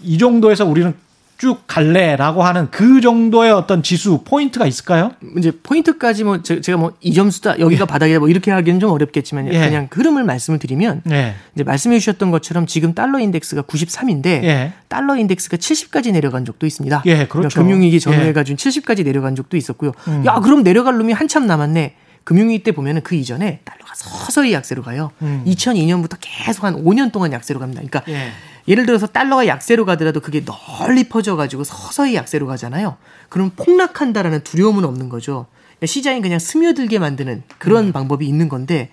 이 0.01 0.16
정도에서 0.16 0.64
우리는 0.64 0.94
쭉 1.38 1.62
갈래라고 1.66 2.42
하는 2.44 2.70
그 2.70 3.01
정도의 3.01 3.51
어떤 3.51 3.83
지수 3.83 4.20
포인트가 4.25 4.64
있을까요? 4.66 5.11
이제 5.38 5.51
포인트까지 5.62 6.23
뭐 6.23 6.40
제- 6.42 6.61
제가 6.61 6.79
뭐 6.79 6.92
이 7.01 7.12
점수다 7.14 7.59
여기가 7.59 7.87
바닥이다 7.87 8.20
뭐 8.20 8.29
이렇게 8.29 8.51
하기는 8.53 8.79
좀 8.79 8.90
어렵겠지만 8.92 9.49
예. 9.53 9.59
그냥 9.59 9.88
흐름을 9.90 10.23
말씀을 10.23 10.59
드리면 10.61 11.01
네. 11.05 11.35
이제 11.55 11.64
말씀해 11.64 11.99
주셨던 11.99 12.31
것처럼 12.31 12.66
지금 12.66 12.94
달러 12.94 13.18
인덱스가 13.18 13.62
93인데 13.62 14.27
예. 14.44 14.73
달러 14.88 15.16
인덱스가 15.16 15.57
70까지 15.57 16.12
내려간 16.12 16.44
적도 16.44 16.64
있습니다. 16.66 17.03
예, 17.07 17.14
그렇죠. 17.27 17.29
그러니까 17.31 17.61
금융위기 17.61 17.99
전후에 17.99 18.29
예. 18.29 18.33
가지고 18.33 18.57
70까지 18.57 19.03
내려간 19.05 19.35
적도 19.35 19.57
있었고요. 19.57 19.92
음. 20.09 20.23
야 20.27 20.35
그럼 20.40 20.62
내려갈 20.62 20.96
놈이 20.99 21.12
한참 21.14 21.46
남았네. 21.46 21.94
금융위기 22.24 22.62
때 22.62 22.72
보면은 22.72 23.02
그 23.02 23.14
이전에 23.14 23.61
달러가 23.64 23.94
서서히 23.94 24.52
약세로 24.52 24.83
가요. 24.83 25.11
음. 25.22 25.42
2002년부터 25.46 26.16
계속 26.20 26.64
한 26.64 26.85
5년 26.85 27.12
동안 27.12 27.33
약세로 27.33 27.61
갑니다. 27.61 27.83
그러니까 27.83 28.04
예. 28.12 28.30
예를 28.68 28.87
들어서 28.87 29.06
달러가 29.06 29.46
약세로 29.46 29.85
가더라도 29.85 30.20
그게 30.20 30.44
널리 30.44 31.09
퍼져가지고 31.09 31.64
서서히 31.64 32.14
약세로 32.14 32.46
가잖아요. 32.46 32.96
그럼 33.28 33.50
폭락한다라는 33.56 34.42
두려움은 34.44 34.85
없는 34.85 35.09
거죠. 35.09 35.46
시장이 35.85 36.20
그냥 36.20 36.38
스며들게 36.38 36.98
만드는 36.98 37.42
그런 37.59 37.87
음. 37.87 37.92
방법이 37.92 38.26
있는 38.26 38.48
건데 38.48 38.90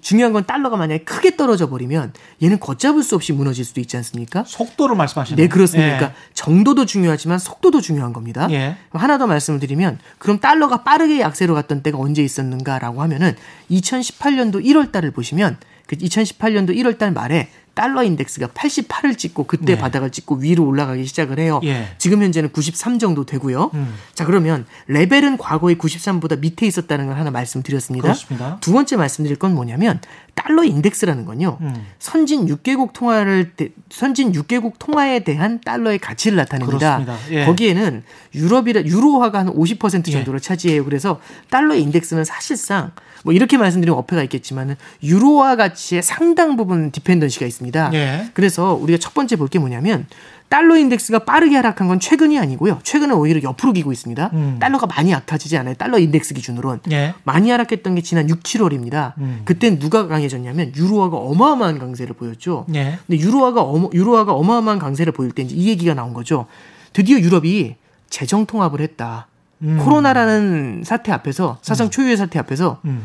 중요한 0.00 0.32
건 0.32 0.44
달러가 0.46 0.76
만약에 0.76 1.04
크게 1.04 1.36
떨어져 1.36 1.68
버리면 1.68 2.12
얘는 2.42 2.60
걷잡을 2.60 3.02
수 3.02 3.14
없이 3.14 3.32
무너질 3.32 3.64
수도 3.64 3.80
있지 3.80 3.96
않습니까? 3.96 4.44
속도를 4.46 4.96
말씀하시는 4.96 5.42
네, 5.42 5.48
그렇습니다. 5.48 5.92
예. 5.92 5.96
그러니까 5.96 6.18
정도도 6.34 6.86
중요하지만 6.86 7.38
속도도 7.38 7.80
중요한 7.80 8.12
겁니다. 8.12 8.48
예. 8.50 8.76
하나 8.92 9.18
더 9.18 9.26
말씀을 9.26 9.58
드리면 9.58 9.98
그럼 10.18 10.38
달러가 10.38 10.84
빠르게 10.84 11.20
약세로 11.20 11.54
갔던 11.54 11.82
때가 11.82 11.98
언제 11.98 12.22
있었는가라고 12.22 13.02
하면은 13.02 13.34
2018년도 13.70 14.64
1월 14.64 14.92
달을 14.92 15.10
보시면 15.10 15.56
그 15.86 15.96
2018년도 15.96 16.70
1월 16.76 16.98
달 16.98 17.12
말에 17.12 17.48
달러 17.74 18.02
인덱스가 18.02 18.48
88을 18.48 19.16
찍고 19.16 19.44
그때 19.44 19.74
네. 19.74 19.78
바닥을 19.78 20.10
찍고 20.10 20.34
위로 20.36 20.66
올라가기 20.66 21.06
시작을 21.06 21.38
해요. 21.38 21.58
예. 21.64 21.88
지금 21.96 22.22
현재는 22.22 22.50
93 22.52 22.98
정도 22.98 23.24
되고요. 23.24 23.70
음. 23.72 23.94
자, 24.12 24.26
그러면 24.26 24.66
레벨은 24.88 25.38
과거의 25.38 25.76
93보다 25.76 26.38
밑에 26.38 26.66
있었다는 26.66 27.06
걸 27.06 27.16
하나 27.16 27.30
말씀드렸습니다. 27.30 28.02
그렇습니다. 28.02 28.58
두 28.60 28.72
번째 28.72 28.96
말씀드릴 28.96 29.38
건 29.38 29.54
뭐냐면 29.54 30.00
달러 30.34 30.64
인덱스라는 30.64 31.24
건요. 31.24 31.56
음. 31.62 31.86
선진 31.98 32.44
6개국 32.46 32.92
통화를 32.92 33.52
대- 33.56 33.70
선진 33.88 34.32
6개국 34.32 34.74
통화에 34.78 35.20
대한 35.20 35.58
달러의 35.62 35.98
가치를 35.98 36.36
나타냅니다. 36.36 37.02
예. 37.30 37.46
거기에는 37.46 38.02
유럽이라 38.34 38.82
유로화가 38.84 39.38
한 39.38 39.46
50% 39.46 40.08
예. 40.08 40.12
정도를 40.12 40.40
차지해요. 40.40 40.84
그래서 40.84 41.20
달러 41.48 41.74
인덱스는 41.74 42.24
사실상 42.26 42.90
뭐 43.24 43.32
이렇게 43.32 43.56
말씀드리면 43.56 43.98
어폐가 43.98 44.22
있겠지만은 44.24 44.76
유로화 45.02 45.56
가치의 45.56 46.02
상당 46.02 46.56
부분 46.56 46.90
dependency가 46.90 47.46
있습니다. 47.46 47.90
예. 47.94 48.26
그래서 48.34 48.74
우리가 48.74 48.98
첫 48.98 49.14
번째 49.14 49.36
볼 49.36 49.48
게 49.48 49.58
뭐냐면 49.58 50.06
달러 50.48 50.76
인덱스가 50.76 51.20
빠르게 51.20 51.56
하락한 51.56 51.88
건 51.88 51.98
최근이 51.98 52.38
아니고요. 52.38 52.80
최근은 52.82 53.14
오히려 53.14 53.40
옆으로 53.42 53.72
기고 53.72 53.90
있습니다. 53.90 54.30
음. 54.34 54.56
달러가 54.60 54.86
많이 54.86 55.10
약해지지 55.10 55.56
않아요. 55.56 55.74
달러 55.74 55.98
인덱스 55.98 56.34
기준으로는. 56.34 56.80
예. 56.90 57.14
많이 57.24 57.48
하락했던 57.50 57.94
게 57.94 58.02
지난 58.02 58.28
6, 58.28 58.42
7월입니다. 58.42 59.14
음. 59.18 59.42
그땐 59.46 59.78
누가 59.78 60.06
강해졌냐면 60.08 60.72
유로화가 60.76 61.16
어마어마한 61.16 61.78
강세를 61.78 62.14
보였죠. 62.14 62.66
예. 62.74 62.98
근데 63.06 63.22
유로화가 63.22 63.62
어마, 63.62 63.88
유로화가 63.94 64.32
어마어마한 64.34 64.78
강세를 64.78 65.12
보일 65.14 65.32
때 65.32 65.42
이제 65.42 65.54
이 65.54 65.68
얘기가 65.68 65.94
나온 65.94 66.12
거죠. 66.12 66.46
드디어 66.92 67.18
유럽이 67.18 67.76
재정 68.10 68.44
통합을 68.44 68.82
했다. 68.82 69.28
음. 69.62 69.78
코로나라는 69.82 70.82
사태 70.84 71.12
앞에서 71.12 71.58
사상 71.62 71.90
초유의 71.90 72.16
사태 72.16 72.38
앞에서 72.38 72.80
음. 72.84 73.04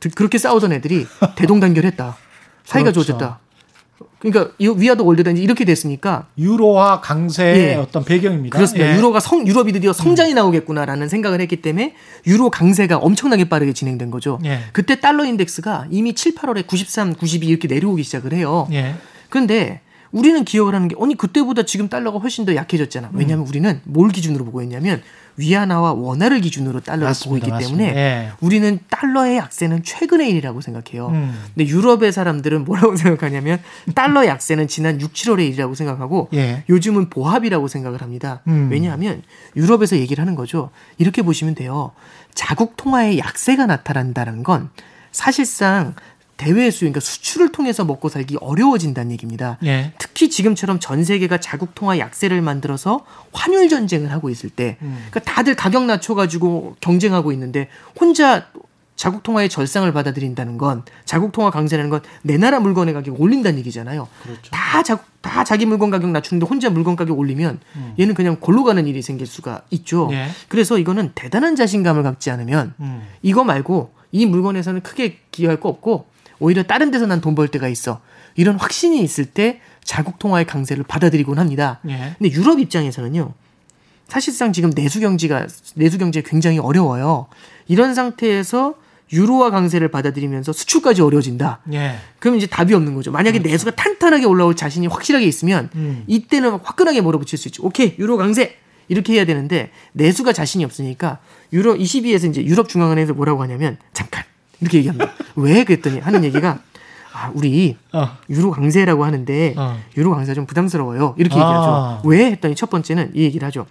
드- 0.00 0.10
그렇게 0.10 0.38
싸우던 0.38 0.72
애들이 0.72 1.06
대동단결했다. 1.36 2.16
사이가 2.64 2.90
그렇죠. 2.92 3.04
좋아졌다. 3.12 3.38
그러니까 4.18 4.54
이 4.58 4.66
위아더 4.68 5.04
월드다 5.04 5.32
이제 5.32 5.42
이렇게 5.42 5.66
됐으니까 5.66 6.26
유로화 6.38 7.02
강세의 7.02 7.58
예. 7.58 7.74
어떤 7.74 8.04
배경입니다. 8.06 8.56
그렇습니다. 8.56 8.90
예. 8.90 8.96
유로가 8.96 9.20
성 9.20 9.46
유럽이 9.46 9.72
드디어 9.72 9.92
성장이 9.92 10.32
나오겠구나라는 10.32 11.10
생각을 11.10 11.42
했기 11.42 11.60
때문에 11.60 11.94
유로 12.26 12.48
강세가 12.48 12.96
엄청나게 12.96 13.50
빠르게 13.50 13.74
진행된 13.74 14.10
거죠. 14.10 14.40
예. 14.46 14.60
그때 14.72 14.98
달러 14.98 15.26
인덱스가 15.26 15.88
이미 15.90 16.14
7, 16.14 16.34
8월에 16.36 16.66
93, 16.66 17.14
92 17.16 17.46
이렇게 17.46 17.68
내려오기 17.68 18.02
시작을 18.02 18.32
해요. 18.32 18.66
예. 18.72 18.94
그런데 19.28 19.82
우리는 20.10 20.42
기억을 20.44 20.74
하는 20.74 20.88
게 20.88 20.96
아니 20.98 21.16
그때보다 21.16 21.64
지금 21.64 21.90
달러가 21.90 22.18
훨씬 22.18 22.46
더 22.46 22.54
약해졌잖아. 22.54 23.08
음. 23.12 23.18
왜냐하면 23.18 23.46
우리는 23.46 23.80
뭘 23.84 24.08
기준으로 24.10 24.46
보고 24.46 24.62
있냐면 24.62 25.02
위안화와 25.36 25.92
원화를 25.94 26.40
기준으로 26.40 26.80
달러를 26.80 27.08
맞습니다. 27.08 27.24
보고 27.24 27.36
있기 27.38 27.50
맞습니다. 27.50 27.84
때문에 27.84 27.98
예. 28.00 28.32
우리는 28.40 28.78
달러의 28.88 29.36
약세는 29.36 29.82
최근의 29.82 30.30
일이라고 30.30 30.60
생각해요. 30.60 31.08
음. 31.08 31.34
근데 31.54 31.68
유럽의 31.68 32.12
사람들은 32.12 32.64
뭐라고 32.64 32.96
생각하냐면 32.96 33.60
달러 33.94 34.26
약세는 34.26 34.68
지난 34.68 35.00
6, 35.00 35.12
7월의 35.12 35.46
일이라고 35.48 35.74
생각하고 35.74 36.28
예. 36.34 36.64
요즘은 36.68 37.10
보합이라고 37.10 37.68
생각을 37.68 38.02
합니다. 38.02 38.42
음. 38.46 38.68
왜냐하면 38.70 39.22
유럽에서 39.56 39.96
얘기를 39.96 40.22
하는 40.22 40.34
거죠. 40.34 40.70
이렇게 40.98 41.22
보시면 41.22 41.54
돼요. 41.54 41.92
자국 42.34 42.76
통화의 42.76 43.18
약세가 43.18 43.66
나타난다는 43.66 44.42
건 44.42 44.70
사실상 45.12 45.94
대외 46.36 46.70
수요, 46.70 46.90
그러니까 46.90 47.00
수출을 47.00 47.52
통해서 47.52 47.84
먹고 47.84 48.08
살기 48.08 48.38
어려워진다는 48.40 49.12
얘기입니다. 49.12 49.58
예. 49.64 49.92
특히 49.98 50.28
지금처럼 50.30 50.80
전 50.80 51.04
세계가 51.04 51.38
자국 51.38 51.74
통화 51.74 51.98
약세를 51.98 52.42
만들어서 52.42 53.04
환율 53.32 53.68
전쟁을 53.68 54.10
하고 54.12 54.30
있을 54.30 54.50
때, 54.50 54.76
음. 54.82 55.06
그러니까 55.10 55.20
다들 55.32 55.54
가격 55.54 55.84
낮춰가지고 55.84 56.76
경쟁하고 56.80 57.32
있는데 57.32 57.68
혼자 57.98 58.46
자국 58.96 59.24
통화의 59.24 59.48
절상을 59.48 59.92
받아들인다는 59.92 60.56
건 60.56 60.84
자국 61.04 61.32
통화 61.32 61.50
강세라는 61.50 61.90
건 61.90 62.00
내 62.22 62.36
나라 62.38 62.60
물건의 62.60 62.94
가격 62.94 63.20
올린다는 63.20 63.58
얘기잖아요. 63.58 64.06
그렇죠. 64.22 64.50
다 64.52 64.82
자국 64.84 65.04
다 65.20 65.42
자기 65.42 65.66
물건 65.66 65.90
가격 65.90 66.10
낮추는데 66.10 66.46
혼자 66.46 66.70
물건 66.70 66.94
가격 66.94 67.18
올리면 67.18 67.58
얘는 67.98 68.14
그냥 68.14 68.36
골로 68.38 68.62
가는 68.62 68.86
일이 68.86 69.02
생길 69.02 69.26
수가 69.26 69.62
있죠. 69.70 70.06
음. 70.08 70.12
예. 70.12 70.28
그래서 70.48 70.78
이거는 70.78 71.10
대단한 71.14 71.56
자신감을 71.56 72.02
갖지 72.04 72.30
않으면 72.30 72.74
음. 72.78 73.02
이거 73.22 73.42
말고 73.42 73.92
이 74.12 74.26
물건에서는 74.26 74.82
크게 74.82 75.18
기여할 75.32 75.58
거 75.58 75.68
없고 75.68 76.06
오히려 76.38 76.62
다른 76.62 76.90
데서 76.90 77.06
난 77.06 77.20
돈 77.20 77.34
벌 77.34 77.48
때가 77.48 77.68
있어. 77.68 78.00
이런 78.36 78.56
확신이 78.56 79.02
있을 79.02 79.24
때 79.26 79.60
자국 79.82 80.18
통화의 80.18 80.46
강세를 80.46 80.84
받아들이곤 80.84 81.38
합니다. 81.38 81.80
예. 81.88 82.14
근데 82.18 82.32
유럽 82.32 82.58
입장에서는요. 82.58 83.32
사실상 84.08 84.52
지금 84.52 84.70
내수 84.70 85.00
경제가 85.00 85.46
내수 85.76 85.98
경제가 85.98 86.28
굉장히 86.28 86.58
어려워요. 86.58 87.26
이런 87.68 87.94
상태에서 87.94 88.74
유로화 89.12 89.50
강세를 89.50 89.88
받아들이면서 89.88 90.52
수출까지 90.52 91.02
어려워진다. 91.02 91.60
예. 91.72 91.96
그럼 92.18 92.36
이제 92.36 92.46
답이 92.46 92.74
없는 92.74 92.94
거죠. 92.94 93.12
만약에 93.12 93.38
내수가 93.38 93.72
탄탄하게 93.72 94.24
올라올 94.26 94.56
자신이 94.56 94.86
확실하게 94.88 95.26
있으면 95.26 95.70
음. 95.74 96.04
이때는 96.06 96.50
화끈하게 96.62 97.00
몰아붙일 97.02 97.38
수 97.38 97.48
있죠. 97.48 97.62
오케이, 97.64 97.94
유로 97.98 98.16
강세 98.16 98.56
이렇게 98.88 99.14
해야 99.14 99.24
되는데 99.24 99.70
내수가 99.92 100.32
자신이 100.32 100.64
없으니까 100.64 101.18
유로 101.52 101.74
22에서 101.76 102.28
이제 102.28 102.44
유럽 102.44 102.68
중앙은행에서 102.68 103.14
뭐라고 103.14 103.42
하냐면 103.42 103.78
잠깐 103.92 104.24
이렇게 104.60 104.78
얘기합니다. 104.78 105.12
왜 105.36 105.64
그랬더니 105.64 106.00
하는 106.00 106.24
얘기가 106.24 106.58
아 107.12 107.30
우리 107.34 107.76
어. 107.92 108.16
유로 108.28 108.50
강세라고 108.50 109.04
하는데 109.04 109.54
어. 109.56 109.78
유로 109.96 110.10
강세 110.10 110.34
좀 110.34 110.46
부담스러워요. 110.46 111.14
이렇게 111.18 111.36
아. 111.36 111.38
얘기하죠. 111.38 112.02
왜 112.08 112.32
했더니 112.32 112.54
첫 112.54 112.70
번째는 112.70 113.12
이 113.14 113.22
얘기를 113.22 113.46
하죠. 113.46 113.66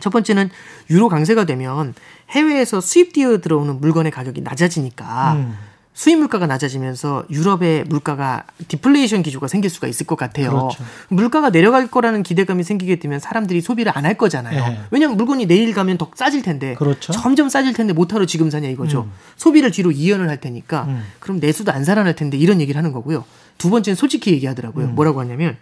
첫 0.00 0.10
번째는 0.10 0.50
유로 0.88 1.08
강세가 1.08 1.44
되면 1.44 1.94
해외에서 2.30 2.80
수입되어 2.80 3.38
들어오는 3.38 3.80
물건의 3.80 4.12
가격이 4.12 4.40
낮아지니까 4.40 5.32
음. 5.34 5.56
수입 5.92 6.18
물가가 6.18 6.46
낮아지면서 6.46 7.24
유럽의 7.30 7.84
물가가 7.84 8.44
디플레이션 8.68 9.22
기조가 9.22 9.48
생길 9.48 9.70
수가 9.70 9.86
있을 9.88 10.06
것 10.06 10.16
같아요. 10.16 10.50
그렇죠. 10.50 10.84
물가가 11.08 11.50
내려갈 11.50 11.88
거라는 11.88 12.22
기대감이 12.22 12.62
생기게 12.62 12.96
되면 13.00 13.18
사람들이 13.18 13.60
소비를 13.60 13.92
안 13.96 14.00
할 14.00 14.16
거잖아요. 14.16 14.58
예. 14.72 14.80
왜냐하면 14.90 15.18
물건이 15.18 15.46
내일 15.46 15.74
가면 15.74 15.98
더 15.98 16.10
싸질 16.14 16.42
텐데 16.42 16.74
그렇죠. 16.74 17.12
점점 17.12 17.48
싸질 17.50 17.74
텐데 17.74 17.92
못하러 17.92 18.24
지금 18.24 18.50
사냐 18.50 18.68
이거죠. 18.68 19.02
음. 19.02 19.12
소비를 19.36 19.70
뒤로 19.72 19.90
이연을 19.90 20.28
할 20.28 20.40
테니까 20.40 20.84
음. 20.84 21.04
그럼 21.18 21.38
내수도 21.38 21.70
안 21.70 21.84
살아날 21.84 22.14
텐데 22.16 22.38
이런 22.38 22.60
얘기를 22.62 22.78
하는 22.78 22.92
거고요. 22.92 23.24
두 23.58 23.68
번째는 23.68 23.94
솔직히 23.94 24.32
얘기하더라고요. 24.32 24.86
음. 24.86 24.94
뭐라고 24.94 25.20
하냐면 25.20 25.58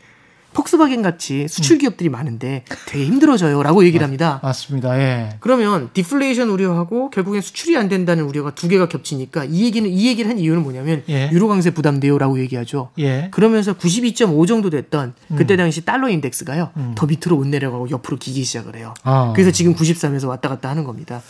폭스바겐 0.55 1.03
같이 1.03 1.47
수출 1.49 1.79
기업들이 1.79 2.09
많은데 2.09 2.65
되게 2.87 3.05
힘들어져요라고 3.05 3.85
얘기를 3.85 4.05
합니다. 4.05 4.41
맞습니다. 4.43 4.99
예. 4.99 5.37
그러면 5.41 5.91
디플레이션 5.93 6.49
우려하고 6.49 7.11
결국엔 7.11 7.43
수출이 7.43 7.77
안 7.77 7.89
된다는 7.89 8.25
우려가 8.25 8.55
두 8.55 8.67
개가 8.69 8.89
겹치니까 8.89 9.45
이 9.45 9.65
얘기는 9.65 9.89
이 9.89 10.07
얘기를 10.09 10.29
한 10.31 10.39
이유는 10.39 10.63
뭐냐면 10.63 11.03
예. 11.09 11.31
유로 11.33 11.49
강세 11.49 11.71
부담돼요라고 11.71 12.41
얘기하죠. 12.41 12.91
예. 12.99 13.29
그러면서 13.31 13.75
92.5 13.75 14.47
정도 14.49 14.71
됐던 14.71 15.15
그때 15.37 15.57
당시 15.57 15.85
달러 15.85 16.09
인덱스가요 16.09 16.71
음. 16.77 16.93
더 16.97 17.07
밑으로 17.07 17.37
못 17.37 17.47
내려가고 17.47 17.91
옆으로 17.91 18.17
기기 18.19 18.43
시작을 18.43 18.77
해요. 18.77 18.95
아. 19.05 19.33
그래서 19.37 19.51
지금 19.53 19.75
93에서 19.75 20.27
왔다 20.29 20.49
갔다 20.49 20.69
하는 20.71 20.85
겁니다. 20.85 21.23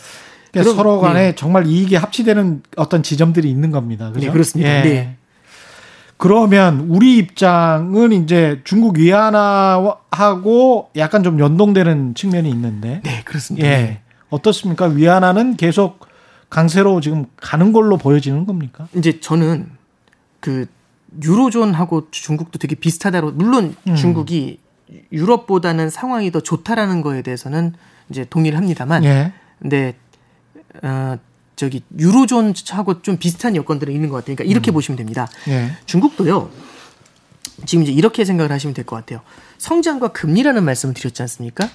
그러니까 0.51 0.73
그럼- 0.73 0.75
서로 0.75 0.99
간에 1.01 1.21
네. 1.29 1.35
정말 1.35 1.67
이익이 1.67 1.95
합치되는 1.95 2.63
어떤 2.77 3.03
지점들이 3.03 3.49
있는 3.51 3.69
겁니다. 3.69 4.11
그죠? 4.11 4.27
네, 4.27 4.31
그렇습니다. 4.31 4.79
예. 4.79 4.81
네. 4.81 5.15
그러면 6.19 6.87
우리 6.89 7.17
입장은 7.17 8.11
이제 8.11 8.59
중국 8.65 8.97
위안화하고 8.97 10.89
약간 10.97 11.23
좀 11.23 11.39
연동되는 11.39 12.13
측면이 12.13 12.49
있는데, 12.49 12.99
네, 13.05 13.23
그렇습니다. 13.23 13.65
예. 13.65 13.71
네. 13.71 14.01
어떻습니까? 14.29 14.87
위안화는 14.87 15.55
계속 15.55 16.05
강세로 16.49 16.99
지금 16.99 17.25
가는 17.37 17.71
걸로 17.71 17.95
보여지는 17.95 18.45
겁니까? 18.45 18.89
이제 18.95 19.21
저는 19.21 19.69
그 20.41 20.65
유로존하고 21.23 22.11
중국도 22.11 22.59
되게 22.59 22.75
비슷하다고 22.75 23.31
물론 23.31 23.77
음. 23.87 23.95
중국이 23.95 24.59
유럽보다는 25.13 25.89
상황이 25.89 26.31
더 26.31 26.41
좋다라는 26.41 27.01
거에 27.01 27.21
대해서는 27.21 27.75
이제 28.09 28.25
동의를 28.29 28.57
합니다만 28.57 29.05
예. 29.05 29.31
근데 29.61 29.95
어 30.83 31.17
저기 31.59 31.83
유로존하고 31.99 33.01
좀 33.01 33.17
비슷한 33.17 33.53
여건들은 33.57 33.93
있는 33.93 34.07
것 34.07 34.15
같아요. 34.15 34.37
그러니까 34.37 34.49
이렇게 34.49 34.71
보시면 34.71 34.95
됩니다. 34.95 35.27
예. 35.49 35.71
중국도요. 35.85 36.49
지금 37.65 37.83
이제 37.83 37.91
이렇게 37.91 38.23
생각을 38.23 38.49
하시면 38.53 38.73
될 38.73 38.85
것 38.85 38.95
같아요. 38.95 39.19
성장과 39.57 40.13
금리라는 40.13 40.63
말씀을 40.63 40.93
드렸지 40.93 41.21
않습니까? 41.23 41.69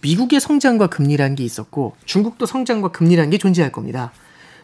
미국의 0.00 0.40
성장과 0.40 0.88
금리라는 0.88 1.36
게 1.36 1.44
있었고 1.44 1.94
중국도 2.04 2.46
성장과 2.46 2.88
금리라는 2.88 3.30
게 3.30 3.38
존재할 3.38 3.70
겁니다. 3.70 4.10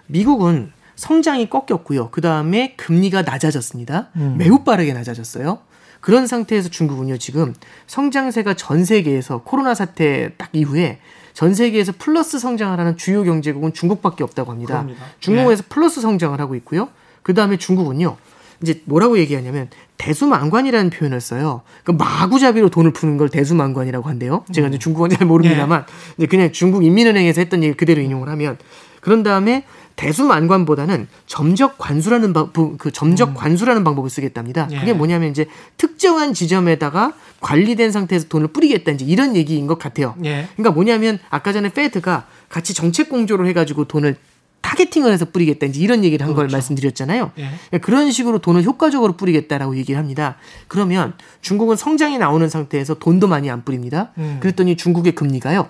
미국은 0.08 0.72
성장이 0.96 1.50
꺾였고요. 1.50 2.10
그 2.10 2.20
다음에 2.20 2.74
금리가 2.76 3.22
낮아졌습니다. 3.22 4.08
음. 4.16 4.34
매우 4.38 4.64
빠르게 4.64 4.92
낮아졌어요. 4.92 5.60
그런 6.00 6.26
상태에서 6.26 6.68
중국은요 6.68 7.18
지금 7.18 7.54
성장세가 7.86 8.54
전 8.54 8.84
세계에서 8.84 9.42
코로나 9.44 9.74
사태 9.76 10.34
딱 10.36 10.50
이후에 10.52 10.98
전 11.34 11.52
세계에서 11.52 11.92
플러스 11.98 12.38
성장을 12.38 12.78
하는 12.78 12.96
주요 12.96 13.24
경제국은 13.24 13.74
중국밖에 13.74 14.24
없다고 14.24 14.52
합니다. 14.52 14.74
그럽니다. 14.74 15.04
중국에서 15.20 15.64
플러스 15.68 16.00
성장을 16.00 16.40
하고 16.40 16.54
있고요. 16.54 16.88
그 17.22 17.34
다음에 17.34 17.58
중국은요. 17.58 18.16
이제 18.62 18.80
뭐라고 18.84 19.18
얘기하냐면 19.18 19.68
대수망관이라는 19.98 20.90
표현을 20.90 21.20
써요. 21.20 21.62
그 21.82 21.90
마구잡이로 21.90 22.68
돈을 22.70 22.92
푸는 22.92 23.18
걸 23.18 23.28
대수망관이라고 23.28 24.08
한대요. 24.08 24.44
제가 24.52 24.68
이제 24.68 24.78
중국어는 24.78 25.16
잘 25.16 25.26
모릅니다만 25.26 25.84
이제 26.16 26.26
그냥 26.26 26.52
중국 26.52 26.84
인민은행에서 26.84 27.40
했던 27.40 27.62
얘기 27.64 27.76
그대로 27.76 28.00
인용을 28.00 28.28
하면 28.28 28.56
그런 29.00 29.22
다음에 29.22 29.64
대수만관보다는 29.96 31.06
점적 31.26 31.78
관수라는 31.78 32.34
그 32.78 32.90
점적 32.90 33.34
관수라는 33.34 33.84
방법을 33.84 34.10
쓰겠답니다. 34.10 34.68
예. 34.72 34.78
그게 34.78 34.92
뭐냐면 34.92 35.30
이제 35.30 35.46
특정한 35.76 36.34
지점에다가 36.34 37.12
관리된 37.40 37.92
상태에서 37.92 38.28
돈을 38.28 38.48
뿌리겠다 38.48 38.92
이제 38.92 39.04
이런 39.04 39.36
얘기인 39.36 39.66
것 39.66 39.78
같아요. 39.78 40.14
예. 40.24 40.48
그러니까 40.56 40.72
뭐냐면 40.72 41.18
아까 41.30 41.52
전에 41.52 41.68
페드가 41.68 42.26
같이 42.48 42.74
정책 42.74 43.08
공조를 43.08 43.46
해가지고 43.48 43.84
돈을 43.84 44.16
타겟팅을 44.62 45.12
해서 45.12 45.26
뿌리겠다 45.26 45.66
이제 45.66 45.80
이런 45.80 46.04
얘기를 46.04 46.26
한걸 46.26 46.48
말씀드렸잖아요. 46.48 47.32
예. 47.38 47.42
그러니까 47.68 47.78
그런 47.78 48.10
식으로 48.10 48.38
돈을 48.38 48.64
효과적으로 48.64 49.12
뿌리겠다라고 49.12 49.76
얘기를 49.76 49.98
합니다. 49.98 50.36
그러면 50.68 51.12
중국은 51.42 51.76
성장이 51.76 52.18
나오는 52.18 52.48
상태에서 52.48 52.94
돈도 52.94 53.28
많이 53.28 53.50
안 53.50 53.62
뿌립니다. 53.62 54.10
음. 54.16 54.38
그랬더니 54.40 54.76
중국의 54.76 55.14
금리가요. 55.14 55.68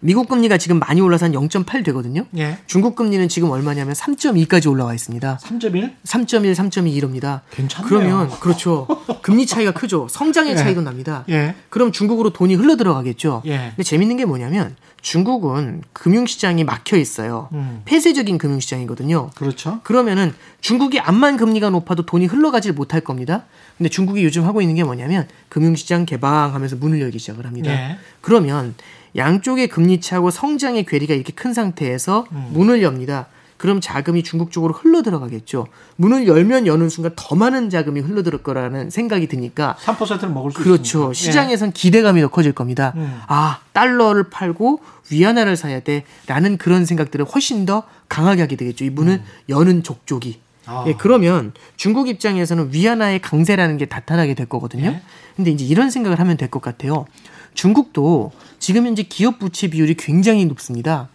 미국 0.00 0.28
금리가 0.28 0.58
지금 0.58 0.78
많이 0.78 1.00
올라서 1.00 1.26
한 1.26 1.32
0.8 1.32 1.84
되거든요. 1.86 2.26
예. 2.36 2.58
중국 2.66 2.96
금리는 2.96 3.28
지금 3.28 3.50
얼마냐면 3.50 3.94
3.2까지 3.94 4.70
올라와 4.70 4.94
있습니다. 4.94 5.38
3.1? 5.42 5.94
3.1, 6.04 6.54
3.2 6.54 6.92
이럽니다. 6.92 7.42
괜찮네요. 7.50 7.88
그러면 7.88 8.30
그렇죠. 8.40 8.86
금리 9.22 9.46
차이가 9.46 9.72
크죠. 9.72 10.06
성장의 10.10 10.52
예. 10.52 10.56
차이도 10.56 10.82
납니다. 10.82 11.24
예. 11.28 11.54
그럼 11.70 11.92
중국으로 11.92 12.30
돈이 12.30 12.54
흘러 12.54 12.76
들어가겠죠. 12.76 13.42
예. 13.46 13.56
근데 13.70 13.82
재밌는 13.82 14.16
게 14.16 14.24
뭐냐면 14.24 14.76
중국은 15.02 15.82
금융시장이 15.92 16.64
막혀 16.64 16.96
있어요. 16.96 17.48
음. 17.52 17.82
폐쇄적인 17.84 18.38
금융시장이거든요. 18.38 19.30
그렇죠. 19.36 19.80
그러면은 19.84 20.34
중국이 20.60 20.98
암만 20.98 21.36
금리가 21.36 21.70
높아도 21.70 22.04
돈이 22.04 22.26
흘러가질 22.26 22.72
못할 22.72 23.00
겁니다. 23.00 23.44
근데 23.78 23.88
중국이 23.88 24.24
요즘 24.24 24.44
하고 24.44 24.60
있는 24.60 24.74
게 24.74 24.82
뭐냐면 24.82 25.28
금융시장 25.48 26.06
개방하면서 26.06 26.76
문을 26.76 27.00
열기 27.00 27.20
시작을 27.20 27.46
합니다. 27.46 27.70
예. 27.70 27.98
그러면 28.20 28.74
양쪽의 29.16 29.68
금리 29.68 30.00
차고 30.00 30.30
성장의 30.30 30.84
괴리가 30.84 31.14
이렇게 31.14 31.32
큰 31.32 31.52
상태에서 31.54 32.26
음. 32.32 32.48
문을 32.52 32.82
엽니다. 32.82 33.26
그럼 33.56 33.80
자금이 33.80 34.22
중국 34.22 34.50
쪽으로 34.50 34.74
흘러 34.74 35.00
들어가겠죠. 35.02 35.66
문을 35.96 36.26
열면 36.28 36.66
여는 36.66 36.90
순간 36.90 37.12
더 37.16 37.34
많은 37.34 37.70
자금이 37.70 38.00
흘러 38.00 38.22
들을 38.22 38.42
거라는 38.42 38.90
생각이 38.90 39.28
드니까 39.28 39.76
3%를 39.82 40.28
먹을 40.28 40.50
수 40.50 40.58
그렇죠. 40.58 40.82
있으니까. 40.82 41.08
예. 41.10 41.14
시장에선 41.14 41.72
기대감이 41.72 42.20
더 42.20 42.28
커질 42.28 42.52
겁니다. 42.52 42.92
음. 42.96 43.18
아, 43.28 43.60
달러를 43.72 44.24
팔고 44.24 44.80
위안화를 45.10 45.56
사야 45.56 45.80
돼. 45.80 46.04
라는 46.26 46.58
그런 46.58 46.84
생각들을 46.84 47.24
훨씬 47.24 47.64
더 47.64 47.84
강하게 48.10 48.42
하게 48.42 48.56
되겠죠. 48.56 48.84
이 48.84 48.90
문을 48.90 49.22
여는 49.48 49.82
족족이. 49.82 50.40
음. 50.40 50.46
아. 50.68 50.84
예, 50.88 50.94
그러면 50.98 51.52
중국 51.76 52.08
입장에서는 52.08 52.70
위안화의 52.72 53.22
강세라는 53.22 53.78
게 53.78 53.86
나타나게 53.88 54.34
될 54.34 54.46
거거든요. 54.46 54.84
예. 54.86 55.00
근데 55.36 55.50
이제 55.50 55.64
이런 55.64 55.88
생각을 55.90 56.20
하면 56.20 56.36
될 56.36 56.50
것 56.50 56.60
같아요. 56.60 57.06
중국도 57.56 58.30
지금 58.60 58.86
현재 58.86 59.02
기업 59.02 59.40
부채 59.40 59.68
비율이 59.68 59.94
굉장히 59.94 60.44
높습니다. 60.44 61.08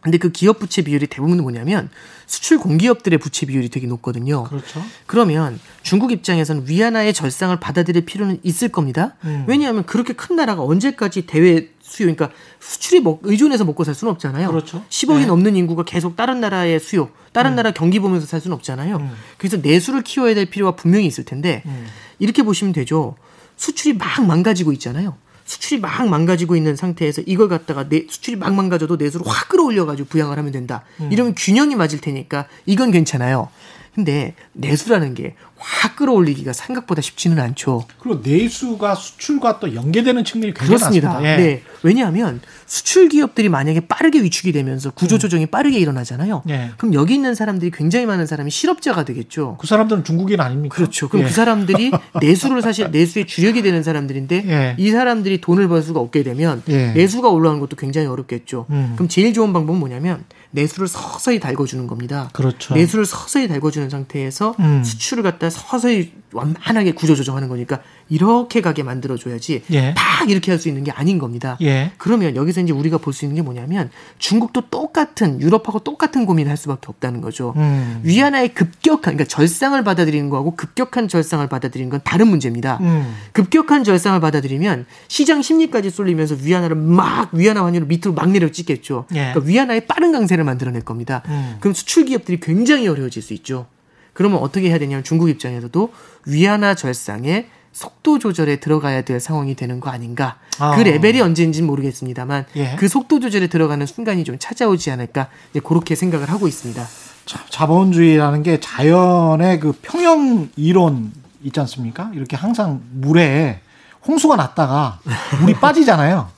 근데 0.00 0.18
그 0.18 0.30
기업 0.30 0.58
부채 0.58 0.82
비율이 0.82 1.06
대부분 1.06 1.40
뭐냐면 1.40 1.88
수출 2.26 2.58
공기업들의 2.58 3.18
부채 3.18 3.46
비율이 3.46 3.70
되게 3.70 3.86
높거든요. 3.86 4.44
그렇죠. 4.44 4.82
그러면 5.06 5.58
중국 5.82 6.12
입장에서는 6.12 6.68
위안화의 6.68 7.14
절상을 7.14 7.58
받아들일 7.58 8.04
필요는 8.04 8.40
있을 8.42 8.68
겁니다. 8.68 9.14
음. 9.24 9.44
왜냐하면 9.46 9.86
그렇게 9.86 10.12
큰 10.12 10.36
나라가 10.36 10.62
언제까지 10.62 11.22
대외 11.26 11.70
수요, 11.80 12.12
그러니까 12.12 12.30
수출이 12.60 13.00
먹, 13.00 13.20
의존해서 13.22 13.64
먹고 13.64 13.84
살 13.84 13.94
수는 13.94 14.12
없잖아요. 14.12 14.48
그렇죠. 14.48 14.84
10억이 14.90 15.20
네. 15.20 15.26
넘는 15.26 15.56
인구가 15.56 15.84
계속 15.84 16.16
다른 16.16 16.38
나라의 16.40 16.80
수요, 16.80 17.08
다른 17.32 17.54
나라 17.54 17.70
경기 17.70 17.98
보면서 17.98 18.26
살 18.26 18.42
수는 18.42 18.54
없잖아요. 18.56 18.96
음. 18.96 19.10
그래서 19.38 19.56
내수를 19.56 20.02
키워야 20.02 20.34
될 20.34 20.50
필요가 20.50 20.76
분명히 20.76 21.06
있을 21.06 21.24
텐데 21.24 21.62
음. 21.64 21.86
이렇게 22.18 22.42
보시면 22.42 22.74
되죠. 22.74 23.16
수출이 23.56 23.96
막 23.96 24.26
망가지고 24.26 24.72
있잖아요. 24.72 25.16
수출이 25.44 25.80
막 25.80 26.08
망가지고 26.08 26.56
있는 26.56 26.76
상태에서 26.76 27.22
이걸 27.26 27.48
갖다가 27.48 27.88
내 27.88 28.06
수출이 28.08 28.36
막 28.36 28.54
망가져도 28.54 28.96
내수를 28.96 29.26
확 29.26 29.48
끌어올려가지고 29.48 30.08
부양을 30.08 30.38
하면 30.38 30.52
된다. 30.52 30.84
음. 31.00 31.12
이러면 31.12 31.34
균형이 31.36 31.74
맞을 31.76 32.00
테니까 32.00 32.46
이건 32.66 32.90
괜찮아요. 32.90 33.48
근데 33.94 34.34
내수라는 34.52 35.14
게 35.14 35.34
확 35.64 35.96
끌어올리기가 35.96 36.52
생각보다 36.52 37.00
쉽지는 37.00 37.38
않죠. 37.38 37.86
그리고 37.98 38.20
내수가 38.22 38.94
수출과 38.94 39.60
또 39.60 39.74
연계되는 39.74 40.24
측면이 40.24 40.52
굉장히 40.52 40.76
그렇습니다. 40.76 41.08
많습니다. 41.08 41.32
예. 41.32 41.36
네. 41.36 41.62
왜냐하면 41.82 42.40
수출 42.66 43.08
기업들이 43.08 43.48
만약에 43.48 43.80
빠르게 43.80 44.22
위축이 44.22 44.52
되면서 44.52 44.90
구조 44.90 45.18
조정이 45.18 45.46
빠르게 45.46 45.78
일어나잖아요. 45.78 46.42
예. 46.50 46.70
그럼 46.76 46.92
여기 46.94 47.14
있는 47.14 47.34
사람들이 47.34 47.70
굉장히 47.70 48.04
많은 48.04 48.26
사람이 48.26 48.50
실업자가 48.50 49.04
되겠죠. 49.04 49.56
그 49.58 49.66
사람들은 49.66 50.04
중국인 50.04 50.40
아닙니까? 50.40 50.74
그렇죠. 50.76 51.08
그럼 51.08 51.24
예. 51.24 51.28
그 51.28 51.32
사람들이 51.34 51.92
내수를 52.20 52.60
사실 52.60 52.90
내수의 52.90 53.26
주력이 53.26 53.62
되는 53.62 53.82
사람들인데 53.82 54.44
예. 54.46 54.76
이 54.78 54.90
사람들이 54.90 55.40
돈을 55.40 55.68
벌 55.68 55.82
수가 55.82 56.00
없게 56.00 56.22
되면 56.22 56.62
예. 56.68 56.92
내수가 56.92 57.30
올라가는 57.30 57.58
것도 57.60 57.76
굉장히 57.76 58.06
어렵겠죠. 58.08 58.66
음. 58.70 58.92
그럼 58.96 59.08
제일 59.08 59.32
좋은 59.32 59.52
방법은 59.52 59.78
뭐냐면 59.78 60.24
내수를 60.54 60.86
서서히 60.86 61.40
달궈주는 61.40 61.86
겁니다. 61.88 62.30
그렇죠. 62.32 62.74
내수를 62.74 63.04
서서히 63.04 63.48
달궈주는 63.48 63.90
상태에서 63.90 64.54
음. 64.60 64.84
수출을 64.84 65.24
갖다 65.24 65.50
서서히 65.50 66.12
완만하게 66.32 66.92
구조 66.92 67.16
조정하는 67.16 67.48
거니까 67.48 67.82
이렇게 68.08 68.60
가게 68.60 68.82
만들어줘야지 68.82 69.62
예. 69.72 69.94
막 69.94 70.30
이렇게 70.30 70.50
할 70.50 70.58
수 70.58 70.68
있는 70.68 70.84
게 70.84 70.90
아닌 70.92 71.18
겁니다. 71.18 71.56
예. 71.62 71.92
그러면 71.98 72.36
여기서 72.36 72.60
이제 72.60 72.72
우리가 72.72 72.98
볼 72.98 73.12
수 73.12 73.24
있는 73.24 73.36
게 73.36 73.42
뭐냐면 73.42 73.90
중국도 74.18 74.68
똑같은 74.70 75.40
유럽하고 75.40 75.78
똑같은 75.80 76.26
고민을 76.26 76.50
할 76.50 76.56
수밖에 76.56 76.86
없다는 76.88 77.20
거죠. 77.20 77.54
음. 77.56 78.00
위안화의 78.04 78.54
급격한 78.54 79.14
그러니까 79.14 79.24
절상을 79.24 79.82
받아들이는 79.82 80.30
거하고 80.30 80.54
급격한 80.56 81.08
절상을 81.08 81.46
받아들이는 81.48 81.90
건 81.90 82.00
다른 82.04 82.28
문제입니다. 82.28 82.78
음. 82.82 83.14
급격한 83.32 83.84
절상을 83.84 84.18
받아들이면 84.20 84.86
시장 85.08 85.42
심리까지 85.42 85.90
쏠리면서 85.90 86.36
위안화를 86.42 86.76
막 86.76 87.32
위안화 87.34 87.64
환율을 87.64 87.86
밑으로 87.88 88.12
막 88.14 88.30
내려 88.30 88.48
찍겠죠. 88.50 89.06
예. 89.14 89.32
그러니까 89.32 89.40
위안화의 89.40 89.86
빠른 89.86 90.12
강세를 90.12 90.44
만들어낼 90.44 90.82
겁니다. 90.82 91.22
음. 91.28 91.56
그럼 91.60 91.74
수출 91.74 92.04
기업들이 92.04 92.38
굉장히 92.40 92.86
어려워질 92.88 93.22
수 93.22 93.32
있죠. 93.34 93.66
그러면 94.12 94.38
어떻게 94.38 94.68
해야 94.68 94.78
되냐면 94.78 95.02
중국 95.02 95.28
입장에서도 95.28 95.92
위안화 96.26 96.74
절상에 96.76 97.46
속도 97.74 98.20
조절에 98.20 98.56
들어가야 98.56 99.02
될 99.02 99.18
상황이 99.18 99.54
되는 99.56 99.80
거 99.80 99.90
아닌가. 99.90 100.36
아. 100.60 100.76
그 100.76 100.82
레벨이 100.82 101.20
언제인지는 101.20 101.66
모르겠습니다만 101.66 102.46
예. 102.56 102.76
그 102.78 102.88
속도 102.88 103.18
조절에 103.18 103.48
들어가는 103.48 103.84
순간이 103.84 104.22
좀 104.22 104.36
찾아오지 104.38 104.92
않을까. 104.92 105.26
이제 105.50 105.60
그렇게 105.60 105.96
생각을 105.96 106.30
하고 106.30 106.46
있습니다. 106.46 106.86
자, 107.26 107.40
자본주의라는 107.50 108.44
게 108.44 108.60
자연의 108.60 109.58
그 109.58 109.72
평형 109.82 110.50
이론 110.56 111.12
있지 111.42 111.58
않습니까? 111.60 112.10
이렇게 112.14 112.36
항상 112.36 112.80
물에 112.92 113.60
홍수가 114.06 114.36
났다가 114.36 115.00
물이 115.40 115.54
빠지잖아요. 115.60 116.28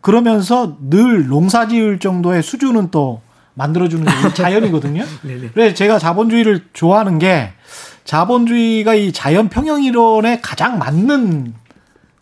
그러면서 0.00 0.76
늘 0.78 1.26
농사 1.26 1.66
지을 1.66 1.98
정도의 1.98 2.42
수준은 2.42 2.92
또 2.92 3.20
만들어주는 3.54 4.04
게이 4.04 4.34
자연이거든요. 4.34 5.04
그래서 5.54 5.74
제가 5.74 5.98
자본주의를 5.98 6.66
좋아하는 6.72 7.18
게 7.18 7.52
자본주의가 8.04 8.94
이 8.94 9.12
자연 9.12 9.48
평형 9.48 9.82
이론에 9.82 10.40
가장 10.40 10.78
맞는 10.78 11.54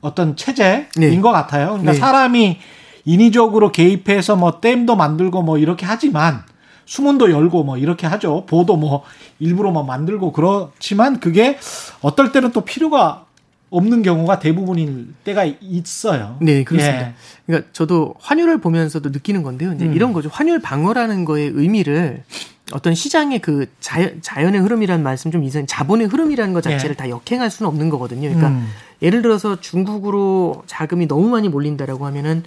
어떤 0.01 0.37
체제인 0.37 0.87
네. 0.97 1.21
것 1.21 1.31
같아요. 1.31 1.69
그러니까 1.69 1.93
네. 1.93 1.99
사람이 1.99 2.59
인위적으로 3.05 3.73
개입해서 3.73 4.37
뭐 4.37 4.61
댐도 4.61 4.97
만들고 4.97 5.43
뭐 5.43 5.59
이렇게 5.59 5.87
하지만 5.87 6.43
수문도 6.85 7.31
열고 7.31 7.65
뭐 7.65 7.77
이렇게 7.79 8.07
하죠. 8.07 8.45
보도 8.47 8.77
뭐 8.77 9.03
일부러 9.39 9.71
뭐 9.71 9.83
만들고 9.83 10.33
그렇지만 10.33 11.21
그게 11.21 11.59
어떨 12.01 12.33
때는 12.33 12.53
또 12.53 12.63
필요가 12.63 13.25
없는 13.71 14.03
경우가 14.03 14.39
대부분일 14.39 15.15
때가 15.25 15.47
있어요. 15.61 16.37
네, 16.43 16.63
그렇습니다. 16.63 17.09
예. 17.09 17.15
그러니까 17.47 17.71
저도 17.73 18.15
환율을 18.21 18.59
보면서도 18.59 19.09
느끼는 19.09 19.43
건데요. 19.43 19.73
이제 19.73 19.87
음. 19.87 19.95
이런 19.95 20.13
거죠. 20.13 20.29
환율 20.31 20.61
방어라는 20.61 21.25
거의 21.25 21.51
의미를 21.55 22.25
어떤 22.73 22.95
시장의 22.95 23.41
그 23.41 23.67
자연, 23.81 24.21
자연의 24.23 24.61
흐름이라는 24.61 25.03
말씀 25.03 25.31
좀 25.31 25.45
이상 25.45 25.67
자본의 25.67 26.09
흐름이라는 26.09 26.53
것 26.55 26.63
자체를 26.63 26.91
예. 26.91 26.97
다 26.97 27.09
역행할 27.09 27.51
수는 27.51 27.69
없는 27.69 27.91
거거든요. 27.91 28.23
그러니까 28.23 28.49
음. 28.49 28.69
예를 29.01 29.23
들어서 29.23 29.61
중국으로 29.61 30.63
자금이 30.67 31.07
너무 31.07 31.29
많이 31.29 31.49
몰린다라고 31.49 32.07
하면은 32.07 32.43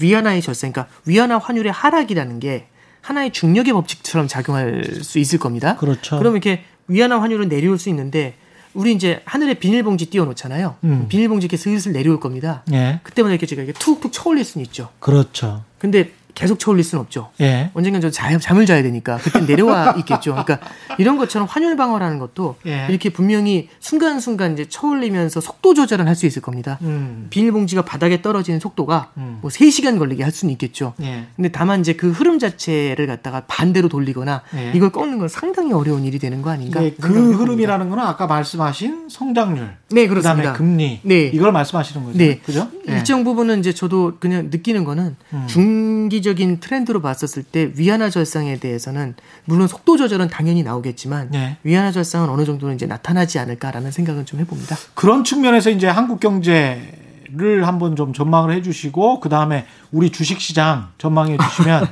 위안화의 0.00 0.42
절상, 0.42 0.72
그러니까 0.72 0.94
위안화 1.06 1.38
환율의 1.38 1.72
하락이라는 1.72 2.40
게 2.40 2.66
하나의 3.02 3.32
중력의 3.32 3.72
법칙처럼 3.72 4.28
작용할 4.28 4.84
수 5.02 5.18
있을 5.18 5.38
겁니다. 5.38 5.76
그렇죠. 5.76 6.18
그러면 6.18 6.40
이렇게 6.42 6.64
위안화 6.88 7.20
환율은 7.20 7.48
내려올 7.48 7.78
수 7.78 7.88
있는데 7.88 8.34
우리 8.74 8.92
이제 8.92 9.20
하늘에 9.24 9.54
비닐봉지 9.54 10.06
띄워놓잖아요. 10.06 10.76
음. 10.84 11.06
비닐봉지 11.08 11.44
이렇게 11.44 11.56
슬슬 11.56 11.92
내려올 11.92 12.20
겁니다. 12.20 12.64
예. 12.72 13.00
그때마다 13.02 13.32
이렇게 13.32 13.46
제가 13.46 13.62
이렇게 13.62 13.78
툭툭 13.78 14.12
쳐올릴 14.12 14.44
수는 14.44 14.64
있죠. 14.66 14.88
그렇죠. 14.98 15.64
근데 15.78 16.12
계속 16.34 16.58
쳐올릴 16.58 16.84
수는 16.84 17.02
없죠. 17.02 17.30
예. 17.40 17.70
언젠간 17.74 18.00
저 18.00 18.10
자, 18.10 18.36
잠을 18.38 18.66
자야 18.66 18.82
되니까 18.82 19.18
그때 19.18 19.40
내려와 19.40 19.94
있겠죠. 20.00 20.32
그러니까 20.32 20.58
이런 20.98 21.16
것처럼 21.18 21.46
환율 21.50 21.76
방어라는 21.76 22.18
것도 22.18 22.56
예. 22.66 22.86
이렇게 22.88 23.10
분명히 23.10 23.68
순간순간 23.80 24.54
이제 24.54 24.66
쳐올리면서 24.68 25.40
속도 25.40 25.74
조절은 25.74 26.06
할수 26.08 26.26
있을 26.26 26.42
겁니다. 26.42 26.78
음. 26.82 27.26
비닐봉지가 27.30 27.82
바닥에 27.82 28.22
떨어지는 28.22 28.60
속도가 28.60 29.12
음. 29.18 29.38
뭐 29.42 29.50
3시간 29.50 29.98
걸리게 29.98 30.22
할 30.22 30.32
수는 30.32 30.52
있겠죠. 30.52 30.94
예. 31.02 31.26
근데 31.36 31.50
다만 31.50 31.80
이제 31.80 31.92
그 31.94 32.10
흐름 32.10 32.38
자체를 32.38 33.06
갖다가 33.06 33.42
반대로 33.46 33.88
돌리거나 33.88 34.42
예. 34.56 34.72
이걸 34.74 34.90
꺾는 34.90 35.18
건 35.18 35.28
상당히 35.28 35.72
어려운 35.72 36.04
일이 36.04 36.18
되는 36.18 36.40
거 36.42 36.50
아닌가? 36.50 36.82
예, 36.82 36.92
그 36.92 37.08
해봅니다. 37.08 37.38
흐름이라는 37.38 37.90
거는 37.90 38.04
아까 38.04 38.26
말씀하신 38.26 39.08
성장률, 39.10 39.76
네, 39.90 40.06
그다음에 40.06 40.08
그렇습니다. 40.08 40.52
금리, 40.54 41.00
네. 41.02 41.26
이걸 41.26 41.52
말씀하시는 41.52 42.06
거죠. 42.06 42.18
네. 42.18 42.38
그죠? 42.38 42.68
예. 42.88 42.92
일정 42.94 43.24
부분은 43.24 43.58
이제 43.60 43.72
저도 43.72 44.14
그냥 44.20 44.48
느끼는 44.50 44.84
거는 44.84 45.16
음. 45.32 45.44
중기 45.46 46.21
적인 46.22 46.60
트렌드로 46.60 47.00
봤었을 47.00 47.42
때 47.42 47.70
위안화 47.74 48.10
절상에 48.10 48.58
대해서는 48.58 49.14
물론 49.44 49.68
속도 49.68 49.96
조절은 49.96 50.28
당연히 50.28 50.62
나오겠지만 50.62 51.28
네. 51.30 51.56
위안화 51.64 51.92
절상은 51.92 52.28
어느 52.28 52.44
정도는 52.44 52.74
이제 52.74 52.86
나타나지 52.86 53.38
않을까라는 53.38 53.90
생각은 53.90 54.26
좀 54.26 54.40
해봅니다. 54.40 54.76
그런 54.94 55.24
측면에서 55.24 55.70
이제 55.70 55.86
한국 55.86 56.20
경제를 56.20 57.66
한번 57.66 57.96
좀 57.96 58.12
전망을 58.12 58.54
해주시고 58.54 59.20
그 59.20 59.28
다음에 59.28 59.66
우리 59.90 60.10
주식 60.10 60.40
시장 60.40 60.88
전망해 60.98 61.36
주시면 61.36 61.88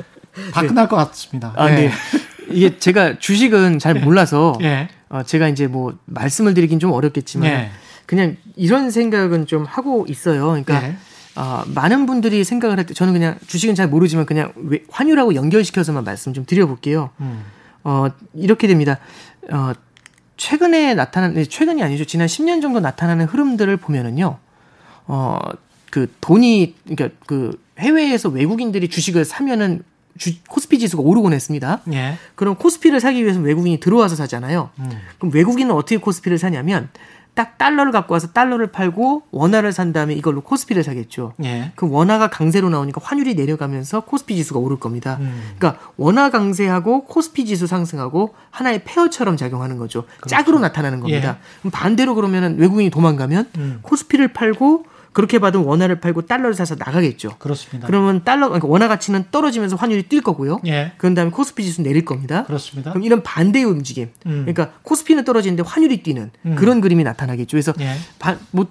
다 0.52 0.62
끝날 0.62 0.88
것 0.88 0.96
같습니다. 0.96 1.52
아, 1.56 1.70
예. 1.70 1.74
네. 1.74 1.90
이게 2.50 2.78
제가 2.78 3.18
주식은 3.18 3.78
잘 3.78 3.94
몰라서 3.94 4.58
예. 4.62 4.88
어, 5.08 5.22
제가 5.22 5.48
이제 5.48 5.66
뭐 5.66 5.96
말씀을 6.06 6.54
드리긴 6.54 6.78
좀 6.78 6.92
어렵겠지만 6.92 7.48
예. 7.48 7.70
그냥 8.06 8.36
이런 8.56 8.90
생각은 8.90 9.46
좀 9.46 9.64
하고 9.64 10.04
있어요. 10.08 10.46
그러니까 10.46 10.88
예. 10.88 10.96
어, 11.36 11.62
많은 11.66 12.06
분들이 12.06 12.44
생각을 12.44 12.78
할 12.78 12.86
때 12.86 12.94
저는 12.94 13.12
그냥 13.12 13.36
주식은 13.46 13.74
잘 13.74 13.88
모르지만 13.88 14.24
그냥 14.26 14.52
왜- 14.56 14.84
환율하고 14.90 15.34
연결시켜서만 15.34 16.04
말씀 16.04 16.32
좀 16.32 16.44
드려볼게요. 16.46 17.10
음. 17.20 17.44
어, 17.82 18.06
이렇게 18.34 18.66
됩니다. 18.66 18.98
어, 19.50 19.72
최근에 20.36 20.94
나타난, 20.94 21.34
네, 21.34 21.44
최근이 21.44 21.82
아니죠. 21.82 22.04
지난 22.04 22.26
10년 22.26 22.60
정도 22.62 22.80
나타나는 22.80 23.26
흐름들을 23.26 23.76
보면은요, 23.76 24.38
어, 25.06 25.38
그 25.90 26.12
돈이, 26.20 26.74
그러니까 26.88 27.16
그 27.26 27.60
해외에서 27.78 28.28
외국인들이 28.28 28.88
주식을 28.88 29.24
사면은 29.24 29.82
주, 30.18 30.32
코스피 30.48 30.78
지수가 30.78 31.02
오르곤 31.02 31.32
했습니다. 31.32 31.80
예. 31.92 32.16
그럼 32.36 32.54
코스피를 32.56 33.00
사기 33.00 33.22
위해서 33.24 33.40
외국인이 33.40 33.80
들어와서 33.80 34.14
사잖아요. 34.16 34.70
음. 34.78 34.90
그럼 35.18 35.32
외국인은 35.34 35.72
어떻게 35.74 35.96
코스피를 35.96 36.38
사냐면 36.38 36.88
딱 37.34 37.58
달러를 37.58 37.90
갖고 37.90 38.14
와서 38.14 38.28
달러를 38.28 38.68
팔고 38.68 39.24
원화를 39.32 39.72
산 39.72 39.92
다음에 39.92 40.14
이걸로 40.14 40.40
코스피를 40.40 40.84
사겠죠. 40.84 41.34
예. 41.42 41.72
그 41.74 41.88
원화가 41.88 42.28
강세로 42.28 42.70
나오니까 42.70 43.00
환율이 43.02 43.34
내려가면서 43.34 44.00
코스피 44.00 44.36
지수가 44.36 44.60
오를 44.60 44.78
겁니다. 44.78 45.18
음. 45.20 45.52
그러니까 45.58 45.82
원화 45.96 46.30
강세하고 46.30 47.04
코스피 47.06 47.44
지수 47.44 47.66
상승하고 47.66 48.34
하나의 48.50 48.82
페어처럼 48.84 49.36
작용하는 49.36 49.78
거죠. 49.78 50.04
짝으로 50.28 50.60
나타나는 50.60 51.00
겁니다. 51.00 51.38
그럼 51.60 51.72
반대로 51.72 52.14
그러면은 52.14 52.56
외국인이 52.58 52.90
도망가면 52.90 53.48
그렇죠. 53.52 53.60
음. 53.60 53.78
코스피를 53.82 54.28
팔고 54.28 54.86
그렇게 55.14 55.38
받은 55.38 55.60
원화를 55.60 56.00
팔고 56.00 56.22
달러를 56.26 56.54
사서 56.54 56.74
나가겠죠. 56.78 57.36
그렇습니다. 57.38 57.86
그러면 57.86 58.22
달러 58.24 58.48
그러니까 58.48 58.68
원화 58.68 58.88
가치는 58.88 59.26
떨어지면서 59.30 59.76
환율이 59.76 60.08
뛸 60.08 60.20
거고요. 60.22 60.60
예. 60.66 60.92
그런 60.98 61.14
다음에 61.14 61.30
코스피 61.30 61.64
지수 61.64 61.80
내릴 61.82 62.04
겁니다. 62.04 62.44
그렇습니다. 62.44 62.90
그럼 62.90 63.04
이런 63.04 63.22
반대의 63.22 63.64
움직임. 63.64 64.10
음. 64.26 64.44
그러니까 64.44 64.72
코스피는 64.82 65.24
떨어지는데 65.24 65.62
환율이 65.64 66.02
뛰는 66.02 66.30
음. 66.44 66.54
그런 66.56 66.80
그림이 66.82 67.04
나타나겠죠. 67.04 67.54
그래서 67.54 67.72
예. 67.80 67.94
바- 68.18 68.36
뭐 68.50 68.66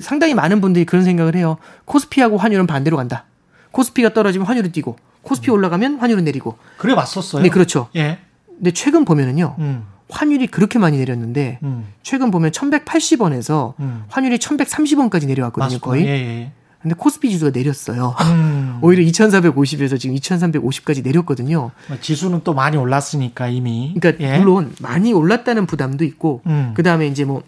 상당히 0.00 0.34
많은 0.34 0.60
분들이 0.62 0.86
그런 0.86 1.04
생각을 1.04 1.36
해요. 1.36 1.58
코스피하고 1.84 2.38
환율은 2.38 2.66
반대로 2.66 2.96
간다. 2.96 3.26
코스피가 3.72 4.14
떨어지면 4.14 4.46
환율은 4.46 4.72
뛰고 4.72 4.96
코스피 5.22 5.50
올라가면 5.50 5.98
환율은 5.98 6.24
내리고. 6.24 6.56
그래 6.78 6.94
왔었어요. 6.94 7.42
네, 7.42 7.50
그렇죠. 7.50 7.88
예. 7.94 8.18
근데 8.56 8.70
최근 8.70 9.04
보면은요. 9.04 9.56
음. 9.58 9.84
환율이 10.10 10.46
그렇게 10.48 10.78
많이 10.78 10.98
내렸는데 10.98 11.58
음. 11.62 11.86
최근 12.02 12.30
보면 12.30 12.50
1180원에서 12.50 13.74
음. 13.80 14.04
환율이 14.08 14.38
1130원까지 14.38 15.26
내려왔거든요, 15.26 15.64
맞습니다. 15.64 15.84
거의. 15.84 16.04
예, 16.06 16.10
예. 16.10 16.52
근데 16.82 16.94
코스피 16.98 17.30
지수가 17.30 17.52
내렸어요. 17.54 18.14
음. 18.20 18.78
오히려 18.84 19.02
2450에서 19.04 19.98
지금 19.98 20.14
2350까지 20.16 21.02
내렸거든요. 21.02 21.70
지수는 22.02 22.42
또 22.44 22.52
많이 22.52 22.76
올랐으니까 22.76 23.48
이미. 23.48 23.94
그러니까 23.98 24.22
예. 24.22 24.38
물론 24.38 24.74
많이 24.80 25.12
올랐다는 25.14 25.64
부담도 25.66 26.04
있고 26.04 26.42
음. 26.46 26.72
그다음에 26.74 27.06
이제 27.06 27.24
뭐 27.24 27.42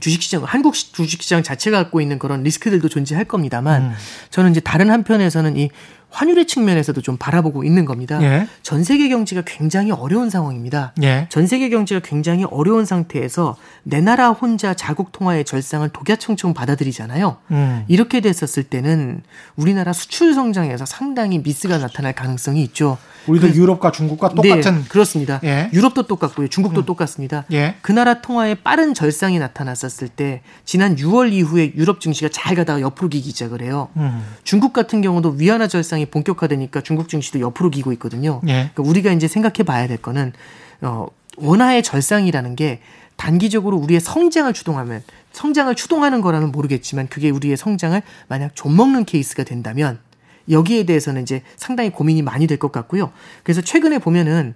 주식시장 0.00 0.44
한국 0.44 0.76
시- 0.76 0.92
주식시장 0.92 1.42
자체가 1.42 1.76
갖고 1.82 2.00
있는 2.00 2.18
그런 2.20 2.42
리스크들도 2.44 2.88
존재할 2.88 3.24
겁니다만 3.24 3.82
음. 3.82 3.92
저는 4.30 4.52
이제 4.52 4.60
다른 4.60 4.90
한편에서는 4.90 5.56
이 5.58 5.70
환율의 6.12 6.46
측면에서도 6.46 7.00
좀 7.00 7.16
바라보고 7.16 7.64
있는 7.64 7.84
겁니다. 7.84 8.22
예. 8.22 8.46
전 8.62 8.84
세계 8.84 9.08
경제가 9.08 9.42
굉장히 9.46 9.90
어려운 9.90 10.30
상황입니다. 10.30 10.92
예. 11.02 11.26
전 11.30 11.46
세계 11.46 11.68
경제가 11.70 12.00
굉장히 12.04 12.44
어려운 12.44 12.84
상태에서 12.84 13.56
내 13.82 14.00
나라 14.00 14.30
혼자 14.30 14.74
자국 14.74 15.10
통화의 15.12 15.44
절상을 15.44 15.88
독야청청 15.88 16.54
받아들이잖아요. 16.54 17.36
음. 17.50 17.84
이렇게 17.88 18.20
됐었을 18.20 18.64
때는 18.64 19.22
우리나라 19.56 19.92
수출 19.92 20.34
성장에서 20.34 20.84
상당히 20.84 21.38
미스가 21.38 21.78
나타날 21.78 22.12
가능성이 22.12 22.62
있죠. 22.64 22.98
우리도 23.26 23.54
유럽과 23.54 23.92
중국과 23.92 24.30
똑같은 24.30 24.74
네, 24.74 24.84
그렇습니다. 24.88 25.40
예. 25.44 25.70
유럽도 25.72 26.06
똑같고요. 26.06 26.48
중국도 26.48 26.84
똑같습니다. 26.84 27.44
예. 27.52 27.76
그 27.82 27.92
나라 27.92 28.20
통화에 28.20 28.56
빠른 28.56 28.94
절상이 28.94 29.38
나타났었을 29.38 30.08
때 30.08 30.42
지난 30.64 30.96
6월 30.96 31.32
이후에 31.32 31.72
유럽 31.74 32.00
증시가 32.00 32.28
잘 32.32 32.56
가다가 32.56 32.80
옆으로 32.80 33.08
기기 33.08 33.30
시작을 33.30 33.62
해요. 33.62 33.88
음. 33.96 34.22
중국 34.44 34.72
같은 34.72 35.00
경우도 35.02 35.36
위안화 35.38 35.68
절상이 35.68 36.06
본격화되니까 36.06 36.80
중국 36.82 37.08
증시도 37.08 37.40
옆으로 37.40 37.70
기고 37.70 37.92
있거든요. 37.92 38.40
예. 38.46 38.70
그러니까 38.74 38.82
우리가 38.82 39.12
이제 39.12 39.28
생각해 39.28 39.62
봐야 39.64 39.86
될 39.86 39.98
거는 39.98 40.32
어, 40.80 41.06
원화의 41.36 41.82
절상이라는 41.82 42.56
게 42.56 42.80
단기적으로 43.16 43.76
우리의 43.76 44.00
성장을 44.00 44.52
추동하면 44.52 45.02
성장을 45.32 45.74
추동하는 45.74 46.20
거라면 46.20 46.50
모르겠지만 46.50 47.08
그게 47.08 47.30
우리의 47.30 47.56
성장을 47.56 48.00
만약 48.28 48.54
좀먹는 48.54 49.04
케이스가 49.04 49.44
된다면 49.44 49.98
여기에 50.50 50.84
대해서는 50.84 51.22
이제 51.22 51.42
상당히 51.56 51.90
고민이 51.90 52.22
많이 52.22 52.46
될 52.46 52.58
것 52.58 52.70
같고요. 52.72 53.12
그래서 53.42 53.60
최근에 53.60 53.98
보면은 53.98 54.54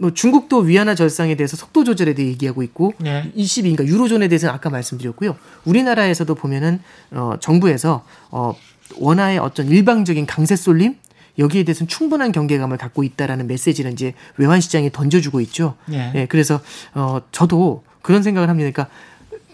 뭐 0.00 0.12
중국도 0.14 0.58
위안화 0.58 0.94
절상에 0.94 1.34
대해서 1.34 1.56
속도 1.56 1.82
조절에 1.82 2.14
대해 2.14 2.28
얘기하고 2.28 2.62
있고 2.62 2.92
예. 3.04 3.32
22, 3.34 3.72
그러니까 3.72 3.92
유로존에 3.92 4.28
대해서는 4.28 4.54
아까 4.54 4.70
말씀드렸고요. 4.70 5.36
우리나라에서도 5.64 6.32
보면은 6.36 6.80
어 7.10 7.34
정부에서 7.40 8.04
어 8.30 8.54
원화의 8.98 9.38
어떤 9.38 9.66
일방적인 9.66 10.26
강세 10.26 10.54
쏠림 10.54 10.96
여기에 11.38 11.64
대해서는 11.64 11.88
충분한 11.88 12.30
경계감을 12.32 12.76
갖고 12.78 13.02
있다라는 13.02 13.46
메시지를 13.48 13.92
이제 13.92 14.14
외환 14.36 14.60
시장에 14.60 14.90
던져주고 14.90 15.40
있죠. 15.42 15.74
예. 15.92 16.12
예, 16.14 16.26
그래서 16.26 16.60
어 16.94 17.20
저도 17.32 17.82
그런 18.02 18.22
생각을 18.22 18.48
합니다. 18.48 18.70
그러니까 18.70 18.94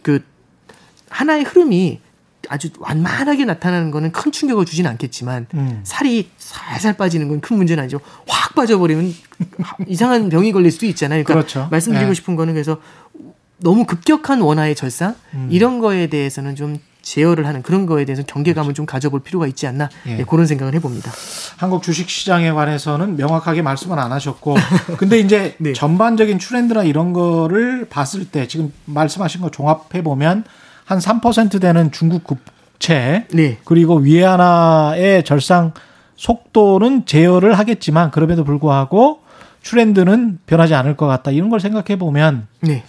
그 0.02 0.22
하나의 1.08 1.44
흐름이 1.44 2.00
아주 2.48 2.70
완만하게 2.78 3.44
나타나는 3.44 3.90
거는 3.90 4.12
큰 4.12 4.32
충격을 4.32 4.64
주지는 4.64 4.90
않겠지만 4.90 5.46
음. 5.54 5.80
살이 5.84 6.30
살살 6.38 6.96
빠지는 6.96 7.28
건 7.28 7.40
큰 7.40 7.56
문제는 7.58 7.82
아니죠. 7.82 8.00
확 8.26 8.54
빠져버리면 8.54 9.12
이상한 9.86 10.28
병이 10.28 10.52
걸릴 10.52 10.70
수도 10.70 10.86
있잖아요. 10.86 11.24
그러니까 11.24 11.34
그렇죠. 11.34 11.68
말씀드리고 11.70 12.08
네. 12.08 12.14
싶은 12.14 12.36
거는 12.36 12.54
그래서 12.54 12.78
너무 13.58 13.84
급격한 13.86 14.40
원화의 14.40 14.74
절상 14.74 15.14
음. 15.34 15.48
이런 15.50 15.78
거에 15.78 16.06
대해서는 16.06 16.56
좀 16.56 16.78
제어를 17.02 17.46
하는 17.46 17.62
그런 17.62 17.84
거에 17.84 18.06
대해서 18.06 18.22
경계감을 18.22 18.72
좀 18.72 18.86
가져볼 18.86 19.20
필요가 19.20 19.46
있지 19.46 19.66
않나 19.66 19.90
예. 20.06 20.20
예, 20.20 20.24
그런 20.24 20.46
생각을 20.46 20.74
해봅니다. 20.74 21.12
한국 21.58 21.82
주식 21.82 22.08
시장에 22.08 22.50
관해서는 22.50 23.16
명확하게 23.16 23.60
말씀은 23.60 23.98
안 23.98 24.10
하셨고 24.12 24.56
근데 24.96 25.18
이제 25.18 25.54
네. 25.58 25.74
전반적인 25.74 26.38
트렌드나 26.38 26.82
이런 26.82 27.12
거를 27.12 27.86
봤을 27.90 28.24
때 28.24 28.48
지금 28.48 28.72
말씀하신 28.86 29.42
거 29.42 29.50
종합해 29.50 30.02
보면 30.02 30.44
한 30.84 30.98
3% 30.98 31.60
되는 31.60 31.90
중국 31.92 32.24
국채 32.24 33.26
네. 33.32 33.58
그리고 33.64 33.96
위안화의 33.96 35.24
절상 35.24 35.72
속도는 36.16 37.06
제어를 37.06 37.58
하겠지만 37.58 38.10
그럼에도 38.10 38.44
불구하고 38.44 39.20
트렌드는 39.62 40.38
변하지 40.46 40.74
않을 40.74 40.96
것 40.96 41.06
같다. 41.06 41.30
이런 41.30 41.48
걸 41.48 41.58
생각해 41.60 41.98
보면 41.98 42.46
네. 42.60 42.84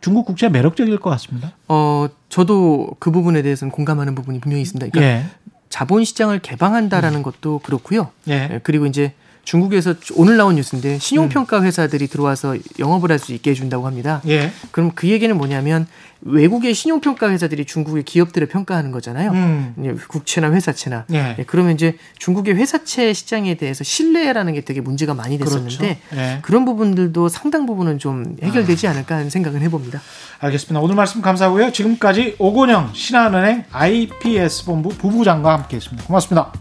중국 0.00 0.26
국채 0.26 0.48
매력적일 0.48 0.98
것 0.98 1.10
같습니다. 1.10 1.52
어 1.68 2.06
저도 2.28 2.90
그 2.98 3.10
부분에 3.10 3.42
대해서는 3.42 3.70
공감하는 3.70 4.14
부분이 4.14 4.40
분명히 4.40 4.62
있습니다. 4.62 4.90
그러니까 4.90 5.02
예. 5.02 5.26
자본 5.68 6.04
시장을 6.04 6.40
개방한다라는 6.40 7.22
것도 7.22 7.60
그렇고요. 7.60 8.10
예. 8.28 8.32
예, 8.52 8.60
그리고 8.62 8.86
이제 8.86 9.12
중국에서 9.44 9.94
오늘 10.16 10.36
나온 10.36 10.54
뉴스인데 10.56 10.98
신용평가 10.98 11.62
회사들이 11.62 12.06
들어와서 12.08 12.56
영업을 12.78 13.10
할 13.10 13.18
수 13.18 13.32
있게 13.34 13.50
해준다고 13.50 13.86
합니다. 13.86 14.20
예. 14.26 14.52
그럼 14.70 14.92
그 14.94 15.08
얘기는 15.08 15.34
뭐냐면 15.36 15.86
외국의 16.24 16.74
신용평가 16.74 17.30
회사들이 17.30 17.66
중국의 17.66 18.02
기업들을 18.02 18.48
평가하는 18.48 18.90
거잖아요. 18.92 19.30
음. 19.32 19.74
예, 19.84 19.92
국채나 20.08 20.50
회사채나. 20.52 21.04
예. 21.12 21.36
예, 21.38 21.44
그러면 21.46 21.74
이제 21.74 21.96
중국의 22.18 22.56
회사채 22.56 23.12
시장에 23.12 23.54
대해서 23.56 23.84
신뢰라는 23.84 24.54
게 24.54 24.62
되게 24.62 24.80
문제가 24.80 25.12
많이 25.14 25.38
됐었는데 25.38 26.00
그렇죠. 26.08 26.16
예. 26.16 26.38
그런 26.42 26.64
부분들도 26.64 27.28
상당 27.28 27.66
부분은 27.66 27.98
좀 27.98 28.36
해결되지 28.42 28.88
않을까 28.88 29.16
하는 29.16 29.28
생각을 29.28 29.60
해봅니다. 29.60 30.00
알겠습니다. 30.40 30.80
오늘 30.80 30.94
말씀 30.94 31.20
감사하고요. 31.20 31.72
지금까지 31.72 32.36
오건영 32.38 32.90
신한은행 32.94 33.64
IPS 33.70 34.64
본부 34.64 34.88
부부장과 34.88 35.52
함께했습니다. 35.52 36.06
고맙습니다. 36.06 36.52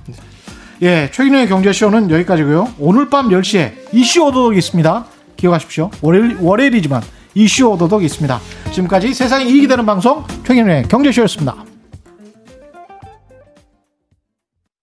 예, 0.82 1.09
최근의 1.11 1.47
경제쇼는 1.47 2.11
여기까지고요. 2.11 2.74
오늘 2.80 3.09
밤 3.09 3.30
10시에 3.30 3.72
이슈 3.93 4.24
오도독이 4.24 4.57
있습니다. 4.57 5.12
기억하십시오. 5.43 5.89
월요일, 6.01 6.37
월요일이지만 6.39 7.01
이슈 7.35 7.67
오도독이 7.67 8.05
있습니다. 8.05 8.39
지금까지 8.71 9.13
세상에 9.13 9.43
이익이 9.45 9.67
되는 9.67 9.85
방송 9.85 10.23
최근의 10.45 10.87
경제쇼였습니다. 10.87 11.72